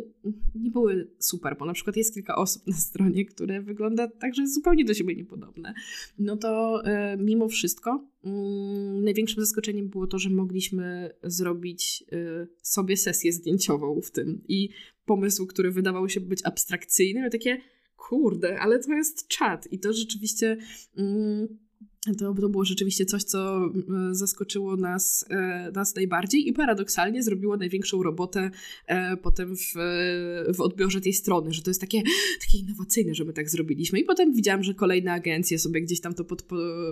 nie 0.55 0.71
były 0.71 1.11
super, 1.19 1.55
bo 1.59 1.65
na 1.65 1.73
przykład 1.73 1.97
jest 1.97 2.13
kilka 2.13 2.35
osób 2.35 2.67
na 2.67 2.75
stronie, 2.77 3.25
które 3.25 3.61
wygląda 3.61 4.07
tak, 4.07 4.35
że 4.35 4.41
jest 4.41 4.55
zupełnie 4.55 4.85
do 4.85 4.93
siebie 4.93 5.15
niepodobne. 5.15 5.73
No 6.19 6.37
to 6.37 6.81
e, 6.85 7.17
mimo 7.17 7.47
wszystko 7.47 8.07
mm, 8.23 9.03
największym 9.03 9.43
zaskoczeniem 9.43 9.89
było 9.89 10.07
to, 10.07 10.19
że 10.19 10.29
mogliśmy 10.29 11.13
zrobić 11.23 12.03
e, 12.11 12.47
sobie 12.61 12.97
sesję 12.97 13.31
zdjęciową 13.31 14.01
w 14.01 14.11
tym 14.11 14.41
i 14.47 14.69
pomysł, 15.05 15.47
który 15.47 15.71
wydawał 15.71 16.09
się 16.09 16.19
być 16.19 16.39
abstrakcyjny, 16.45 17.29
takie 17.29 17.61
kurde, 17.95 18.59
ale 18.59 18.79
to 18.79 18.93
jest 18.93 19.27
czat 19.27 19.67
i 19.71 19.79
to 19.79 19.93
rzeczywiście 19.93 20.57
mm, 20.97 21.47
to, 22.15 22.33
to 22.33 22.49
było 22.49 22.65
rzeczywiście 22.65 23.05
coś, 23.05 23.23
co 23.23 23.65
e, 23.65 23.69
zaskoczyło 24.11 24.75
nas, 24.75 25.25
e, 25.29 25.71
nas 25.75 25.95
najbardziej 25.95 26.47
i 26.49 26.53
paradoksalnie 26.53 27.23
zrobiło 27.23 27.57
największą 27.57 28.03
robotę 28.03 28.51
e, 28.87 29.17
potem 29.17 29.55
w, 29.57 29.73
w 30.55 30.61
odbiorze 30.61 31.01
tej 31.01 31.13
strony, 31.13 31.53
że 31.53 31.61
to 31.61 31.69
jest 31.69 31.81
takie, 31.81 32.01
takie 32.41 32.57
innowacyjne, 32.57 33.15
że 33.15 33.25
my 33.25 33.33
tak 33.33 33.49
zrobiliśmy. 33.49 33.99
I 33.99 34.03
potem 34.03 34.33
widziałam, 34.33 34.63
że 34.63 34.73
kolejne 34.73 35.13
agencje 35.13 35.59
sobie 35.59 35.81
gdzieś 35.81 36.01
tam 36.01 36.13
to 36.13 36.23
pod, 36.25 36.43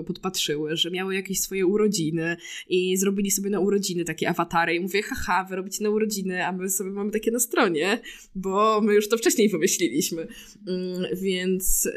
podpatrzyły, 0.07 0.78
że 0.78 0.91
miały 0.91 1.16
jakieś 1.16 1.39
swoje 1.39 1.66
urodziny 1.66 2.38
i 2.70 2.97
zrobili 2.97 3.32
sobie 3.32 3.49
na 3.49 3.59
urodziny 3.59 4.05
takie 4.05 4.30
awatary 4.30 4.76
i 4.76 4.80
mówię, 4.80 5.01
haha, 5.01 5.43
wy 5.49 5.55
robicie 5.55 5.84
na 5.84 5.89
urodziny, 5.89 6.45
a 6.45 6.51
my 6.51 6.70
sobie 6.70 6.89
mamy 6.89 7.11
takie 7.11 7.32
na 7.32 7.39
stronie, 7.39 8.01
bo 8.36 8.82
my 8.82 8.93
już 8.93 9.09
to 9.09 9.18
wcześniej 9.18 9.49
wymyśliliśmy. 9.49 10.28
Mm, 10.68 11.05
więc 11.22 11.89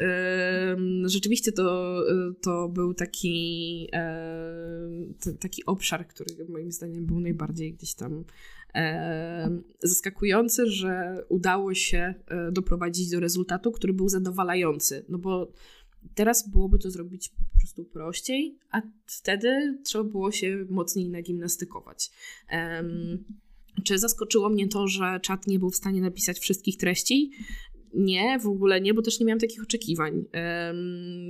rzeczywiście 1.05 1.51
to, 1.51 1.99
to 2.41 2.69
był 2.69 2.93
taki 2.93 3.08
taki, 3.09 3.87
e, 3.93 5.33
taki 5.39 5.65
obszar, 5.65 6.07
który 6.07 6.45
moim 6.49 6.71
zdaniem 6.71 7.05
był 7.05 7.19
najbardziej 7.19 7.73
gdzieś 7.73 7.93
tam 7.93 8.23
e, 8.75 9.61
zaskakujący, 9.83 10.67
że 10.67 11.23
udało 11.29 11.73
się 11.73 12.13
e, 12.27 12.51
doprowadzić 12.51 13.09
do 13.09 13.19
rezultatu, 13.19 13.71
który 13.71 13.93
był 13.93 14.09
zadowalający. 14.09 15.05
No 15.09 15.17
bo 15.17 15.51
teraz 16.15 16.49
byłoby 16.49 16.79
to 16.79 16.91
zrobić 16.91 17.29
po 17.29 17.59
prostu 17.59 17.85
prościej, 17.85 18.57
a 18.71 18.81
wtedy 19.05 19.77
trzeba 19.83 20.03
było 20.03 20.31
się 20.31 20.65
mocniej 20.69 21.09
nagimnastykować. 21.09 22.11
Czy 23.83 23.99
zaskoczyło 23.99 24.49
mnie 24.49 24.67
to, 24.67 24.87
że 24.87 25.19
czat 25.23 25.47
nie 25.47 25.59
był 25.59 25.69
w 25.69 25.75
stanie 25.75 26.01
napisać 26.01 26.39
wszystkich 26.39 26.77
treści? 26.77 27.31
Nie, 27.93 28.39
w 28.39 28.47
ogóle 28.47 28.81
nie, 28.81 28.93
bo 28.93 29.01
też 29.01 29.19
nie 29.19 29.25
miałam 29.25 29.39
takich 29.39 29.63
oczekiwań. 29.63 30.25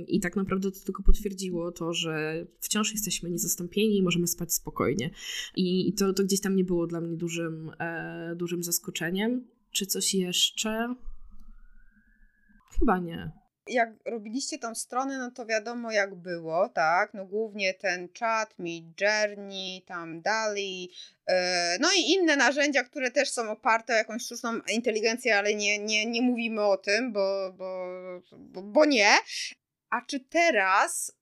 I 0.08 0.20
tak 0.20 0.36
naprawdę 0.36 0.70
to 0.70 0.80
tylko 0.84 1.02
potwierdziło 1.02 1.72
to, 1.72 1.92
że 1.94 2.46
wciąż 2.60 2.92
jesteśmy 2.92 3.30
niezastąpieni 3.30 3.96
i 3.96 4.02
możemy 4.02 4.26
spać 4.26 4.54
spokojnie. 4.54 5.10
I, 5.56 5.88
i 5.88 5.92
to, 5.92 6.12
to 6.12 6.24
gdzieś 6.24 6.40
tam 6.40 6.56
nie 6.56 6.64
było 6.64 6.86
dla 6.86 7.00
mnie 7.00 7.16
dużym, 7.16 7.70
e, 7.78 8.34
dużym 8.36 8.62
zaskoczeniem. 8.62 9.44
Czy 9.70 9.86
coś 9.86 10.14
jeszcze? 10.14 10.94
Chyba 12.78 12.98
nie 12.98 13.39
jak 13.70 13.90
robiliście 14.04 14.58
tą 14.58 14.74
stronę, 14.74 15.18
no 15.18 15.30
to 15.30 15.46
wiadomo 15.46 15.90
jak 15.92 16.14
było, 16.14 16.68
tak? 16.68 17.14
No 17.14 17.26
głównie 17.26 17.74
ten 17.74 18.08
chat, 18.18 18.54
Meet 18.58 18.84
Journey, 19.00 19.82
tam 19.86 20.22
Dali, 20.22 20.90
yy, 21.28 21.34
no 21.80 21.88
i 21.98 22.00
inne 22.00 22.36
narzędzia, 22.36 22.84
które 22.84 23.10
też 23.10 23.30
są 23.30 23.50
oparte 23.50 23.92
o 23.92 23.96
jakąś 23.96 24.22
sztuczną 24.22 24.60
inteligencję, 24.72 25.38
ale 25.38 25.54
nie, 25.54 25.78
nie, 25.78 26.06
nie 26.06 26.22
mówimy 26.22 26.64
o 26.64 26.76
tym, 26.76 27.12
bo, 27.12 27.52
bo, 27.52 27.86
bo, 28.32 28.62
bo 28.62 28.84
nie. 28.84 29.10
A 29.90 30.02
czy 30.02 30.20
teraz, 30.20 31.12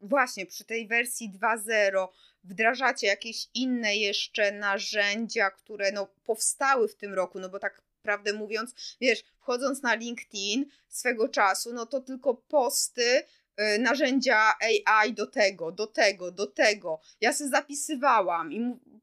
właśnie 0.00 0.46
przy 0.46 0.64
tej 0.64 0.88
wersji 0.88 1.32
2.0, 1.40 2.08
wdrażacie 2.44 3.06
jakieś 3.06 3.48
inne 3.54 3.96
jeszcze 3.96 4.52
narzędzia, 4.52 5.50
które 5.50 5.92
no, 5.92 6.08
powstały 6.24 6.88
w 6.88 6.96
tym 6.96 7.14
roku, 7.14 7.38
no 7.38 7.48
bo 7.48 7.58
tak 7.58 7.82
prawdę 8.06 8.32
mówiąc, 8.32 8.74
wiesz, 9.00 9.24
wchodząc 9.38 9.82
na 9.82 9.94
LinkedIn 9.94 10.66
swego 10.88 11.28
czasu, 11.28 11.72
no 11.72 11.86
to 11.86 12.00
tylko 12.00 12.34
posty, 12.34 13.22
y, 13.60 13.78
narzędzia 13.78 14.54
AI 14.60 15.12
do 15.12 15.26
tego, 15.26 15.72
do 15.72 15.86
tego, 15.86 16.30
do 16.30 16.46
tego. 16.46 17.00
Ja 17.20 17.32
się 17.32 17.48
zapisywałam 17.48 18.52
i 18.52 18.60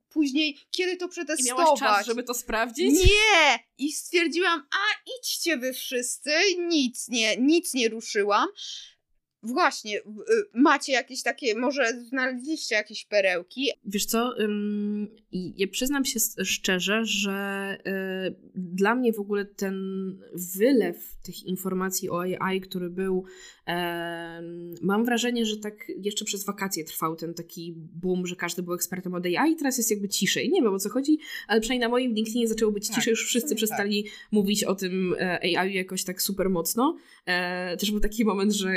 później, 0.10 0.58
kiedy 0.72 0.98
to 0.98 1.08
przetestować? 1.08 1.62
I 1.62 1.64
miałaś 1.64 1.80
czas, 1.80 2.06
żeby 2.06 2.24
to 2.24 2.34
sprawdzić? 2.34 2.94
Nie! 3.00 3.60
I 3.78 3.92
stwierdziłam, 3.92 4.68
a 4.72 5.12
idźcie 5.20 5.58
wy 5.58 5.74
wszyscy, 5.74 6.32
nic 6.58 7.08
nie, 7.10 7.38
nic 7.38 7.74
nie 7.74 7.90
ruszyłam. 7.90 8.48
Właśnie, 9.44 10.00
y, 10.00 10.04
macie 10.54 10.94
jakieś 10.94 11.24
takie, 11.24 11.56
może 11.56 12.02
znaleźliście 12.10 12.76
jakieś 12.76 13.06
perełki? 13.06 13.70
Wiesz 13.86 14.06
co, 14.06 14.34
ja 15.32 15.68
przyznam 15.68 16.06
się 16.06 16.20
szczerze, 16.44 17.06
że 17.06 17.78
y, 18.28 18.36
dla 18.56 18.96
mnie 18.96 19.14
w 19.14 19.20
ogóle 19.20 19.46
ten 19.46 19.76
wylew 20.58 21.14
tych 21.24 21.44
informacji 21.44 22.10
o 22.10 22.22
AI, 22.22 22.62
który 22.62 22.90
był, 22.90 23.26
mam 24.82 25.06
wrażenie, 25.06 25.46
że 25.46 25.58
tak 25.58 25.92
jeszcze 25.98 26.26
przez 26.26 26.46
wakacje 26.46 26.84
trwał 26.84 27.16
ten 27.16 27.34
taki 27.34 27.74
boom, 27.78 28.28
że 28.28 28.36
każdy 28.36 28.64
był 28.64 28.74
ekspertem 28.74 29.14
od 29.14 29.26
AI 29.26 29.52
i 29.52 29.56
teraz 29.56 29.78
jest 29.78 29.92
jakby 29.92 30.10
ciszej. 30.10 30.50
Nie 30.50 30.62
wiem 30.62 30.74
o 30.74 30.80
co 30.80 30.90
chodzi, 30.90 31.18
ale 31.48 31.62
przynajmniej 31.62 31.88
na 31.88 31.90
moim 31.90 32.14
LinkedInie 32.14 32.48
zaczęło 32.48 32.72
być 32.72 32.88
tak, 32.88 32.96
ciszej, 32.96 33.12
już 33.12 33.26
wszyscy 33.26 33.50
tak. 33.50 33.58
przestali 33.58 34.04
tak. 34.04 34.14
mówić 34.32 34.64
o 34.64 34.76
tym 34.76 35.16
e, 35.20 35.60
AI 35.60 35.74
jakoś 35.74 36.04
tak 36.04 36.22
super 36.22 36.50
mocno. 36.50 36.98
E, 37.26 37.78
też 37.78 37.92
był 37.92 38.00
taki 38.00 38.26
moment, 38.26 38.54
że 38.54 38.74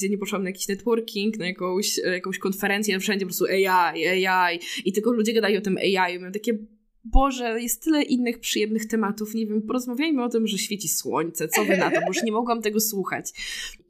gdzie 0.00 0.08
nie 0.08 0.18
poszłam 0.18 0.42
na 0.42 0.48
jakiś 0.48 0.68
networking, 0.68 1.38
na 1.38 1.46
jakąś, 1.46 1.98
e, 1.98 2.14
jakąś 2.14 2.38
konferencję, 2.38 3.00
wszędzie 3.00 3.26
po 3.26 3.28
prostu 3.28 3.44
AI, 3.44 4.26
AI 4.26 4.60
i 4.84 4.92
tylko 4.92 5.12
ludzie 5.12 5.32
gadają 5.32 5.58
o 5.58 5.62
tym 5.62 5.76
AI. 5.76 6.18
Miałem 6.18 6.32
takie 6.32 6.58
Boże, 7.04 7.62
jest 7.62 7.84
tyle 7.84 8.02
innych 8.02 8.40
przyjemnych 8.40 8.86
tematów. 8.86 9.34
Nie 9.34 9.46
wiem, 9.46 9.62
porozmawiajmy 9.62 10.24
o 10.24 10.28
tym, 10.28 10.46
że 10.46 10.58
świeci 10.58 10.88
słońce. 10.88 11.48
Co 11.48 11.64
wy 11.64 11.76
na 11.76 11.90
to? 11.90 12.00
Bo 12.00 12.06
już 12.06 12.22
nie 12.22 12.32
mogłam 12.32 12.62
tego 12.62 12.80
słuchać. 12.80 13.30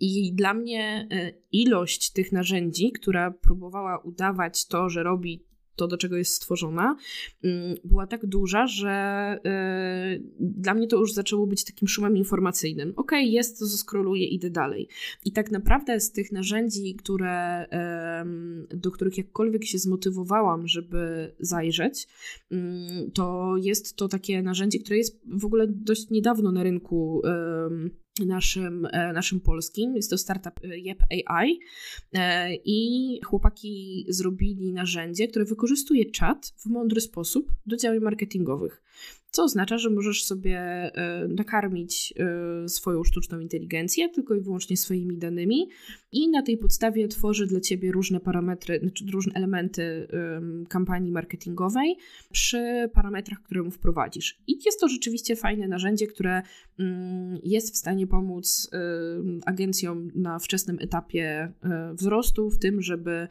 I 0.00 0.32
dla 0.32 0.54
mnie 0.54 1.08
e, 1.10 1.32
ilość 1.52 2.12
tych 2.12 2.32
narzędzi, 2.32 2.92
która 2.92 3.30
próbowała 3.30 3.98
udawać 3.98 4.66
to, 4.66 4.88
że 4.88 5.02
robi 5.02 5.44
to, 5.80 5.88
do 5.88 5.96
czego 5.96 6.16
jest 6.16 6.34
stworzona, 6.34 6.96
mm, 7.44 7.76
była 7.84 8.06
tak 8.06 8.26
duża, 8.26 8.66
że 8.66 8.90
e, 9.44 10.18
dla 10.40 10.74
mnie 10.74 10.86
to 10.86 10.96
już 10.96 11.12
zaczęło 11.12 11.46
być 11.46 11.64
takim 11.64 11.88
szumem 11.88 12.16
informacyjnym. 12.16 12.92
Ok, 12.96 13.12
jest, 13.12 13.58
to 13.58 13.66
skroluję, 13.66 14.26
idę 14.26 14.50
dalej. 14.50 14.88
I 15.24 15.32
tak 15.32 15.50
naprawdę 15.50 16.00
z 16.00 16.12
tych 16.12 16.32
narzędzi, 16.32 16.94
które, 16.94 17.66
do 18.74 18.90
których 18.90 19.18
jakkolwiek 19.18 19.64
się 19.64 19.78
zmotywowałam, 19.78 20.68
żeby 20.68 21.32
zajrzeć, 21.40 22.08
mm, 22.50 23.10
to 23.10 23.54
jest 23.56 23.96
to 23.96 24.08
takie 24.08 24.42
narzędzie, 24.42 24.78
które 24.78 24.96
jest 24.96 25.20
w 25.26 25.44
ogóle 25.44 25.66
dość 25.68 26.10
niedawno 26.10 26.52
na 26.52 26.62
rynku 26.62 27.22
naszym, 28.26 28.86
e, 28.86 29.12
naszym 29.12 29.40
polskim. 29.40 29.96
Jest 29.96 30.10
to 30.10 30.18
startup 30.18 30.60
e, 30.64 30.78
Yep 30.78 31.02
AI 31.10 31.60
e, 32.12 32.54
i 32.54 33.20
chłopaki 33.24 34.06
zrobili 34.08 34.72
narzędzie, 34.72 35.28
które 35.28 35.44
wykorzystuje 35.44 36.10
czat 36.10 36.52
w 36.56 36.66
mądry 36.66 37.00
sposób 37.00 37.52
do 37.66 37.76
działań 37.76 38.00
marketingowych 38.00 38.82
co 39.32 39.44
oznacza, 39.44 39.78
że 39.78 39.90
możesz 39.90 40.24
sobie 40.24 40.90
nakarmić 41.28 42.14
swoją 42.66 43.04
sztuczną 43.04 43.40
inteligencję 43.40 44.08
tylko 44.08 44.34
i 44.34 44.40
wyłącznie 44.40 44.76
swoimi 44.76 45.16
danymi 45.16 45.68
i 46.12 46.28
na 46.28 46.42
tej 46.42 46.58
podstawie 46.58 47.08
tworzy 47.08 47.46
dla 47.46 47.60
ciebie 47.60 47.92
różne 47.92 48.20
parametry, 48.20 48.78
znaczy 48.78 49.04
różne 49.12 49.32
elementy 49.34 50.08
kampanii 50.68 51.12
marketingowej 51.12 51.96
przy 52.32 52.90
parametrach, 52.94 53.42
które 53.42 53.62
mu 53.62 53.70
wprowadzisz. 53.70 54.38
I 54.46 54.58
jest 54.66 54.80
to 54.80 54.88
rzeczywiście 54.88 55.36
fajne 55.36 55.68
narzędzie, 55.68 56.06
które 56.06 56.42
mm, 56.78 57.38
jest 57.42 57.74
w 57.74 57.76
stanie 57.76 58.06
pomóc 58.06 58.70
agencjom 59.46 60.10
na 60.14 60.38
wczesnym 60.38 60.78
etapie 60.80 61.52
e, 61.62 61.94
wzrostu 61.94 62.50
w 62.50 62.58
tym, 62.58 62.82
żeby 62.82 63.28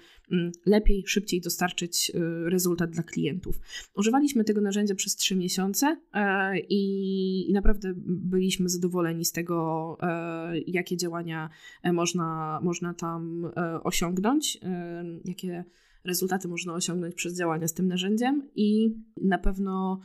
lepiej, 0.65 1.03
szybciej 1.07 1.41
dostarczyć 1.41 2.11
rezultat 2.45 2.89
dla 2.89 3.03
klientów. 3.03 3.59
Używaliśmy 3.95 4.43
tego 4.43 4.61
narzędzia 4.61 4.95
przez 4.95 5.15
3 5.15 5.35
miesiące 5.35 5.97
E, 6.13 6.59
i 6.69 7.53
naprawdę 7.53 7.93
byliśmy 8.05 8.69
zadowoleni 8.69 9.25
z 9.25 9.31
tego, 9.31 9.97
e, 10.01 10.59
jakie 10.67 10.97
działania 10.97 11.49
e, 11.83 11.93
można, 11.93 12.59
można 12.69 12.93
tam 12.93 13.51
osiągnąć, 13.83 14.59
jakie 15.25 15.65
rezultaty 16.03 16.47
można 16.47 16.73
osiągnąć 16.73 17.15
przez 17.15 17.37
działania 17.37 17.67
z 17.67 17.73
tym 17.73 17.87
narzędziem 17.87 18.49
i 18.55 18.95
na 19.21 19.37
pewno 19.37 19.99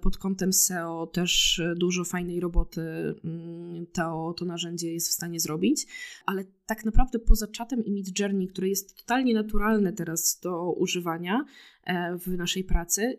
pod 0.00 0.18
kątem 0.18 0.52
SEO 0.52 1.06
też 1.06 1.62
dużo 1.76 2.04
fajnej 2.04 2.40
roboty 2.40 2.82
mm, 3.24 3.86
to, 3.92 4.34
to 4.36 4.44
narzędzie 4.44 4.92
jest 4.92 5.08
w 5.08 5.12
stanie 5.12 5.40
zrobić, 5.40 5.86
ale 6.26 6.44
tak 6.74 6.84
naprawdę 6.84 7.18
poza 7.18 7.46
czatem 7.46 7.84
i 7.84 7.90
Mid 7.90 8.18
Journey, 8.18 8.48
które 8.48 8.68
jest 8.68 8.96
totalnie 8.96 9.34
naturalne 9.34 9.92
teraz 9.92 10.40
do 10.42 10.72
używania, 10.72 11.44
E, 11.84 12.18
w 12.18 12.26
naszej 12.26 12.64
pracy, 12.64 13.16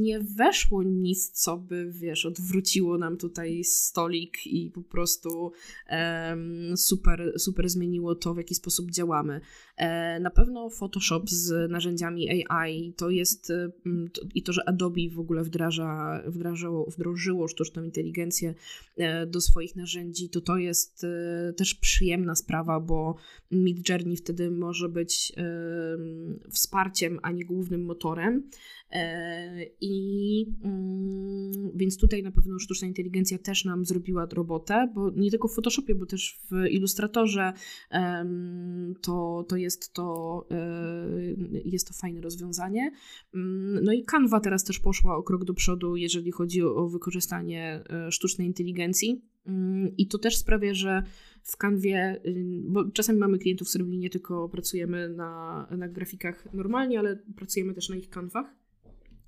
nie 0.00 0.20
weszło 0.20 0.82
nic, 0.82 1.30
co 1.30 1.56
by, 1.56 1.90
wiesz, 1.90 2.26
odwróciło 2.26 2.98
nam 2.98 3.16
tutaj 3.16 3.64
stolik 3.64 4.46
i 4.46 4.70
po 4.70 4.82
prostu 4.82 5.52
um, 5.90 6.76
super, 6.76 7.32
super 7.36 7.68
zmieniło 7.68 8.14
to, 8.14 8.34
w 8.34 8.36
jaki 8.36 8.54
sposób 8.54 8.90
działamy. 8.90 9.40
E, 9.76 10.20
na 10.20 10.30
pewno 10.30 10.70
Photoshop 10.70 11.30
z 11.30 11.70
narzędziami 11.70 12.44
AI 12.48 12.92
to 12.96 13.10
jest 13.10 13.52
to, 14.12 14.22
i 14.34 14.42
to, 14.42 14.52
że 14.52 14.68
Adobe 14.68 15.00
w 15.14 15.20
ogóle 15.20 15.42
wdraża, 15.42 16.22
wdrażało, 16.26 16.90
wdrożyło 16.90 17.48
sztuczną 17.48 17.82
inteligencję 17.82 18.54
e, 18.96 19.26
do 19.26 19.40
swoich 19.40 19.76
narzędzi, 19.76 20.28
to 20.28 20.40
to 20.40 20.56
jest 20.56 21.06
też 21.56 21.74
przyjemna 21.74 22.34
sprawa, 22.34 22.80
bo 22.80 22.95
bo 22.96 23.16
Mid 23.50 23.88
Journey 23.88 24.16
wtedy 24.16 24.50
może 24.50 24.88
być 24.88 25.32
wsparciem, 26.50 27.18
a 27.22 27.32
nie 27.32 27.44
głównym 27.44 27.84
motorem. 27.84 28.50
E, 28.90 29.64
I 29.80 30.46
mm, 30.64 31.70
więc 31.74 31.98
tutaj 31.98 32.22
na 32.22 32.32
pewno 32.32 32.58
sztuczna 32.58 32.88
inteligencja 32.88 33.38
też 33.38 33.64
nam 33.64 33.84
zrobiła 33.84 34.26
robotę, 34.32 34.92
bo 34.94 35.10
nie 35.10 35.30
tylko 35.30 35.48
w 35.48 35.54
Photoshopie, 35.54 35.94
bo 35.94 36.06
też 36.06 36.40
w 36.50 36.66
Illustratorze 36.70 37.52
to, 39.02 39.44
to 39.48 39.56
jest 39.56 39.92
to 39.92 40.46
e, 40.50 41.62
jest 41.64 41.88
to 41.88 41.94
fajne 41.94 42.20
rozwiązanie. 42.20 42.92
Mm, 43.34 43.84
no 43.84 43.92
i 43.92 44.04
Canva 44.04 44.40
teraz 44.40 44.64
też 44.64 44.80
poszła 44.80 45.16
o 45.16 45.22
krok 45.22 45.44
do 45.44 45.54
przodu, 45.54 45.96
jeżeli 45.96 46.32
chodzi 46.32 46.62
o 46.62 46.88
wykorzystanie 46.88 47.84
e, 47.90 48.12
sztucznej 48.12 48.46
inteligencji. 48.46 49.22
Mm, 49.46 49.96
I 49.96 50.06
to 50.06 50.18
też 50.18 50.36
sprawia, 50.36 50.74
że 50.74 51.02
w 51.42 51.56
kanwie, 51.56 52.20
bo 52.62 52.84
czasami 52.90 53.18
mamy 53.18 53.38
klientów, 53.38 53.68
z 53.68 53.70
którymi 53.70 53.98
nie 53.98 54.10
tylko 54.10 54.48
pracujemy 54.48 55.08
na, 55.08 55.66
na 55.70 55.88
grafikach 55.88 56.54
normalnie, 56.54 56.98
ale 56.98 57.16
pracujemy 57.36 57.74
też 57.74 57.88
na 57.88 57.96
ich 57.96 58.10
kanwach 58.10 58.54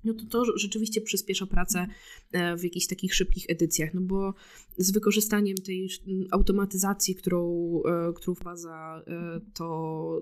no 0.03 0.13
to 0.13 0.25
to 0.25 0.57
rzeczywiście 0.57 1.01
przyspiesza 1.01 1.45
pracę 1.45 1.87
e, 2.31 2.57
w 2.57 2.63
jakichś 2.63 2.87
takich 2.87 3.15
szybkich 3.15 3.45
edycjach, 3.49 3.93
no 3.93 4.01
bo 4.01 4.33
z 4.77 4.91
wykorzystaniem 4.91 5.57
tej 5.57 5.89
automatyzacji, 6.31 7.15
którą, 7.15 7.71
e, 7.85 8.13
którą 8.13 8.35
wprowadza 8.35 9.03
e, 9.07 9.41
to 9.53 10.21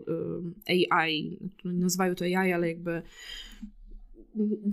AI, 0.67 1.39
nazywają 1.65 2.15
to 2.15 2.25
AI, 2.25 2.53
ale 2.53 2.67
jakby 2.67 3.01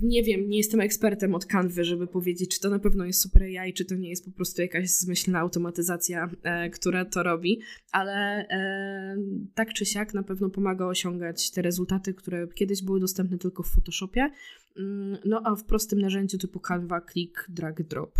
nie 0.02 0.22
wiem, 0.22 0.48
nie 0.48 0.58
jestem 0.58 0.80
ekspertem 0.80 1.34
od 1.34 1.46
Canvy, 1.46 1.84
żeby 1.84 2.06
powiedzieć, 2.06 2.54
czy 2.54 2.60
to 2.60 2.70
na 2.70 2.78
pewno 2.78 3.04
jest 3.04 3.20
super 3.20 3.42
AI, 3.42 3.72
czy 3.72 3.84
to 3.84 3.94
nie 3.94 4.08
jest 4.08 4.24
po 4.24 4.30
prostu 4.30 4.62
jakaś 4.62 4.90
zmyślna 4.90 5.38
automatyzacja, 5.38 6.30
e, 6.42 6.70
która 6.70 7.04
to 7.04 7.22
robi, 7.22 7.60
ale 7.92 8.48
e, 8.48 9.16
tak 9.54 9.72
czy 9.72 9.86
siak 9.86 10.14
na 10.14 10.22
pewno 10.22 10.50
pomaga 10.50 10.86
osiągać 10.86 11.50
te 11.50 11.62
rezultaty, 11.62 12.14
które 12.14 12.48
kiedyś 12.48 12.82
były 12.82 13.00
dostępne 13.00 13.38
tylko 13.38 13.62
w 13.62 13.68
Photoshopie, 13.68 14.30
mm, 14.76 15.18
no 15.24 15.42
a 15.44 15.56
w 15.56 15.64
prostym 15.64 16.00
narzędziu 16.00 16.38
typu 16.38 16.60
Canva, 16.60 17.00
klik, 17.00 17.46
drag, 17.48 17.82
drop. 17.82 18.18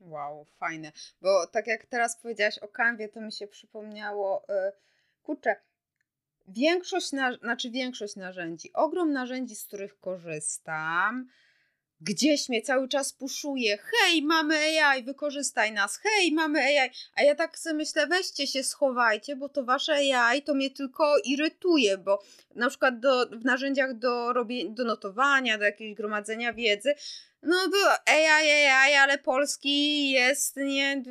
Wow, 0.00 0.44
fajne, 0.44 0.92
bo 1.22 1.46
tak 1.46 1.66
jak 1.66 1.86
teraz 1.86 2.22
powiedziałaś 2.22 2.58
o 2.58 2.68
Canwie, 2.68 3.08
to 3.08 3.20
mi 3.20 3.32
się 3.32 3.46
przypomniało, 3.46 4.44
yy, 4.48 4.72
kurczę, 5.22 5.56
większość, 6.48 7.12
na, 7.12 7.36
znaczy 7.36 7.70
większość 7.70 8.16
narzędzi, 8.16 8.72
ogrom 8.72 9.12
narzędzi, 9.12 9.56
z 9.56 9.64
których 9.64 10.00
korzystam, 10.00 11.28
gdzieś 12.00 12.48
mnie 12.48 12.62
cały 12.62 12.88
czas 12.88 13.12
puszuje, 13.12 13.78
hej, 13.78 14.22
mamy 14.22 14.56
AI, 14.56 15.02
wykorzystaj 15.02 15.72
nas, 15.72 15.98
hej, 15.98 16.32
mamy 16.32 16.60
AI, 16.60 16.90
a 17.14 17.22
ja 17.22 17.34
tak 17.34 17.58
sobie 17.58 17.74
myślę, 17.74 18.06
weźcie 18.06 18.46
się, 18.46 18.62
schowajcie, 18.62 19.36
bo 19.36 19.48
to 19.48 19.64
wasze 19.64 19.94
AI 19.94 20.42
to 20.42 20.54
mnie 20.54 20.70
tylko 20.70 21.18
irytuje, 21.24 21.98
bo 21.98 22.22
na 22.54 22.68
przykład 22.68 23.00
do, 23.00 23.26
w 23.26 23.44
narzędziach 23.44 23.98
do, 23.98 24.32
robienia, 24.32 24.70
do 24.70 24.84
notowania, 24.84 25.58
do 25.58 25.64
jakiegoś 25.64 25.96
gromadzenia 25.96 26.52
wiedzy, 26.52 26.94
no 27.42 27.56
to 27.56 28.12
AI, 28.12 28.66
AI, 28.66 28.94
ale 28.94 29.18
polski 29.18 30.10
jest 30.10 30.56
nie 30.56 31.02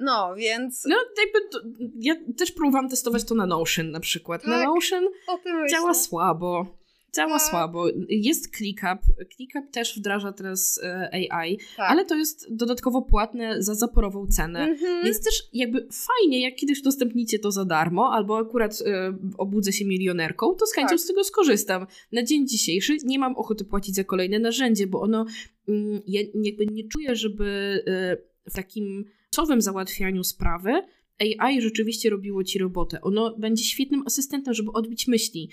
no, 0.00 0.34
więc... 0.34 0.84
No, 0.88 0.96
jakby 1.24 1.48
to, 1.50 1.60
ja 1.98 2.14
też 2.36 2.52
próbowałam 2.52 2.88
testować 2.88 3.24
to 3.24 3.34
na 3.34 3.46
Notion 3.46 3.90
na 3.90 4.00
przykład. 4.00 4.42
Tak, 4.42 4.50
na 4.50 4.64
Notion 4.64 5.04
działa 5.70 5.94
słabo. 5.94 6.80
Działa 7.16 7.38
tak. 7.38 7.48
słabo. 7.50 7.84
Jest 8.08 8.56
ClickUp. 8.56 8.98
ClickUp 9.36 9.70
też 9.70 9.98
wdraża 9.98 10.32
teraz 10.32 10.80
e, 10.82 11.10
AI, 11.30 11.58
tak. 11.76 11.90
ale 11.90 12.04
to 12.04 12.14
jest 12.14 12.54
dodatkowo 12.54 13.02
płatne 13.02 13.62
za 13.62 13.74
zaporową 13.74 14.26
cenę. 14.26 14.60
Mhm. 14.60 15.04
Więc 15.04 15.24
też 15.24 15.34
jakby 15.52 15.88
fajnie, 15.92 16.42
jak 16.42 16.54
kiedyś 16.54 16.80
udostępnicie 16.80 17.38
to 17.38 17.52
za 17.52 17.64
darmo, 17.64 18.12
albo 18.12 18.38
akurat 18.38 18.82
e, 18.86 19.16
obudzę 19.38 19.72
się 19.72 19.84
milionerką, 19.84 20.54
to 20.54 20.66
z 20.66 20.72
chęcią 20.72 20.88
tak. 20.88 21.00
z 21.00 21.06
tego 21.06 21.24
skorzystam. 21.24 21.86
Na 22.12 22.22
dzień 22.22 22.48
dzisiejszy 22.48 22.96
nie 23.04 23.18
mam 23.18 23.36
ochoty 23.36 23.64
płacić 23.64 23.94
za 23.94 24.04
kolejne 24.04 24.38
narzędzie, 24.38 24.86
bo 24.86 25.00
ono, 25.00 25.26
mm, 25.68 26.00
ja 26.06 26.20
jakby 26.34 26.66
nie 26.66 26.88
czuję, 26.88 27.16
żeby 27.16 27.44
e, 27.86 28.16
w 28.50 28.54
takim 28.54 29.04
czasowym 29.30 29.60
załatwianiu 29.60 30.24
sprawy 30.24 30.82
AI 31.38 31.60
rzeczywiście 31.60 32.10
robiło 32.10 32.44
ci 32.44 32.58
robotę. 32.58 33.00
Ono 33.00 33.36
będzie 33.38 33.64
świetnym 33.64 34.02
asystentem, 34.06 34.54
żeby 34.54 34.72
odbić 34.72 35.08
myśli. 35.08 35.50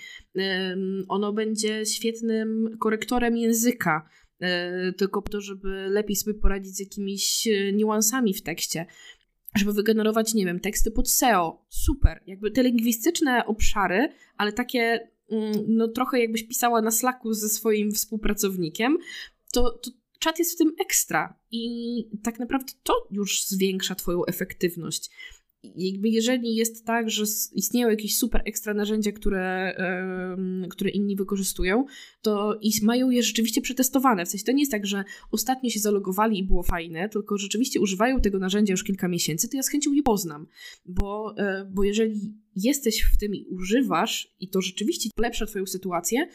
Ono 1.08 1.32
będzie 1.32 1.86
świetnym 1.86 2.76
korektorem 2.80 3.36
języka, 3.36 4.08
e, 4.40 4.92
tylko 4.92 5.22
po 5.22 5.30
to, 5.30 5.40
żeby 5.40 5.88
lepiej 5.88 6.16
sobie 6.16 6.34
poradzić 6.34 6.76
z 6.76 6.80
jakimiś 6.80 7.46
e, 7.46 7.72
niuansami 7.72 8.34
w 8.34 8.42
tekście. 8.42 8.86
Żeby 9.56 9.72
wygenerować, 9.72 10.34
nie 10.34 10.46
wiem, 10.46 10.60
teksty 10.60 10.90
pod 10.90 11.10
SEO. 11.10 11.66
Super. 11.68 12.22
Jakby 12.26 12.50
te 12.50 12.62
lingwistyczne 12.62 13.46
obszary, 13.46 14.08
ale 14.36 14.52
takie, 14.52 15.08
mm, 15.30 15.52
no 15.68 15.88
trochę 15.88 16.20
jakbyś 16.20 16.42
pisała 16.42 16.82
na 16.82 16.90
Slacku 16.90 17.32
ze 17.32 17.48
swoim 17.48 17.92
współpracownikiem, 17.92 18.98
to, 19.52 19.70
to 19.70 19.90
czat 20.18 20.38
jest 20.38 20.54
w 20.54 20.56
tym 20.58 20.72
ekstra 20.80 21.40
i 21.50 22.04
tak 22.22 22.38
naprawdę 22.38 22.72
to 22.82 23.08
już 23.10 23.44
zwiększa 23.44 23.94
Twoją 23.94 24.24
efektywność. 24.24 25.10
Jakby 25.76 26.08
jeżeli 26.08 26.54
jest 26.54 26.86
tak, 26.86 27.10
że 27.10 27.24
istnieją 27.52 27.90
jakieś 27.90 28.16
super 28.16 28.42
ekstra 28.44 28.74
narzędzia, 28.74 29.12
które, 29.12 29.76
które 30.70 30.90
inni 30.90 31.16
wykorzystują, 31.16 31.84
to 32.22 32.58
i 32.62 32.70
mają 32.82 33.10
je 33.10 33.22
rzeczywiście 33.22 33.60
przetestowane. 33.60 34.24
W 34.24 34.28
sensie 34.28 34.44
to 34.44 34.52
nie 34.52 34.62
jest 34.62 34.72
tak, 34.72 34.86
że 34.86 35.04
ostatnio 35.30 35.70
się 35.70 35.80
zalogowali 35.80 36.38
i 36.38 36.44
było 36.44 36.62
fajne, 36.62 37.08
tylko 37.08 37.38
rzeczywiście 37.38 37.80
używają 37.80 38.20
tego 38.20 38.38
narzędzia 38.38 38.72
już 38.72 38.84
kilka 38.84 39.08
miesięcy, 39.08 39.48
to 39.48 39.56
ja 39.56 39.62
z 39.62 39.68
chęcią 39.68 39.92
je 39.92 40.02
poznam. 40.02 40.46
Bo, 40.86 41.34
yy, 41.38 41.44
bo 41.70 41.84
jeżeli 41.84 42.34
jesteś 42.56 43.02
w 43.14 43.18
tym 43.18 43.34
i 43.34 43.46
używasz 43.50 44.34
i 44.40 44.48
to 44.48 44.60
rzeczywiście 44.60 45.10
polepsza 45.16 45.46
Twoją 45.46 45.66
sytuację, 45.66 46.28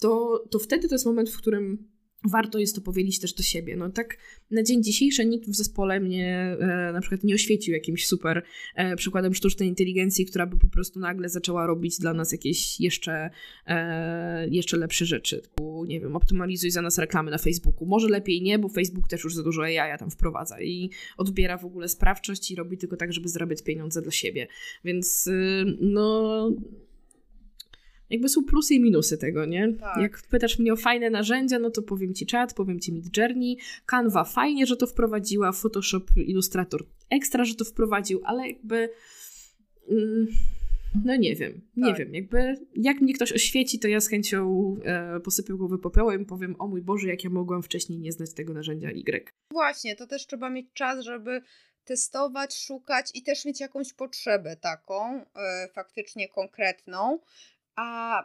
to, 0.00 0.44
to 0.50 0.58
wtedy 0.58 0.88
to 0.88 0.94
jest 0.94 1.06
moment, 1.06 1.30
w 1.30 1.38
którym 1.38 1.93
warto 2.24 2.58
jest 2.58 2.74
to 2.74 2.80
powiedzieć 2.80 3.20
też 3.20 3.34
do 3.34 3.42
siebie. 3.42 3.76
No 3.76 3.90
tak 3.90 4.16
na 4.50 4.62
dzień 4.62 4.82
dzisiejszy 4.82 5.26
nikt 5.26 5.48
w 5.48 5.54
zespole 5.54 6.00
mnie 6.00 6.56
e, 6.60 6.92
na 6.92 7.00
przykład 7.00 7.24
nie 7.24 7.34
oświecił 7.34 7.74
jakimś 7.74 8.06
super 8.06 8.42
e, 8.74 8.96
przykładem 8.96 9.34
sztucznej 9.34 9.68
inteligencji, 9.68 10.26
która 10.26 10.46
by 10.46 10.58
po 10.58 10.68
prostu 10.68 11.00
nagle 11.00 11.28
zaczęła 11.28 11.66
robić 11.66 11.98
dla 11.98 12.14
nas 12.14 12.32
jakieś 12.32 12.80
jeszcze, 12.80 13.30
e, 13.66 14.48
jeszcze 14.48 14.76
lepsze 14.76 15.06
rzeczy. 15.06 15.40
Typu, 15.42 15.84
nie 15.84 16.00
wiem, 16.00 16.16
optymalizuj 16.16 16.70
za 16.70 16.82
nas 16.82 16.98
reklamy 16.98 17.30
na 17.30 17.38
Facebooku. 17.38 17.86
Może 17.86 18.08
lepiej 18.08 18.42
nie, 18.42 18.58
bo 18.58 18.68
Facebook 18.68 19.08
też 19.08 19.24
już 19.24 19.34
za 19.34 19.42
dużo 19.42 19.62
AI 19.62 19.98
tam 19.98 20.10
wprowadza 20.10 20.60
i 20.60 20.90
odbiera 21.16 21.58
w 21.58 21.64
ogóle 21.64 21.88
sprawczość 21.88 22.50
i 22.50 22.54
robi 22.54 22.78
tylko 22.78 22.96
tak, 22.96 23.12
żeby 23.12 23.28
zarabiać 23.28 23.62
pieniądze 23.62 24.02
dla 24.02 24.12
siebie. 24.12 24.48
Więc 24.84 25.26
y, 25.26 25.64
no 25.80 26.50
jakby 28.10 28.28
są 28.28 28.44
plusy 28.44 28.74
i 28.74 28.80
minusy 28.80 29.18
tego, 29.18 29.44
nie? 29.44 29.72
Tak. 29.72 30.02
Jak 30.02 30.22
pytasz 30.30 30.58
mnie 30.58 30.72
o 30.72 30.76
fajne 30.76 31.10
narzędzia, 31.10 31.58
no 31.58 31.70
to 31.70 31.82
powiem 31.82 32.14
ci 32.14 32.26
chat, 32.32 32.54
powiem 32.54 32.80
ci 32.80 32.92
Mid 32.92 33.16
Journey, 33.16 33.58
Canva 33.86 34.24
fajnie, 34.24 34.66
że 34.66 34.76
to 34.76 34.86
wprowadziła, 34.86 35.52
Photoshop, 35.52 36.04
Illustrator 36.16 36.84
ekstra, 37.10 37.44
że 37.44 37.54
to 37.54 37.64
wprowadził, 37.64 38.20
ale 38.24 38.48
jakby 38.48 38.88
mm, 39.90 40.26
no 41.04 41.16
nie 41.16 41.36
wiem, 41.36 41.60
nie 41.76 41.86
tak. 41.86 41.98
wiem, 41.98 42.14
jakby 42.14 42.66
jak 42.74 43.00
mnie 43.00 43.14
ktoś 43.14 43.32
oświeci, 43.32 43.78
to 43.78 43.88
ja 43.88 44.00
z 44.00 44.08
chęcią 44.08 44.74
e, 44.84 45.20
posypię 45.20 45.54
głowę 45.54 45.78
popiołem 45.78 46.22
i 46.22 46.24
powiem, 46.24 46.56
o 46.58 46.66
mój 46.68 46.82
Boże, 46.82 47.08
jak 47.08 47.24
ja 47.24 47.30
mogłam 47.30 47.62
wcześniej 47.62 47.98
nie 47.98 48.12
znać 48.12 48.34
tego 48.34 48.54
narzędzia 48.54 48.90
Y. 48.90 49.32
Właśnie, 49.50 49.96
to 49.96 50.06
też 50.06 50.26
trzeba 50.26 50.50
mieć 50.50 50.66
czas, 50.72 51.04
żeby 51.04 51.42
testować, 51.84 52.56
szukać 52.56 53.10
i 53.14 53.22
też 53.22 53.44
mieć 53.44 53.60
jakąś 53.60 53.92
potrzebę 53.92 54.56
taką, 54.56 55.24
e, 55.36 55.68
faktycznie 55.74 56.28
konkretną, 56.28 57.18
a 57.76 58.22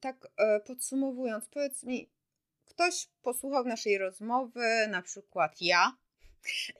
tak 0.00 0.28
e, 0.36 0.60
podsumowując, 0.60 1.48
powiedz 1.48 1.82
mi, 1.82 2.10
ktoś 2.64 3.08
posłuchał 3.22 3.64
naszej 3.64 3.98
rozmowy, 3.98 4.86
na 4.88 5.02
przykład 5.02 5.56
ja, 5.60 5.92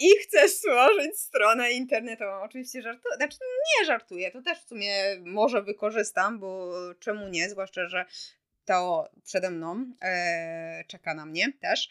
i 0.00 0.08
chce 0.22 0.48
stworzyć 0.48 1.18
stronę 1.18 1.72
internetową. 1.72 2.42
Oczywiście 2.42 2.82
żartuję, 2.82 3.16
znaczy 3.16 3.36
nie 3.80 3.86
żartuję, 3.86 4.30
to 4.30 4.42
też 4.42 4.58
w 4.58 4.68
sumie 4.68 4.92
może 5.24 5.62
wykorzystam, 5.62 6.38
bo 6.38 6.72
czemu 6.98 7.28
nie, 7.28 7.50
zwłaszcza, 7.50 7.88
że 7.88 8.04
to 8.64 9.08
przede 9.24 9.50
mną 9.50 9.92
e, 10.02 10.84
czeka 10.88 11.14
na 11.14 11.26
mnie 11.26 11.52
też 11.60 11.88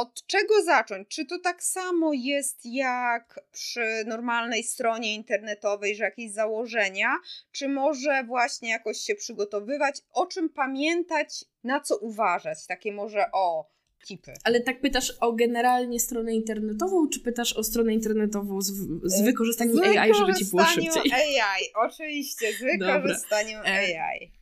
od 0.00 0.26
czego 0.26 0.62
zacząć? 0.62 1.08
Czy 1.08 1.26
to 1.26 1.38
tak 1.38 1.62
samo 1.62 2.12
jest 2.12 2.60
jak 2.64 3.40
przy 3.52 4.04
normalnej 4.06 4.62
stronie 4.62 5.14
internetowej, 5.14 5.96
że 5.96 6.04
jakieś 6.04 6.32
założenia, 6.32 7.16
czy 7.52 7.68
może 7.68 8.24
właśnie 8.24 8.70
jakoś 8.70 8.98
się 8.98 9.14
przygotowywać? 9.14 10.00
O 10.12 10.26
czym 10.26 10.48
pamiętać, 10.48 11.44
na 11.64 11.80
co 11.80 11.96
uważać? 11.96 12.66
Takie 12.66 12.92
może 12.92 13.24
o 13.32 13.70
tipy. 14.06 14.32
Ale 14.44 14.60
tak 14.60 14.80
pytasz 14.80 15.12
o 15.20 15.32
generalnie 15.32 16.00
stronę 16.00 16.34
internetową, 16.34 17.08
czy 17.08 17.20
pytasz 17.20 17.52
o 17.52 17.64
stronę 17.64 17.94
internetową 17.94 18.60
z, 18.60 18.72
z 19.04 19.22
wykorzystaniem 19.22 19.74
z 19.76 19.80
AI, 19.80 20.14
żeby 20.14 20.34
ci 20.34 20.44
było 20.44 20.64
szybciej? 20.64 21.12
AI, 21.12 21.62
oczywiście, 21.74 22.52
z 22.52 22.60
wykorzystaniem 22.60 23.58
Dobra. 23.58 23.72
AI. 23.72 24.39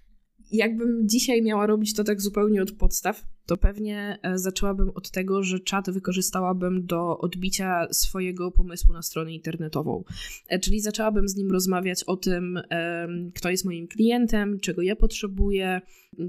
Jakbym 0.53 1.09
dzisiaj 1.09 1.43
miała 1.43 1.67
robić 1.67 1.95
to 1.95 2.05
tak 2.05 2.21
zupełnie 2.21 2.63
od 2.63 2.73
podstaw, 2.73 3.25
to 3.47 3.57
pewnie 3.57 4.19
e, 4.23 4.39
zaczęłabym 4.39 4.91
od 4.95 5.11
tego, 5.11 5.43
że 5.43 5.61
czat 5.61 5.91
wykorzystałabym 5.91 6.87
do 6.87 7.19
odbicia 7.19 7.87
swojego 7.93 8.51
pomysłu 8.51 8.93
na 8.93 9.03
stronę 9.03 9.33
internetową. 9.33 10.05
E, 10.49 10.59
czyli 10.59 10.81
zaczęłabym 10.81 11.29
z 11.29 11.37
nim 11.37 11.51
rozmawiać 11.51 12.05
o 12.05 12.17
tym, 12.17 12.61
kto 13.35 13.51
jest 13.51 13.65
moim 13.65 13.89
klientem, 13.89 14.61
czego 14.61 14.83
ja 14.83 14.97
potrzebuję, 14.97 15.81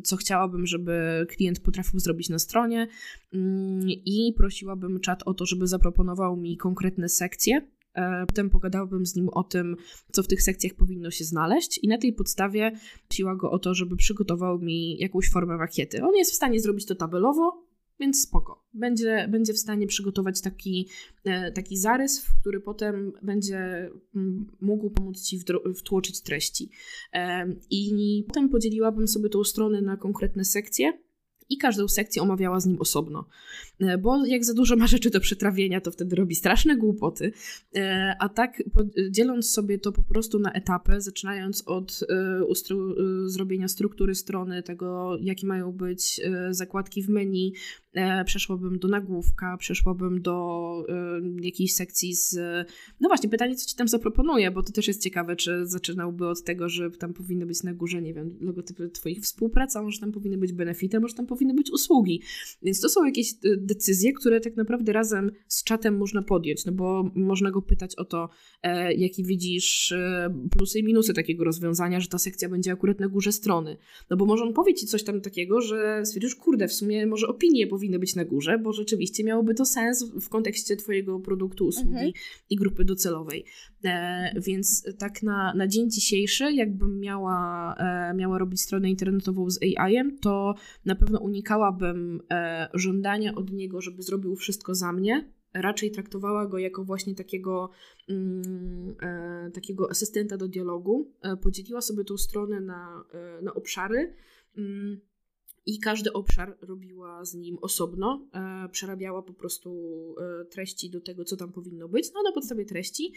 co 0.03 0.15
chciałabym, 0.15 0.65
żeby 0.65 1.26
klient 1.30 1.59
potrafił 1.59 1.99
zrobić 1.99 2.30
na 2.30 2.39
stronie 2.39 2.88
mm, 3.34 3.89
i 3.89 4.34
prosiłabym 4.38 4.99
czat 4.99 5.24
o 5.26 5.34
to, 5.34 5.45
żeby 5.45 5.67
zaproponował 5.67 6.38
mi 6.38 6.57
konkretne 6.57 7.09
sekcje, 7.09 7.61
potem 8.28 8.50
pogadałabym 8.50 9.06
z 9.06 9.16
nim 9.16 9.30
o 9.30 9.43
tym, 9.43 9.76
co 10.12 10.24
w 10.24 10.28
tych 10.28 10.41
sekcjach 10.41 10.74
powinno 10.74 11.12
się 11.12 11.24
znaleźć, 11.24 11.80
i 11.84 11.88
na 11.88 11.97
tej 11.97 12.14
podstawie 12.14 12.72
prosiła 13.08 13.36
go 13.36 13.52
o 13.52 13.60
to, 13.60 13.74
żeby 13.74 13.95
przygotował 13.95 14.60
mi 14.60 14.97
jakąś 14.97 15.30
formę 15.30 15.58
makiety. 15.58 16.04
On 16.04 16.16
jest 16.16 16.32
w 16.32 16.36
stanie 16.36 16.60
zrobić 16.60 16.86
to 16.86 16.95
tabelowo, 16.95 17.70
więc 18.00 18.22
spoko. 18.22 18.66
Będzie, 18.74 19.28
będzie 19.32 19.54
w 19.54 19.60
stanie 19.60 19.88
przygotować 19.88 20.41
taki, 20.41 20.89
e, 21.24 21.52
taki 21.52 21.78
zarys, 21.78 22.26
w 22.26 22.39
który 22.41 22.60
potem 22.60 23.14
będzie 23.22 23.91
mm, 24.16 24.52
mógł 24.62 24.89
pomóc 24.89 25.22
ci 25.24 25.39
wtłoczyć 25.76 26.22
treści. 26.22 26.70
E, 27.14 27.56
I 27.70 28.24
potem 28.28 28.50
podzieliłabym 28.50 29.08
sobie 29.08 29.30
tą 29.30 29.43
stronę 29.43 29.82
na 29.82 29.97
konkretne 29.97 30.45
sekcje 30.45 30.93
i 31.50 31.58
każdą 31.58 31.88
sekcję 31.88 32.22
omawiała 32.22 32.60
z 32.60 32.66
nim 32.66 32.80
osobno. 32.80 33.26
E, 33.80 33.97
bo 33.97 34.26
jak 34.26 34.45
za 34.45 34.54
dużo 34.54 34.76
ma 34.76 34.88
rzeczy 34.88 35.10
do 35.10 35.20
przetrawienia, 35.20 35.82
to 35.82 35.91
wtedy 35.91 36.16
robi 36.16 36.36
straszne 36.36 36.78
głupoty. 36.78 37.32
E, 37.76 38.16
a 38.20 38.30
tak 38.30 38.64
dzieląc 39.10 39.52
sobie 39.52 39.80
to 39.80 39.91
po 39.91 40.04
prostu 40.04 40.39
na 40.39 40.52
etapy, 40.52 41.02
zaczynając 41.02 41.64
od 41.66 42.00
e, 42.10 42.45
ustru 42.45 42.95
zrobienia 43.30 43.68
struktury 43.68 44.16
strony, 44.16 44.64
tego 44.64 45.18
jakie 45.22 45.47
mają 45.47 45.72
być 45.72 46.22
zakładki 46.50 47.04
w 47.04 47.10
menu, 47.10 47.54
przeszłabym 48.26 48.80
do 48.80 48.88
nagłówka, 48.88 49.58
przeszłabym 49.58 50.22
do 50.22 50.60
jakiejś 51.41 51.74
sekcji 51.76 52.16
z... 52.16 52.38
No 53.00 53.10
właśnie, 53.10 53.30
pytanie, 53.30 53.56
co 53.56 53.70
ci 53.70 53.76
tam 53.76 53.88
zaproponuję, 53.88 54.52
bo 54.52 54.64
to 54.64 54.72
też 54.72 54.88
jest 54.88 55.04
ciekawe, 55.04 55.36
czy 55.36 55.66
zaczynałby 55.66 56.28
od 56.28 56.43
tego, 56.43 56.70
że 56.70 56.91
tam 56.91 57.14
powinny 57.14 57.45
być 57.45 57.64
na 57.64 57.74
górze, 57.74 58.02
nie 58.02 58.14
wiem, 58.14 58.38
logotypy 58.41 58.89
twoich 58.89 59.20
współprac, 59.20 59.76
a 59.76 59.82
może 59.82 60.00
tam 60.00 60.12
powinny 60.12 60.38
być 60.38 60.54
benefity, 60.54 61.00
może 61.00 61.16
tam 61.16 61.28
powinny 61.28 61.38
być 61.45 61.71
usługi. 61.71 62.21
Więc 62.63 62.81
to 62.81 62.89
są 62.89 63.05
jakieś 63.05 63.33
decyzje, 63.57 64.13
które 64.13 64.41
tak 64.41 64.57
naprawdę 64.57 64.93
razem 64.93 65.31
z 65.47 65.63
czatem 65.63 65.97
można 65.97 66.21
podjąć, 66.21 66.65
no 66.65 66.71
bo 66.71 67.11
można 67.15 67.51
go 67.51 67.61
pytać 67.61 67.95
o 67.95 68.05
to, 68.05 68.29
e, 68.63 68.93
jaki 68.93 69.23
widzisz 69.23 69.91
e, 69.91 70.33
plusy 70.51 70.79
i 70.79 70.83
minusy 70.83 71.13
takiego 71.13 71.43
rozwiązania, 71.43 71.99
że 71.99 72.07
ta 72.07 72.17
sekcja 72.17 72.49
będzie 72.49 72.71
akurat 72.71 72.99
na 72.99 73.07
górze 73.07 73.31
strony. 73.31 73.77
No 74.09 74.17
bo 74.17 74.25
może 74.25 74.43
on 74.43 74.53
powie 74.53 74.73
ci 74.73 74.85
coś 74.85 75.03
tam 75.03 75.21
takiego, 75.21 75.61
że 75.61 76.01
stwierdzisz, 76.05 76.35
kurde, 76.35 76.67
w 76.67 76.73
sumie 76.73 77.07
może 77.07 77.27
opinie 77.27 77.67
powinny 77.67 77.99
być 77.99 78.15
na 78.15 78.25
górze, 78.25 78.57
bo 78.57 78.73
rzeczywiście 78.73 79.23
miałoby 79.23 79.55
to 79.55 79.65
sens 79.65 80.11
w 80.21 80.29
kontekście 80.29 80.75
twojego 80.75 81.19
produktu, 81.19 81.65
usługi 81.65 81.89
mhm. 81.89 82.11
i 82.49 82.55
grupy 82.55 82.85
docelowej. 82.85 83.45
E, 83.86 84.34
więc 84.41 84.86
tak 84.97 85.23
na, 85.23 85.53
na 85.53 85.67
dzień 85.67 85.89
dzisiejszy, 85.89 86.53
jakbym 86.53 86.99
miała, 86.99 87.75
e, 87.77 88.13
miała 88.13 88.38
robić 88.38 88.61
stronę 88.61 88.89
internetową 88.89 89.49
z 89.49 89.59
AI-em, 89.63 90.19
to 90.19 90.55
na 90.86 90.95
pewno 90.95 91.19
unikałabym 91.19 92.21
e, 92.32 92.69
żądania 92.73 93.36
od 93.36 93.51
niego, 93.51 93.82
żeby 93.82 94.03
zrobił 94.03 94.36
wszystko 94.36 94.75
za 94.75 94.93
mnie. 94.93 95.32
Raczej 95.53 95.91
traktowała 95.91 96.47
go 96.47 96.57
jako 96.57 96.84
właśnie 96.84 97.15
takiego, 97.15 97.69
mm, 98.09 98.95
takiego 99.53 99.89
asystenta 99.89 100.38
do 100.38 100.47
dialogu. 100.47 101.11
Podzieliła 101.41 101.82
sobie 101.82 102.03
tą 102.03 102.17
stronę 102.17 102.61
na, 102.61 103.03
na 103.41 103.53
obszary. 103.53 104.13
Mm, 104.57 104.99
i 105.65 105.80
każdy 105.80 106.13
obszar 106.13 106.57
robiła 106.61 107.25
z 107.25 107.34
nim 107.34 107.57
osobno, 107.61 108.27
przerabiała 108.71 109.21
po 109.21 109.34
prostu 109.34 110.15
treści 110.51 110.89
do 110.89 111.01
tego, 111.01 111.23
co 111.23 111.38
tam 111.38 111.51
powinno 111.51 111.88
być. 111.88 112.11
No, 112.13 112.23
na 112.23 112.32
podstawie 112.32 112.65
treści 112.65 113.13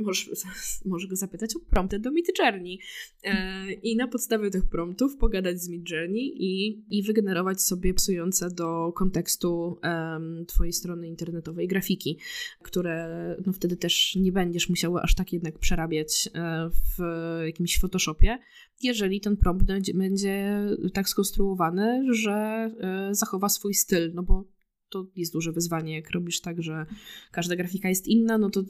możesz, 0.00 0.30
może 0.84 1.08
go 1.08 1.16
zapytać 1.16 1.56
o 1.56 1.60
prompty 1.60 1.98
do 1.98 2.10
Midjourney 2.10 2.78
e, 3.22 3.72
i 3.72 3.96
na 3.96 4.08
podstawie 4.08 4.50
tych 4.50 4.68
promptów 4.68 5.16
pogadać 5.16 5.62
z 5.62 5.68
Midjourney 5.68 6.32
i, 6.36 6.84
i 6.98 7.02
wygenerować 7.02 7.62
sobie 7.62 7.94
psujące 7.94 8.50
do 8.50 8.92
kontekstu 8.92 9.78
um, 9.82 10.46
twojej 10.46 10.72
strony 10.72 11.08
internetowej 11.08 11.68
grafiki, 11.68 12.18
które 12.62 13.36
no, 13.46 13.52
wtedy 13.52 13.76
też 13.76 14.16
nie 14.16 14.32
będziesz 14.32 14.68
musiała 14.68 15.02
aż 15.02 15.14
tak 15.14 15.32
jednak 15.32 15.58
przerabiać 15.58 16.28
e, 16.34 16.70
w 16.70 17.02
jakimś 17.46 17.78
Photoshopie, 17.78 18.38
jeżeli 18.82 19.20
ten 19.20 19.36
prompt 19.36 19.64
będzie, 19.64 19.94
będzie 19.94 20.60
tak 20.94 21.08
skonstruowany, 21.08 22.14
że 22.14 22.70
e, 22.80 23.08
zachowa 23.14 23.48
swój 23.48 23.74
styl, 23.74 24.12
no 24.14 24.22
bo 24.22 24.44
to 24.90 25.06
jest 25.16 25.32
duże 25.32 25.52
wyzwanie. 25.52 25.94
Jak 25.94 26.10
robisz 26.10 26.40
tak, 26.40 26.62
że 26.62 26.86
każda 27.30 27.56
grafika 27.56 27.88
jest 27.88 28.06
inna, 28.06 28.38
no 28.38 28.50
to 28.50 28.64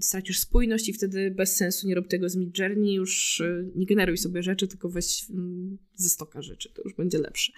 stracisz 0.00 0.38
spójność 0.38 0.88
i 0.88 0.92
wtedy 0.92 1.30
bez 1.30 1.56
sensu 1.56 1.88
nie 1.88 1.94
rób 1.94 2.08
tego 2.08 2.28
z 2.28 2.36
Midjourney, 2.36 2.94
już 2.94 3.40
y, 3.40 3.72
nie 3.76 3.86
generuj 3.86 4.16
sobie 4.16 4.42
rzeczy, 4.42 4.68
tylko 4.68 4.88
weź 4.88 5.30
mm, 5.30 5.78
ze 5.94 6.08
stoka 6.08 6.42
rzeczy, 6.42 6.72
to 6.74 6.82
już 6.82 6.94
będzie 6.94 7.18
lepsze. 7.18 7.52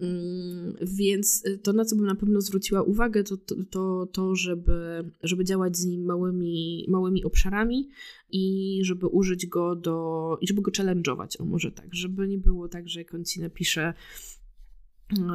Mm, 0.00 0.76
więc 0.82 1.46
y, 1.46 1.58
to, 1.58 1.72
na 1.72 1.84
co 1.84 1.96
bym 1.96 2.06
na 2.06 2.14
pewno 2.14 2.40
zwróciła 2.40 2.82
uwagę, 2.82 3.24
to 3.24 3.36
to, 3.70 4.06
to, 4.12 4.34
żeby, 4.34 5.10
żeby 5.22 5.44
działać 5.44 5.76
z 5.76 5.84
nim 5.84 6.04
małymi, 6.04 6.86
małymi 6.88 7.24
obszarami 7.24 7.88
i 8.30 8.78
żeby 8.84 9.06
użyć 9.06 9.46
go 9.46 9.76
do, 9.76 10.38
i 10.40 10.46
żeby 10.46 10.62
go 10.62 10.70
challenge'ować, 10.70 11.40
o 11.40 11.44
może 11.44 11.72
tak, 11.72 11.94
żeby 11.94 12.28
nie 12.28 12.38
było 12.38 12.68
tak, 12.68 12.88
że 12.88 13.00
jak 13.00 13.14
on 13.14 13.24
ci 13.24 13.40
napisze 13.40 13.94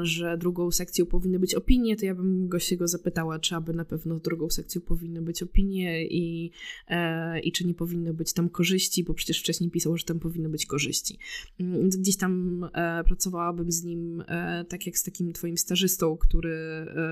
że 0.02 0.38
drugą 0.38 0.72
sekcją 0.72 1.06
powinny 1.06 1.40
być 1.40 1.56
opinie, 1.56 1.96
to 1.96 2.06
ja 2.06 2.16
bym 2.16 2.48
go 2.48 2.60
się 2.60 2.78
go 2.78 2.88
zapytała, 2.88 3.40
czy 3.40 3.56
aby 3.56 3.74
na 3.74 3.86
pewno 3.86 4.20
drugą 4.20 4.50
sekcją 4.50 4.82
powinny 4.82 5.22
być 5.22 5.44
opinie 5.44 6.08
i, 6.08 6.52
e, 6.88 7.40
i 7.40 7.52
czy 7.52 7.68
nie 7.68 7.74
powinny 7.74 8.14
być 8.14 8.34
tam 8.34 8.50
korzyści, 8.50 9.04
bo 9.04 9.14
przecież 9.14 9.40
wcześniej 9.40 9.72
pisał, 9.72 9.98
że 9.98 10.06
tam 10.06 10.20
powinny 10.20 10.50
być 10.50 10.66
korzyści. 10.66 11.20
Mm, 11.60 11.90
gdzieś 11.90 12.18
tam 12.18 12.64
e, 12.74 13.04
pracowałabym 13.04 13.72
z 13.72 13.84
nim 13.84 14.24
e, 14.28 14.66
tak 14.70 14.86
jak 14.86 14.98
z 14.98 15.04
takim 15.04 15.34
twoim 15.34 15.58
stażystą, 15.58 16.18
który, 16.18 16.56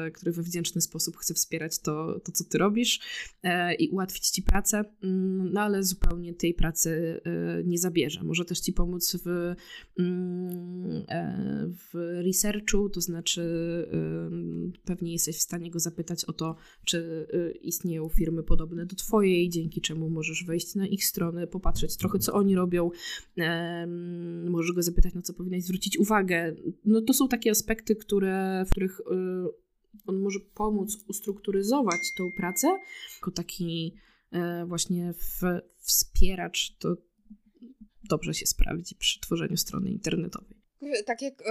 e, 0.05 0.11
który 0.11 0.31
we 0.31 0.43
wdzięczny 0.43 0.81
sposób 0.81 1.17
chce 1.17 1.33
wspierać 1.33 1.79
to, 1.79 2.19
to 2.23 2.31
co 2.31 2.43
ty 2.43 2.57
robisz 2.57 2.99
e, 3.43 3.75
i 3.75 3.89
ułatwić 3.89 4.29
ci 4.29 4.43
pracę, 4.43 4.85
mm, 5.03 5.53
no 5.53 5.61
ale 5.61 5.83
zupełnie 5.83 6.33
tej 6.33 6.53
pracy 6.53 7.21
e, 7.25 7.63
nie 7.63 7.77
zabierze. 7.77 8.23
Może 8.23 8.45
też 8.45 8.59
ci 8.59 8.73
pomóc 8.73 9.17
w, 9.25 9.55
mm, 9.99 11.05
w 11.93 12.21
research 12.25 12.54
researchu, 12.55 12.89
to 12.89 13.01
znaczy 13.01 13.41
pewnie 14.85 15.13
jesteś 15.13 15.37
w 15.37 15.41
stanie 15.41 15.71
go 15.71 15.79
zapytać 15.79 16.25
o 16.25 16.33
to, 16.33 16.55
czy 16.85 17.27
y, 17.33 17.57
istnieją 17.61 18.09
firmy 18.09 18.43
podobne 18.43 18.85
do 18.85 18.95
Twojej, 18.95 19.49
dzięki 19.49 19.81
czemu 19.81 20.09
możesz 20.09 20.43
wejść 20.43 20.75
na 20.75 20.87
ich 20.87 21.05
stronę, 21.05 21.47
popatrzeć 21.47 21.97
trochę, 21.97 22.19
co 22.19 22.33
oni 22.33 22.55
robią. 22.55 22.91
Możesz 24.49 24.71
go 24.71 24.83
zapytać, 24.83 25.13
na 25.13 25.21
co 25.21 25.33
powinnaś 25.33 25.63
zwrócić 25.63 25.97
uwagę. 25.97 26.55
No 26.85 27.01
to 27.01 27.13
są 27.13 27.27
takie 27.27 27.51
aspekty, 27.51 27.95
które, 27.95 28.65
w 28.67 28.69
których 28.69 28.99
y, 28.99 29.03
on 30.07 30.19
może 30.19 30.39
pomóc 30.39 30.97
ustrukturyzować 31.07 32.13
tą 32.17 32.31
pracę, 32.31 32.67
jako 33.15 33.31
taki 33.31 33.95
e, 34.31 34.65
właśnie 34.65 35.13
wspieracz, 35.77 36.75
to 36.79 36.97
dobrze 38.09 38.33
się 38.33 38.45
sprawdzi 38.45 38.95
przy 38.95 39.19
tworzeniu 39.19 39.57
strony 39.57 39.89
internetowej 39.89 40.64
tak 41.05 41.21
jak 41.21 41.41
y, 41.41 41.45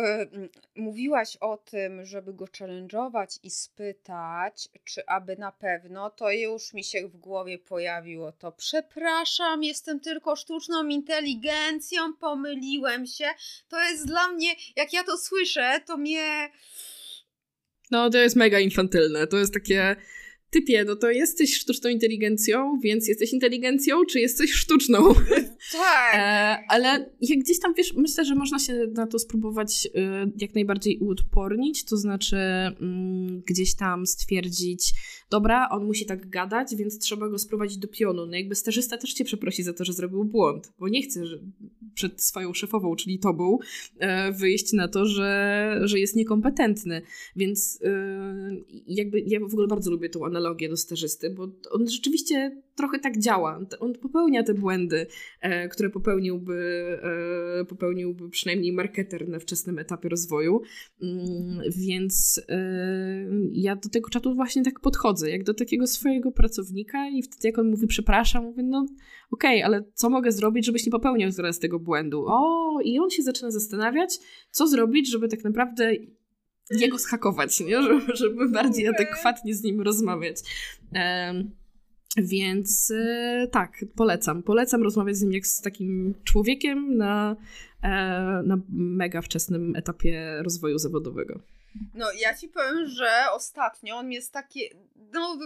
mówiłaś 0.76 1.36
o 1.36 1.56
tym, 1.56 2.04
żeby 2.04 2.34
go 2.34 2.44
challenge'ować 2.44 3.38
i 3.42 3.50
spytać, 3.50 4.68
czy 4.84 5.06
aby 5.06 5.36
na 5.36 5.52
pewno, 5.52 6.10
to 6.10 6.30
już 6.30 6.72
mi 6.74 6.84
się 6.84 7.08
w 7.08 7.16
głowie 7.16 7.58
pojawiło 7.58 8.32
to. 8.32 8.52
Przepraszam, 8.52 9.64
jestem 9.64 10.00
tylko 10.00 10.36
sztuczną 10.36 10.88
inteligencją, 10.88 12.14
pomyliłem 12.20 13.06
się. 13.06 13.26
To 13.68 13.80
jest 13.80 14.06
dla 14.06 14.28
mnie, 14.28 14.54
jak 14.76 14.92
ja 14.92 15.04
to 15.04 15.18
słyszę, 15.18 15.80
to 15.86 15.96
mnie. 15.96 16.50
No, 17.90 18.10
to 18.10 18.18
jest 18.18 18.36
mega 18.36 18.58
infantylne. 18.58 19.26
To 19.26 19.36
jest 19.36 19.54
takie 19.54 19.96
typie, 20.54 20.84
no 20.84 20.96
to 20.96 21.10
jesteś 21.10 21.54
sztuczną 21.54 21.90
inteligencją, 21.90 22.78
więc 22.82 23.08
jesteś 23.08 23.32
inteligencją, 23.32 24.04
czy 24.04 24.20
jesteś 24.20 24.52
sztuczną? 24.52 25.14
Tak. 25.72 26.14
e, 26.14 26.58
ale 26.68 27.10
jak 27.20 27.38
gdzieś 27.38 27.60
tam, 27.60 27.74
wiesz, 27.74 27.92
myślę, 27.96 28.24
że 28.24 28.34
można 28.34 28.58
się 28.58 28.86
na 28.94 29.06
to 29.06 29.18
spróbować 29.18 29.86
y, 29.86 29.90
jak 30.36 30.54
najbardziej 30.54 30.98
uodpornić, 30.98 31.84
to 31.84 31.96
znaczy 31.96 32.36
y, 32.36 33.42
gdzieś 33.46 33.76
tam 33.76 34.06
stwierdzić, 34.06 34.92
dobra, 35.30 35.68
on 35.70 35.84
musi 35.84 36.06
tak 36.06 36.30
gadać, 36.30 36.76
więc 36.76 36.98
trzeba 36.98 37.28
go 37.28 37.38
sprowadzić 37.38 37.78
do 37.78 37.88
pionu. 37.88 38.26
No 38.26 38.36
jakby 38.36 38.54
stażysta 38.54 38.98
też 38.98 39.12
cię 39.12 39.24
przeprosi 39.24 39.62
za 39.62 39.72
to, 39.72 39.84
że 39.84 39.92
zrobił 39.92 40.24
błąd, 40.24 40.72
bo 40.78 40.88
nie 40.88 41.02
chce 41.02 41.20
przed 41.94 42.22
swoją 42.22 42.54
szefową, 42.54 42.96
czyli 42.96 43.18
tobą, 43.18 43.58
e, 43.98 44.32
wyjść 44.32 44.72
na 44.72 44.88
to, 44.88 45.06
że, 45.06 45.80
że 45.84 45.98
jest 45.98 46.16
niekompetentny. 46.16 47.02
Więc 47.36 47.80
y, 47.82 47.88
jakby 48.86 49.20
ja 49.20 49.40
w 49.40 49.52
ogóle 49.52 49.66
bardzo 49.66 49.90
lubię 49.90 50.08
tą 50.08 50.26
analogię 50.26 50.68
do 50.68 50.76
stażysty, 50.76 51.30
bo 51.30 51.48
on 51.70 51.88
rzeczywiście 51.88 52.62
trochę 52.74 52.98
tak 52.98 53.18
działa. 53.18 53.60
On 53.80 53.94
popełnia 53.94 54.42
te 54.42 54.54
błędy, 54.54 55.06
e, 55.40 55.68
które 55.68 55.90
popełniłby, 55.90 56.54
e, 57.60 57.64
popełniłby 57.64 58.30
przynajmniej 58.30 58.72
marketer 58.72 59.28
na 59.28 59.38
wczesnym 59.38 59.78
etapie 59.78 60.08
rozwoju. 60.08 60.62
Mm, 61.02 61.60
więc 61.76 62.40
e, 62.48 63.28
ja 63.52 63.76
do 63.76 63.88
tego 63.88 64.10
czatu 64.10 64.34
właśnie 64.34 64.64
tak 64.64 64.80
podchodzę, 64.80 65.13
jak 65.22 65.44
do 65.44 65.54
takiego 65.54 65.86
swojego 65.86 66.32
pracownika 66.32 67.08
i 67.08 67.22
wtedy 67.22 67.48
jak 67.48 67.58
on 67.58 67.70
mówi 67.70 67.86
przepraszam, 67.86 68.44
mówię 68.44 68.62
no 68.62 68.86
okej, 69.30 69.62
okay, 69.62 69.64
ale 69.64 69.84
co 69.94 70.10
mogę 70.10 70.32
zrobić, 70.32 70.66
żebyś 70.66 70.86
nie 70.86 70.92
popełniał 70.92 71.30
zaraz 71.30 71.58
tego 71.58 71.78
błędu? 71.78 72.24
O, 72.28 72.78
i 72.84 72.98
on 72.98 73.10
się 73.10 73.22
zaczyna 73.22 73.50
zastanawiać, 73.50 74.18
co 74.50 74.68
zrobić, 74.68 75.10
żeby 75.10 75.28
tak 75.28 75.44
naprawdę 75.44 75.92
jego 76.70 76.98
zhakować, 76.98 77.60
nie? 77.60 77.82
Żeby, 77.82 78.16
żeby 78.16 78.48
bardziej 78.48 78.88
adekwatnie 78.88 79.54
z 79.54 79.62
nim 79.62 79.80
rozmawiać. 79.80 80.36
Um, 80.92 81.50
więc 82.16 82.90
e, 82.90 83.48
tak, 83.52 83.84
polecam. 83.96 84.42
Polecam 84.42 84.82
rozmawiać 84.82 85.16
z 85.16 85.22
nim 85.22 85.32
jak 85.32 85.46
z 85.46 85.60
takim 85.60 86.14
człowiekiem 86.24 86.96
na, 86.96 87.36
e, 87.82 87.88
na 88.46 88.58
mega 88.72 89.22
wczesnym 89.22 89.76
etapie 89.76 90.42
rozwoju 90.42 90.78
zawodowego. 90.78 91.40
No, 91.94 92.12
ja 92.12 92.34
ci 92.34 92.48
powiem, 92.48 92.86
że 92.86 93.26
ostatnio 93.32 93.96
on 93.96 94.12
jest 94.12 94.32
takie. 94.32 94.60
No, 95.12 95.36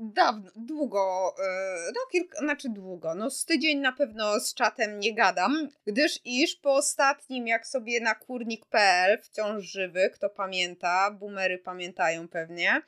dawno, 0.00 0.50
długo, 0.56 1.34
e, 1.38 1.92
no 1.94 2.00
kilka, 2.12 2.38
znaczy 2.38 2.68
długo, 2.68 3.14
no 3.14 3.30
z 3.30 3.44
tydzień 3.44 3.78
na 3.78 3.92
pewno 3.92 4.40
z 4.40 4.54
czatem 4.54 5.00
nie 5.00 5.14
gadam, 5.14 5.68
gdyż 5.86 6.20
iż 6.24 6.56
po 6.56 6.74
ostatnim, 6.74 7.46
jak 7.46 7.66
sobie 7.66 8.00
na 8.00 8.14
kurnik.pl, 8.14 9.18
wciąż 9.22 9.64
żywy, 9.64 10.10
kto 10.14 10.30
pamięta, 10.30 11.10
boomery 11.10 11.58
pamiętają 11.58 12.28
pewnie, 12.28 12.82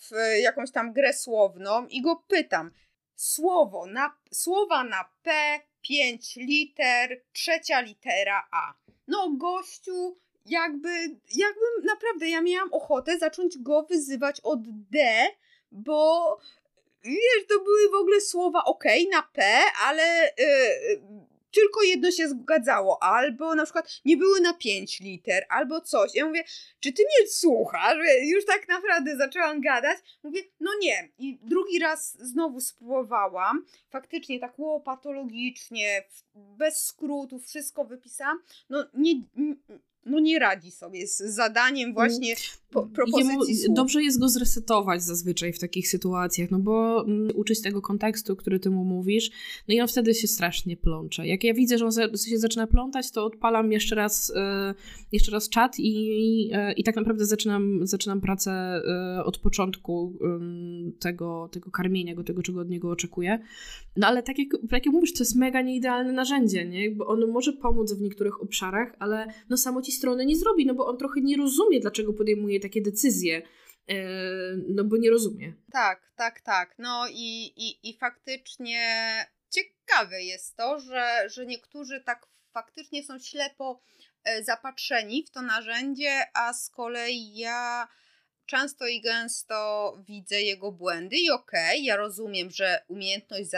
w 0.00 0.10
jakąś 0.40 0.70
tam 0.70 0.92
grę 0.92 1.12
słowną 1.12 1.86
i 1.86 2.02
go 2.02 2.16
pytam, 2.28 2.70
słowo 3.16 3.86
na, 3.86 4.16
słowa 4.32 4.84
na 4.84 5.04
P, 5.22 5.60
5 5.82 6.36
liter, 6.36 7.20
trzecia 7.32 7.80
litera 7.80 8.48
A. 8.50 8.74
No 9.08 9.30
gościu, 9.30 10.18
jakby, 10.46 10.88
jakby 11.34 11.60
naprawdę 11.84 12.28
ja 12.28 12.42
miałam 12.42 12.72
ochotę 12.72 13.18
zacząć 13.18 13.58
go 13.58 13.82
wyzywać 13.82 14.40
od 14.40 14.60
D, 14.90 15.26
bo 15.72 16.38
wiesz, 17.04 17.46
to 17.48 17.60
były 17.64 17.90
w 17.90 17.94
ogóle 17.94 18.20
słowa 18.20 18.64
ok 18.64 18.84
na 19.12 19.22
P, 19.22 19.62
ale 19.86 20.32
yy, 20.38 21.34
tylko 21.54 21.82
jedno 21.82 22.10
się 22.10 22.28
zgadzało, 22.28 23.02
albo 23.02 23.54
na 23.54 23.64
przykład 23.64 24.00
nie 24.04 24.16
były 24.16 24.40
na 24.40 24.54
5 24.54 25.00
liter, 25.00 25.46
albo 25.48 25.80
coś. 25.80 26.14
Ja 26.14 26.26
mówię, 26.26 26.44
czy 26.80 26.92
ty 26.92 27.02
mnie 27.02 27.28
słuchasz? 27.28 27.96
Już 28.22 28.44
tak 28.46 28.68
naprawdę 28.68 29.16
zaczęłam 29.16 29.60
gadać. 29.60 29.98
Mówię, 30.22 30.40
no 30.60 30.70
nie. 30.80 31.08
I 31.18 31.38
drugi 31.42 31.78
raz 31.78 32.16
znowu 32.20 32.60
spróbowałam. 32.60 33.64
Faktycznie 33.90 34.40
tak 34.40 34.58
łopatologicznie, 34.58 36.04
bez 36.34 36.86
skrótów, 36.86 37.46
wszystko 37.46 37.84
wypisałam. 37.84 38.42
No 38.68 38.84
nie, 38.94 39.14
no 40.06 40.20
nie 40.20 40.38
radzi 40.38 40.70
sobie 40.70 41.06
z 41.06 41.18
zadaniem 41.18 41.84
mm. 41.84 41.94
właśnie 41.94 42.34
po, 42.74 42.86
propozycji 42.86 43.62
Jemu 43.62 43.74
Dobrze 43.74 44.02
jest 44.02 44.20
go 44.20 44.28
zresetować 44.28 45.02
zazwyczaj 45.02 45.52
w 45.52 45.58
takich 45.58 45.88
sytuacjach, 45.88 46.50
no 46.50 46.58
bo 46.58 47.04
mm, 47.06 47.28
uczyć 47.34 47.62
tego 47.62 47.82
kontekstu, 47.82 48.36
który 48.36 48.60
ty 48.60 48.70
mu 48.70 48.84
mówisz, 48.84 49.30
no 49.68 49.74
i 49.74 49.80
on 49.80 49.88
wtedy 49.88 50.14
się 50.14 50.28
strasznie 50.28 50.76
plącze. 50.76 51.26
Jak 51.26 51.44
ja 51.44 51.54
widzę, 51.54 51.78
że 51.78 51.84
on 51.84 51.92
się 52.16 52.38
zaczyna 52.38 52.66
plątać, 52.66 53.10
to 53.10 53.24
odpalam 53.24 53.72
jeszcze 53.72 53.94
raz, 53.94 54.32
e, 54.36 54.74
jeszcze 55.12 55.32
raz 55.32 55.48
czat 55.48 55.78
i, 55.78 56.50
e, 56.52 56.72
i 56.72 56.84
tak 56.84 56.96
naprawdę 56.96 57.26
zaczynam, 57.26 57.86
zaczynam 57.86 58.20
pracę 58.20 58.50
e, 58.50 59.24
od 59.24 59.38
początku 59.38 60.18
tego, 60.98 61.48
tego 61.52 61.70
karmienia 61.70 62.14
go, 62.14 62.24
tego, 62.24 62.42
czego 62.42 62.60
od 62.60 62.68
niego 62.68 62.90
oczekuję. 62.90 63.38
No 63.96 64.06
ale 64.06 64.22
tak 64.22 64.38
jak, 64.38 64.48
tak 64.70 64.86
jak 64.86 64.94
mówisz, 64.94 65.12
to 65.12 65.22
jest 65.22 65.36
mega 65.36 65.62
nieidealne 65.62 66.12
narzędzie, 66.12 66.64
nie? 66.64 66.90
Bo 66.90 67.06
ono 67.06 67.26
może 67.26 67.52
pomóc 67.52 67.92
w 67.92 68.00
niektórych 68.00 68.42
obszarach, 68.42 68.96
ale 68.98 69.26
no 69.48 69.56
samo 69.56 69.82
ci 69.82 69.92
strony 69.94 70.26
nie 70.26 70.36
zrobi, 70.36 70.66
no 70.66 70.74
bo 70.74 70.86
on 70.86 70.98
trochę 70.98 71.20
nie 71.20 71.36
rozumie, 71.36 71.80
dlaczego 71.80 72.12
podejmuje 72.12 72.60
takie 72.60 72.82
decyzje. 72.82 73.42
E, 73.88 73.94
no 74.68 74.84
bo 74.84 74.96
nie 74.96 75.10
rozumie. 75.10 75.52
Tak, 75.72 76.12
tak, 76.16 76.40
tak. 76.40 76.74
No 76.78 77.06
i, 77.10 77.52
i, 77.56 77.90
i 77.90 77.98
faktycznie 77.98 78.80
ciekawe 79.50 80.22
jest 80.22 80.56
to, 80.56 80.80
że, 80.80 81.24
że 81.26 81.46
niektórzy 81.46 82.00
tak 82.00 82.26
faktycznie 82.52 83.04
są 83.04 83.18
ślepo 83.18 83.80
e, 84.24 84.44
zapatrzeni 84.44 85.24
w 85.24 85.30
to 85.30 85.42
narzędzie, 85.42 86.22
a 86.34 86.52
z 86.52 86.70
kolei 86.70 87.36
ja 87.36 87.88
często 88.46 88.86
i 88.86 89.00
gęsto 89.00 89.92
widzę 90.08 90.42
jego 90.42 90.72
błędy 90.72 91.16
i 91.16 91.30
okej, 91.30 91.70
okay, 91.70 91.78
ja 91.78 91.96
rozumiem, 91.96 92.50
że 92.50 92.84
umiejętność 92.88 93.50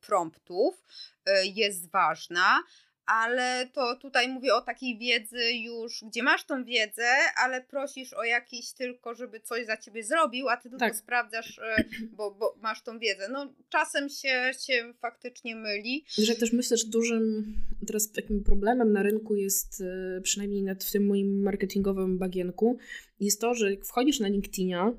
promptów 0.00 0.82
e, 1.26 1.46
jest 1.46 1.90
ważna, 1.90 2.62
ale 3.06 3.68
to 3.72 3.96
tutaj 3.96 4.28
mówię 4.28 4.54
o 4.54 4.60
takiej 4.60 4.98
wiedzy 4.98 5.52
już, 5.52 6.04
gdzie 6.06 6.22
masz 6.22 6.44
tą 6.44 6.64
wiedzę, 6.64 7.08
ale 7.44 7.62
prosisz 7.62 8.12
o 8.12 8.24
jakiś 8.24 8.72
tylko, 8.72 9.14
żeby 9.14 9.40
coś 9.40 9.66
za 9.66 9.76
ciebie 9.76 10.04
zrobił, 10.04 10.48
a 10.48 10.56
ty 10.56 10.62
tylko 10.62 10.78
tak. 10.78 10.96
sprawdzasz, 10.96 11.58
e, 11.58 11.84
bo, 12.16 12.30
bo 12.30 12.54
masz 12.62 12.82
tą 12.82 12.98
wiedzę. 12.98 13.28
No 13.32 13.54
czasem 13.68 14.08
się, 14.08 14.50
się 14.66 14.94
faktycznie 15.00 15.56
myli. 15.56 16.04
Że 16.18 16.34
też 16.34 16.52
myślę, 16.52 16.76
że 16.76 16.86
dużym 16.86 17.54
teraz 17.86 18.12
takim 18.12 18.44
problemem 18.44 18.92
na 18.92 19.02
rynku 19.02 19.34
jest, 19.34 19.80
e, 19.80 20.20
przynajmniej 20.20 20.62
nad 20.62 20.84
w 20.84 20.92
tym 20.92 21.06
moim 21.06 21.42
marketingowym 21.42 22.18
bagienku, 22.18 22.78
jest 23.20 23.40
to, 23.40 23.54
że 23.54 23.70
jak 23.70 23.84
wchodzisz 23.84 24.20
na 24.20 24.28
LinkedIna 24.28 24.92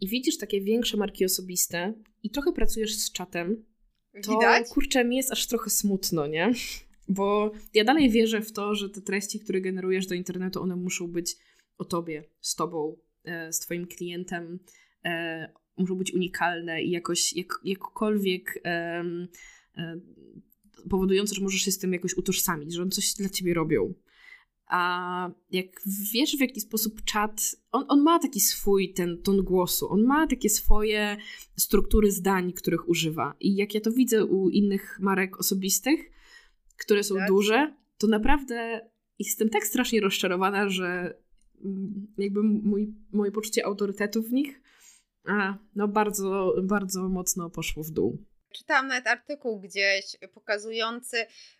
i 0.00 0.08
widzisz 0.08 0.38
takie 0.38 0.60
większe 0.60 0.96
marki 0.96 1.24
osobiste 1.24 1.94
i 2.22 2.30
trochę 2.30 2.52
pracujesz 2.52 2.94
z 2.94 3.12
czatem, 3.12 3.64
to 4.22 4.32
Widać? 4.32 4.68
kurczę, 4.68 5.04
mi 5.04 5.16
jest 5.16 5.32
aż 5.32 5.46
trochę 5.46 5.70
smutno, 5.70 6.26
nie? 6.26 6.52
Bo 7.10 7.52
ja 7.74 7.84
dalej 7.84 8.10
wierzę 8.10 8.42
w 8.42 8.52
to, 8.52 8.74
że 8.74 8.90
te 8.90 9.00
treści, 9.00 9.40
które 9.40 9.60
generujesz 9.60 10.06
do 10.06 10.14
internetu, 10.14 10.62
one 10.62 10.76
muszą 10.76 11.06
być 11.06 11.36
o 11.78 11.84
tobie, 11.84 12.24
z 12.40 12.54
tobą, 12.54 12.96
e, 13.24 13.52
z 13.52 13.60
twoim 13.60 13.86
klientem, 13.86 14.58
e, 15.04 15.52
muszą 15.76 15.94
być 15.94 16.14
unikalne 16.14 16.82
i 16.82 16.90
jakoś, 16.90 17.32
jak, 17.32 17.60
jakkolwiek 17.64 18.60
e, 18.64 19.04
powodujące, 20.90 21.34
że 21.34 21.42
możesz 21.42 21.60
się 21.60 21.70
z 21.70 21.78
tym 21.78 21.92
jakoś 21.92 22.14
utożsamić, 22.14 22.74
że 22.74 22.82
on 22.82 22.90
coś 22.90 23.14
dla 23.14 23.28
ciebie 23.28 23.54
robią. 23.54 23.94
A 24.66 25.30
jak 25.50 25.66
wiesz, 26.12 26.36
w 26.36 26.40
jaki 26.40 26.60
sposób 26.60 27.04
czat, 27.04 27.56
on, 27.72 27.84
on 27.88 28.02
ma 28.02 28.18
taki 28.18 28.40
swój 28.40 28.92
ten 28.92 29.22
ton 29.22 29.42
głosu, 29.42 29.92
on 29.92 30.04
ma 30.04 30.26
takie 30.26 30.50
swoje 30.50 31.16
struktury 31.56 32.12
zdań, 32.12 32.52
których 32.52 32.88
używa. 32.88 33.34
I 33.40 33.56
jak 33.56 33.74
ja 33.74 33.80
to 33.80 33.92
widzę 33.92 34.24
u 34.24 34.48
innych 34.48 34.98
marek 35.00 35.40
osobistych, 35.40 36.19
które 36.80 37.02
są 37.02 37.14
tak? 37.14 37.28
duże, 37.28 37.74
to 37.98 38.06
naprawdę 38.06 38.80
jestem 39.18 39.48
tak 39.48 39.64
strasznie 39.64 40.00
rozczarowana, 40.00 40.68
że 40.68 41.14
mm, 41.64 42.06
jakby 42.18 42.42
mój, 42.42 42.94
moje 43.12 43.32
poczucie 43.32 43.66
autorytetu 43.66 44.22
w 44.22 44.32
nich 44.32 44.60
a, 45.24 45.58
no 45.76 45.88
bardzo, 45.88 46.54
bardzo 46.62 47.08
mocno 47.08 47.50
poszło 47.50 47.84
w 47.84 47.90
dół. 47.90 48.24
Czytałam 48.52 48.88
nawet 48.88 49.06
artykuł 49.06 49.60
gdzieś 49.60 50.16
pokazujący, 50.34 51.16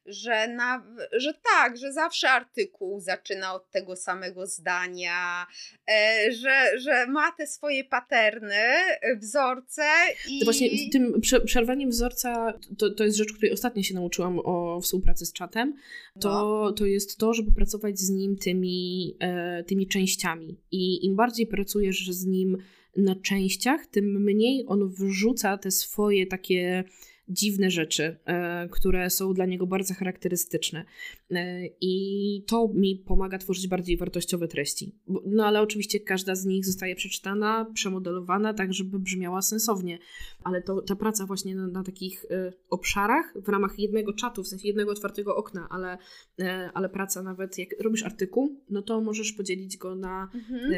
że, 0.07 0.49
na, 0.49 0.87
że 1.13 1.35
tak, 1.55 1.77
że 1.77 1.93
zawsze 1.93 2.31
artykuł 2.31 3.01
zaczyna 3.01 3.55
od 3.55 3.71
tego 3.71 3.97
samego 3.97 4.47
zdania, 4.47 5.47
e, 5.91 6.33
że, 6.33 6.79
że 6.79 7.07
ma 7.07 7.33
te 7.33 7.47
swoje 7.47 7.85
paterny, 7.85 8.55
e, 8.55 9.17
wzorce 9.17 9.83
i... 10.29 10.39
To 10.39 10.45
właśnie 10.45 10.91
tym 10.93 11.21
przerwaniem 11.45 11.91
wzorca, 11.91 12.59
to, 12.79 12.91
to 12.91 13.05
jest 13.05 13.17
rzecz, 13.17 13.33
której 13.33 13.53
ostatnio 13.53 13.83
się 13.83 13.95
nauczyłam 13.95 14.39
o 14.39 14.81
współpracy 14.81 15.27
z 15.27 15.33
czatem, 15.33 15.75
to, 16.21 16.29
no. 16.31 16.73
to 16.73 16.87
jest 16.87 17.19
to, 17.19 17.35
żeby 17.35 17.53
pracować 17.53 17.99
z 17.99 18.11
nim 18.11 18.37
tymi, 18.37 19.17
e, 19.21 19.65
tymi 19.65 19.87
częściami 19.87 20.61
i 20.71 21.07
im 21.07 21.17
bardziej 21.17 21.47
pracujesz 21.47 22.11
z 22.11 22.27
nim 22.27 22.59
na 22.97 23.15
częściach, 23.15 23.87
tym 23.87 24.23
mniej 24.25 24.65
on 24.67 24.89
wrzuca 24.89 25.59
te 25.59 25.71
swoje 25.71 26.27
takie 26.27 26.85
dziwne 27.31 27.71
rzeczy, 27.71 28.17
e, 28.25 28.69
które 28.69 29.11
są 29.11 29.35
dla 29.35 29.47
niego 29.47 29.67
bardzo 29.67 29.95
charakterystyczne. 29.95 30.85
E, 31.31 31.67
I 31.81 32.45
to 32.47 32.69
mi 32.75 32.97
pomaga 32.97 33.39
tworzyć 33.39 33.69
bardziej 33.69 33.97
wartościowe 33.97 34.49
treści. 34.49 34.95
No 35.27 35.47
ale 35.47 35.61
oczywiście 35.61 36.01
każda 36.01 36.35
z 36.35 36.45
nich 36.47 36.67
zostaje 36.67 36.95
przeczytana, 36.95 37.67
przemodelowana, 37.75 38.55
tak 38.55 38.75
żeby 38.75 38.99
brzmiała 38.99 39.43
sensownie. 39.43 39.99
Ale 40.45 40.63
to, 40.63 40.83
ta 40.83 40.97
praca 40.97 41.27
właśnie 41.27 41.55
na, 41.55 41.67
na 41.67 41.85
takich 41.85 42.25
e, 42.31 42.53
obszarach, 42.71 43.33
w 43.37 43.49
ramach 43.49 43.79
jednego 43.79 44.13
czatu, 44.13 44.43
w 44.43 44.49
sensie 44.49 44.69
jednego 44.69 44.93
otwartego 44.93 45.37
okna, 45.37 45.69
ale, 45.71 45.99
ale 46.75 46.89
praca 46.89 47.23
nawet, 47.23 47.59
jak 47.59 47.69
robisz 47.81 48.03
artykuł, 48.03 48.61
no 48.71 48.83
to 48.83 49.01
możesz 49.01 49.33
podzielić 49.33 49.77
go 49.77 49.95
na, 49.95 50.31
mhm. 50.35 50.75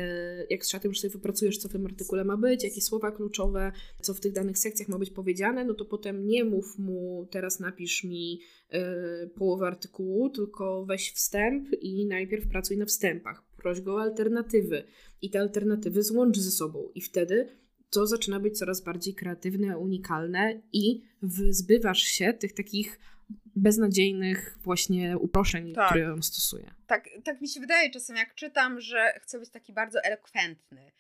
jak 0.51 0.67
z 0.67 0.71
czatem 0.71 0.91
już 0.91 1.01
sobie 1.01 1.13
wypracujesz, 1.13 1.59
co 1.59 1.69
w 1.69 1.73
tym 1.73 1.87
artykule 1.87 2.25
ma 2.25 2.37
być, 2.37 2.65
jakie 2.65 2.81
słowa 2.81 3.11
kluczowe, 3.11 3.73
co 4.01 4.15
w 4.15 4.21
tych 4.21 4.33
danych 4.33 4.59
sekcjach 4.59 4.89
ma 4.89 4.99
być 4.99 5.11
powiedziane, 5.11 5.65
no 5.65 5.75
to 5.75 5.85
potem 5.85 6.27
nie 6.27 6.45
mów 6.45 6.79
mu, 6.79 7.29
teraz 7.31 7.61
napisz 7.61 8.05
mi 8.05 8.41
połowę 9.35 9.67
artykułu, 9.67 10.31
tylko 10.31 10.85
weź 10.85 11.13
wstęp 11.13 11.69
i 11.81 12.07
najpierw 12.07 12.49
pracuj 12.49 12.77
na 12.77 12.87
wstępach. 12.87 13.43
Proś 13.57 13.81
go 13.81 13.95
o 13.95 14.01
alternatywy 14.01 14.85
i 15.23 15.31
te 15.31 15.41
alternatywy 15.41 16.03
złącz 16.03 16.39
ze 16.39 16.51
sobą 16.51 16.89
i 16.95 17.01
wtedy 17.01 17.49
to 17.93 18.07
zaczyna 18.07 18.41
być 18.41 18.59
coraz 18.59 18.81
bardziej 18.81 19.15
kreatywne, 19.15 19.79
unikalne 19.79 20.61
i 20.73 21.03
wyzbywasz 21.23 22.03
się 22.03 22.33
tych 22.33 22.53
takich 22.53 22.99
beznadziejnych 23.57 24.59
właśnie 24.63 25.19
uproszczeń, 25.19 25.75
tak. 25.75 25.89
które 25.89 26.13
on 26.13 26.23
stosuje. 26.23 26.71
Tak, 26.87 27.09
tak 27.25 27.41
mi 27.41 27.49
się 27.49 27.61
wydaje 27.61 27.91
czasem, 27.91 28.17
jak 28.17 28.35
czytam, 28.35 28.81
że 28.81 29.13
chce 29.23 29.39
być 29.39 29.51
taki 29.51 29.73
bardzo 29.73 30.03
elokwentny. 30.03 30.91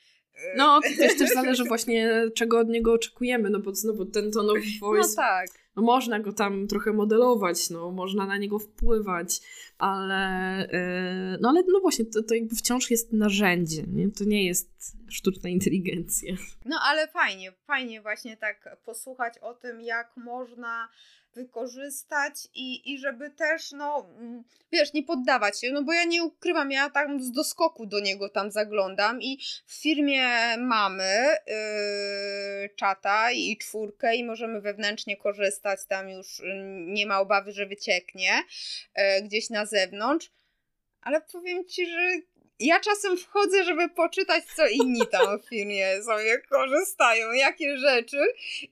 No, 0.56 0.80
to 0.80 0.88
też, 0.98 1.18
też 1.18 1.30
zależy 1.30 1.64
właśnie, 1.64 2.10
czego 2.34 2.58
od 2.58 2.68
niego 2.68 2.92
oczekujemy, 2.92 3.50
no 3.50 3.58
bo 3.58 3.74
znowu 3.74 4.04
ten 4.04 4.30
ton 4.30 4.50
of 4.50 4.58
voice, 4.80 5.08
no 5.08 5.16
tak. 5.16 5.48
no 5.76 5.82
można 5.82 6.20
go 6.20 6.32
tam 6.32 6.66
trochę 6.66 6.92
modelować, 6.92 7.70
no 7.70 7.90
można 7.90 8.26
na 8.26 8.36
niego 8.36 8.58
wpływać, 8.58 9.40
ale 9.78 10.58
yy, 10.72 11.38
no 11.40 11.48
ale 11.48 11.62
no 11.72 11.80
właśnie, 11.80 12.04
to, 12.04 12.22
to 12.22 12.34
jakby 12.34 12.56
wciąż 12.56 12.90
jest 12.90 13.12
narzędzie, 13.12 13.82
nie? 13.86 14.10
to 14.10 14.24
nie 14.24 14.46
jest 14.46 14.70
sztuczna 15.08 15.50
inteligencja. 15.50 16.34
No 16.64 16.76
ale 16.82 17.08
fajnie, 17.08 17.52
fajnie 17.66 18.02
właśnie 18.02 18.36
tak 18.36 18.76
posłuchać 18.84 19.38
o 19.38 19.54
tym, 19.54 19.80
jak 19.80 20.16
można 20.16 20.88
wykorzystać 21.34 22.34
i, 22.54 22.92
i 22.92 22.98
żeby 22.98 23.30
też, 23.30 23.72
no, 23.72 24.06
mm, 24.18 24.44
wiesz, 24.72 24.92
nie 24.92 25.02
poddawać 25.02 25.60
się, 25.60 25.70
no 25.72 25.82
bo 25.82 25.92
ja 25.92 26.04
nie 26.04 26.24
ukrywam, 26.24 26.70
ja 26.70 26.90
tam 26.90 27.22
z 27.22 27.32
doskoku 27.32 27.86
do 27.86 28.00
niego 28.00 28.28
tam 28.28 28.50
zaglądam 28.50 29.22
i 29.22 29.38
w 29.66 29.82
firmie 29.82 30.56
mamy 30.58 31.26
yy, 31.46 32.68
czata 32.76 33.32
i 33.32 33.56
czwórkę 33.56 34.16
i 34.16 34.24
możemy 34.24 34.60
wewnętrznie 34.60 35.16
korzystać, 35.16 35.80
tam 35.88 36.08
już 36.08 36.40
y, 36.40 36.44
nie 36.86 37.06
ma 37.06 37.20
obawy, 37.20 37.52
że 37.52 37.66
wycieknie 37.66 38.42
yy, 38.96 39.22
gdzieś 39.22 39.50
na 39.50 39.66
zewnątrz, 39.66 40.30
ale 41.00 41.20
powiem 41.20 41.64
Ci, 41.64 41.86
że 41.86 42.08
ja 42.60 42.80
czasem 42.80 43.16
wchodzę, 43.16 43.64
żeby 43.64 43.88
poczytać, 43.88 44.44
co 44.56 44.68
inni 44.68 45.00
tam 45.10 45.38
w 45.38 45.48
firmie 45.48 46.02
sobie 46.02 46.38
korzystają, 46.38 47.32
jakie 47.32 47.78
rzeczy 47.78 48.20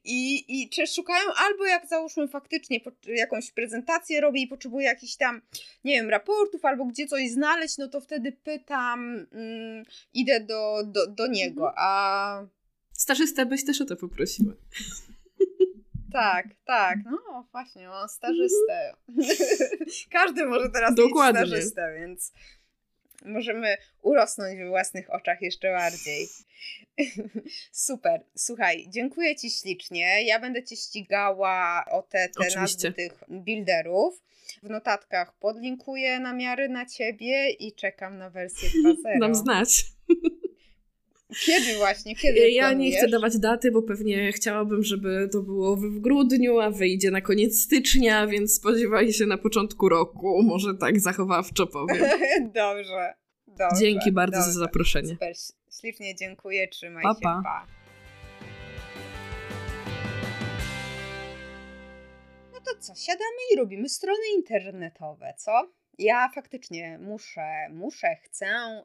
i, 0.04 0.44
i 0.48 0.68
czy 0.68 0.86
szukają, 0.86 1.24
albo 1.36 1.66
jak 1.66 1.86
załóżmy 1.86 2.28
faktycznie 2.28 2.80
jakąś 3.06 3.50
prezentację 3.50 4.20
robię 4.20 4.40
i 4.40 4.46
potrzebuję 4.46 4.86
jakichś 4.86 5.16
tam, 5.16 5.40
nie 5.84 5.94
wiem, 5.94 6.10
raportów, 6.10 6.64
albo 6.64 6.84
gdzie 6.84 7.06
coś 7.06 7.30
znaleźć, 7.30 7.78
no 7.78 7.88
to 7.88 8.00
wtedy 8.00 8.32
pytam, 8.32 9.26
mm, 9.32 9.84
idę 10.14 10.40
do, 10.40 10.82
do, 10.86 11.06
do 11.06 11.26
niego, 11.26 11.68
mhm. 11.68 11.74
a... 11.78 12.46
Stażystę 12.92 13.46
byś 13.46 13.64
też 13.64 13.80
o 13.80 13.84
to 13.84 13.96
poprosiła. 13.96 14.52
Tak, 16.12 16.46
tak. 16.64 16.98
No 17.04 17.46
właśnie, 17.52 17.88
mam 17.88 18.08
stażystę. 18.08 18.96
Każdy 20.12 20.46
może 20.46 20.70
teraz 20.70 20.94
Dokładnie. 20.94 21.40
mieć 21.40 21.50
stażystę, 21.50 21.94
więc 22.00 22.32
możemy 23.24 23.76
urosnąć 24.02 24.60
w 24.60 24.68
własnych 24.68 25.14
oczach 25.14 25.42
jeszcze 25.42 25.72
bardziej. 25.72 26.28
Super. 27.72 28.24
Słuchaj, 28.34 28.86
dziękuję 28.88 29.36
Ci 29.36 29.50
ślicznie. 29.50 30.24
Ja 30.24 30.40
będę 30.40 30.64
Cię 30.64 30.76
ścigała 30.76 31.84
o 31.90 32.02
te, 32.02 32.28
te 32.28 32.54
nazwy 32.60 32.92
tych 32.92 33.24
builderów. 33.28 34.22
W 34.62 34.70
notatkach 34.70 35.38
podlinkuję 35.38 36.20
namiary 36.20 36.68
na 36.68 36.86
Ciebie 36.86 37.50
i 37.50 37.72
czekam 37.72 38.18
na 38.18 38.30
wersję 38.30 38.68
2.0. 38.84 39.20
Dam 39.20 39.34
znać. 39.34 39.84
Kiedy 41.46 41.76
właśnie? 41.78 42.16
Kiedy 42.16 42.50
Ja 42.50 42.68
planujesz? 42.68 42.92
nie 42.92 42.98
chcę 42.98 43.08
dawać 43.08 43.38
daty, 43.38 43.70
bo 43.70 43.82
pewnie 43.82 44.32
chciałabym, 44.32 44.82
żeby 44.84 45.28
to 45.32 45.42
było 45.42 45.76
w 45.76 45.98
grudniu, 45.98 46.60
a 46.60 46.70
wyjdzie 46.70 47.10
na 47.10 47.20
koniec 47.20 47.60
stycznia, 47.60 48.26
więc 48.26 48.54
spodziewaj 48.54 49.12
się 49.12 49.26
na 49.26 49.38
początku 49.38 49.88
roku. 49.88 50.42
Może 50.42 50.74
tak 50.74 51.00
zachowawczo 51.00 51.66
powiem. 51.66 51.96
dobrze, 52.54 53.14
dobrze. 53.46 53.76
Dzięki 53.80 54.12
bardzo 54.12 54.36
dobrze. 54.36 54.52
za 54.52 54.58
zaproszenie. 54.60 55.08
Super, 55.08 55.34
ślicznie 55.80 56.14
dziękuję, 56.14 56.68
trzymaj 56.68 57.02
pa, 57.02 57.14
się. 57.14 57.20
Pa. 57.22 57.42
pa. 57.44 57.66
No 62.52 62.60
to 62.60 62.70
co, 62.80 62.94
siadamy 62.94 63.40
i 63.52 63.56
robimy 63.56 63.88
strony 63.88 64.22
internetowe, 64.36 65.34
co? 65.38 65.70
Ja 66.00 66.28
faktycznie 66.34 66.98
muszę, 66.98 67.68
muszę, 67.70 68.16
chcę 68.22 68.84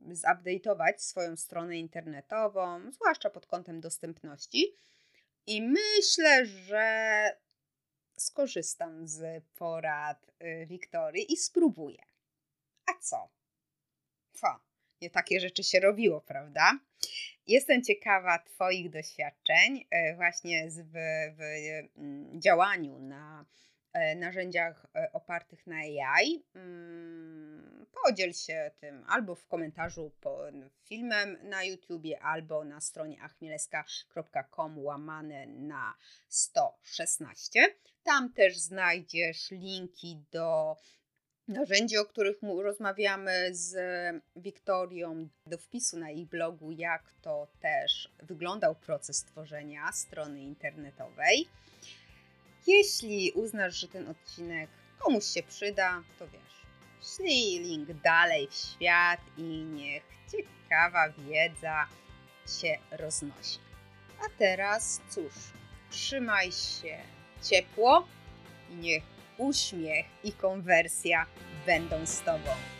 yy, 0.00 0.14
zupdate'ować 0.14 0.92
swoją 0.98 1.36
stronę 1.36 1.78
internetową, 1.78 2.92
zwłaszcza 2.92 3.30
pod 3.30 3.46
kątem 3.46 3.80
dostępności. 3.80 4.74
I 5.46 5.62
myślę, 5.62 6.46
że 6.46 7.30
skorzystam 8.16 9.08
z 9.08 9.44
porad 9.54 10.32
yy, 10.40 10.66
Wiktorii 10.66 11.32
i 11.32 11.36
spróbuję. 11.36 12.02
A 12.86 12.92
co? 13.00 13.28
Co? 14.32 14.46
Nie 15.00 15.10
takie 15.10 15.40
rzeczy 15.40 15.62
się 15.62 15.80
robiło, 15.80 16.20
prawda? 16.20 16.78
Jestem 17.46 17.82
ciekawa 17.82 18.38
Twoich 18.38 18.90
doświadczeń 18.90 19.86
yy, 19.92 20.16
właśnie 20.16 20.70
w, 20.70 20.92
w 21.36 21.40
mm, 21.98 22.40
działaniu 22.40 22.98
na 22.98 23.44
E, 23.44 23.65
narzędziach 24.16 24.86
e, 24.94 25.12
opartych 25.12 25.66
na 25.66 25.76
AI. 25.76 26.44
Mm, 26.54 27.86
podziel 28.04 28.32
się 28.32 28.70
tym 28.80 29.04
albo 29.08 29.34
w 29.34 29.46
komentarzu 29.46 30.10
pod 30.20 30.54
filmem 30.84 31.38
na 31.42 31.64
YouTubie, 31.64 32.20
albo 32.20 32.64
na 32.64 32.80
stronie 32.80 33.22
achmieleska.com 33.22 34.78
łamane 34.78 35.46
na 35.46 35.94
116. 36.28 37.74
Tam 38.02 38.32
też 38.32 38.58
znajdziesz 38.58 39.50
linki 39.50 40.24
do 40.32 40.76
narzędzi, 41.48 41.98
o 41.98 42.04
których 42.04 42.36
rozmawiamy 42.62 43.54
z 43.54 43.76
Wiktorią, 44.36 45.28
do 45.46 45.58
wpisu 45.58 45.98
na 45.98 46.10
jej 46.10 46.26
blogu, 46.26 46.72
jak 46.72 47.12
to 47.22 47.48
też 47.60 48.08
wyglądał 48.22 48.74
proces 48.74 49.24
tworzenia 49.24 49.92
strony 49.92 50.40
internetowej. 50.40 51.48
Jeśli 52.66 53.32
uznasz, 53.32 53.74
że 53.74 53.88
ten 53.88 54.08
odcinek 54.08 54.70
komuś 54.98 55.24
się 55.24 55.42
przyda, 55.42 56.02
to 56.18 56.28
wiesz, 56.28 56.66
ślij 57.16 57.58
link 57.58 57.92
dalej 57.92 58.48
w 58.50 58.54
świat 58.54 59.20
i 59.36 59.42
niech 59.42 60.02
ciekawa 60.32 61.08
wiedza 61.18 61.86
się 62.60 62.78
roznosi. 62.90 63.58
A 64.20 64.38
teraz 64.38 65.00
cóż, 65.10 65.32
trzymaj 65.90 66.52
się 66.52 66.98
ciepło 67.42 68.06
i 68.70 68.74
niech 68.74 69.02
uśmiech 69.38 70.06
i 70.24 70.32
konwersja 70.32 71.26
będą 71.66 72.06
z 72.06 72.20
Tobą. 72.20 72.75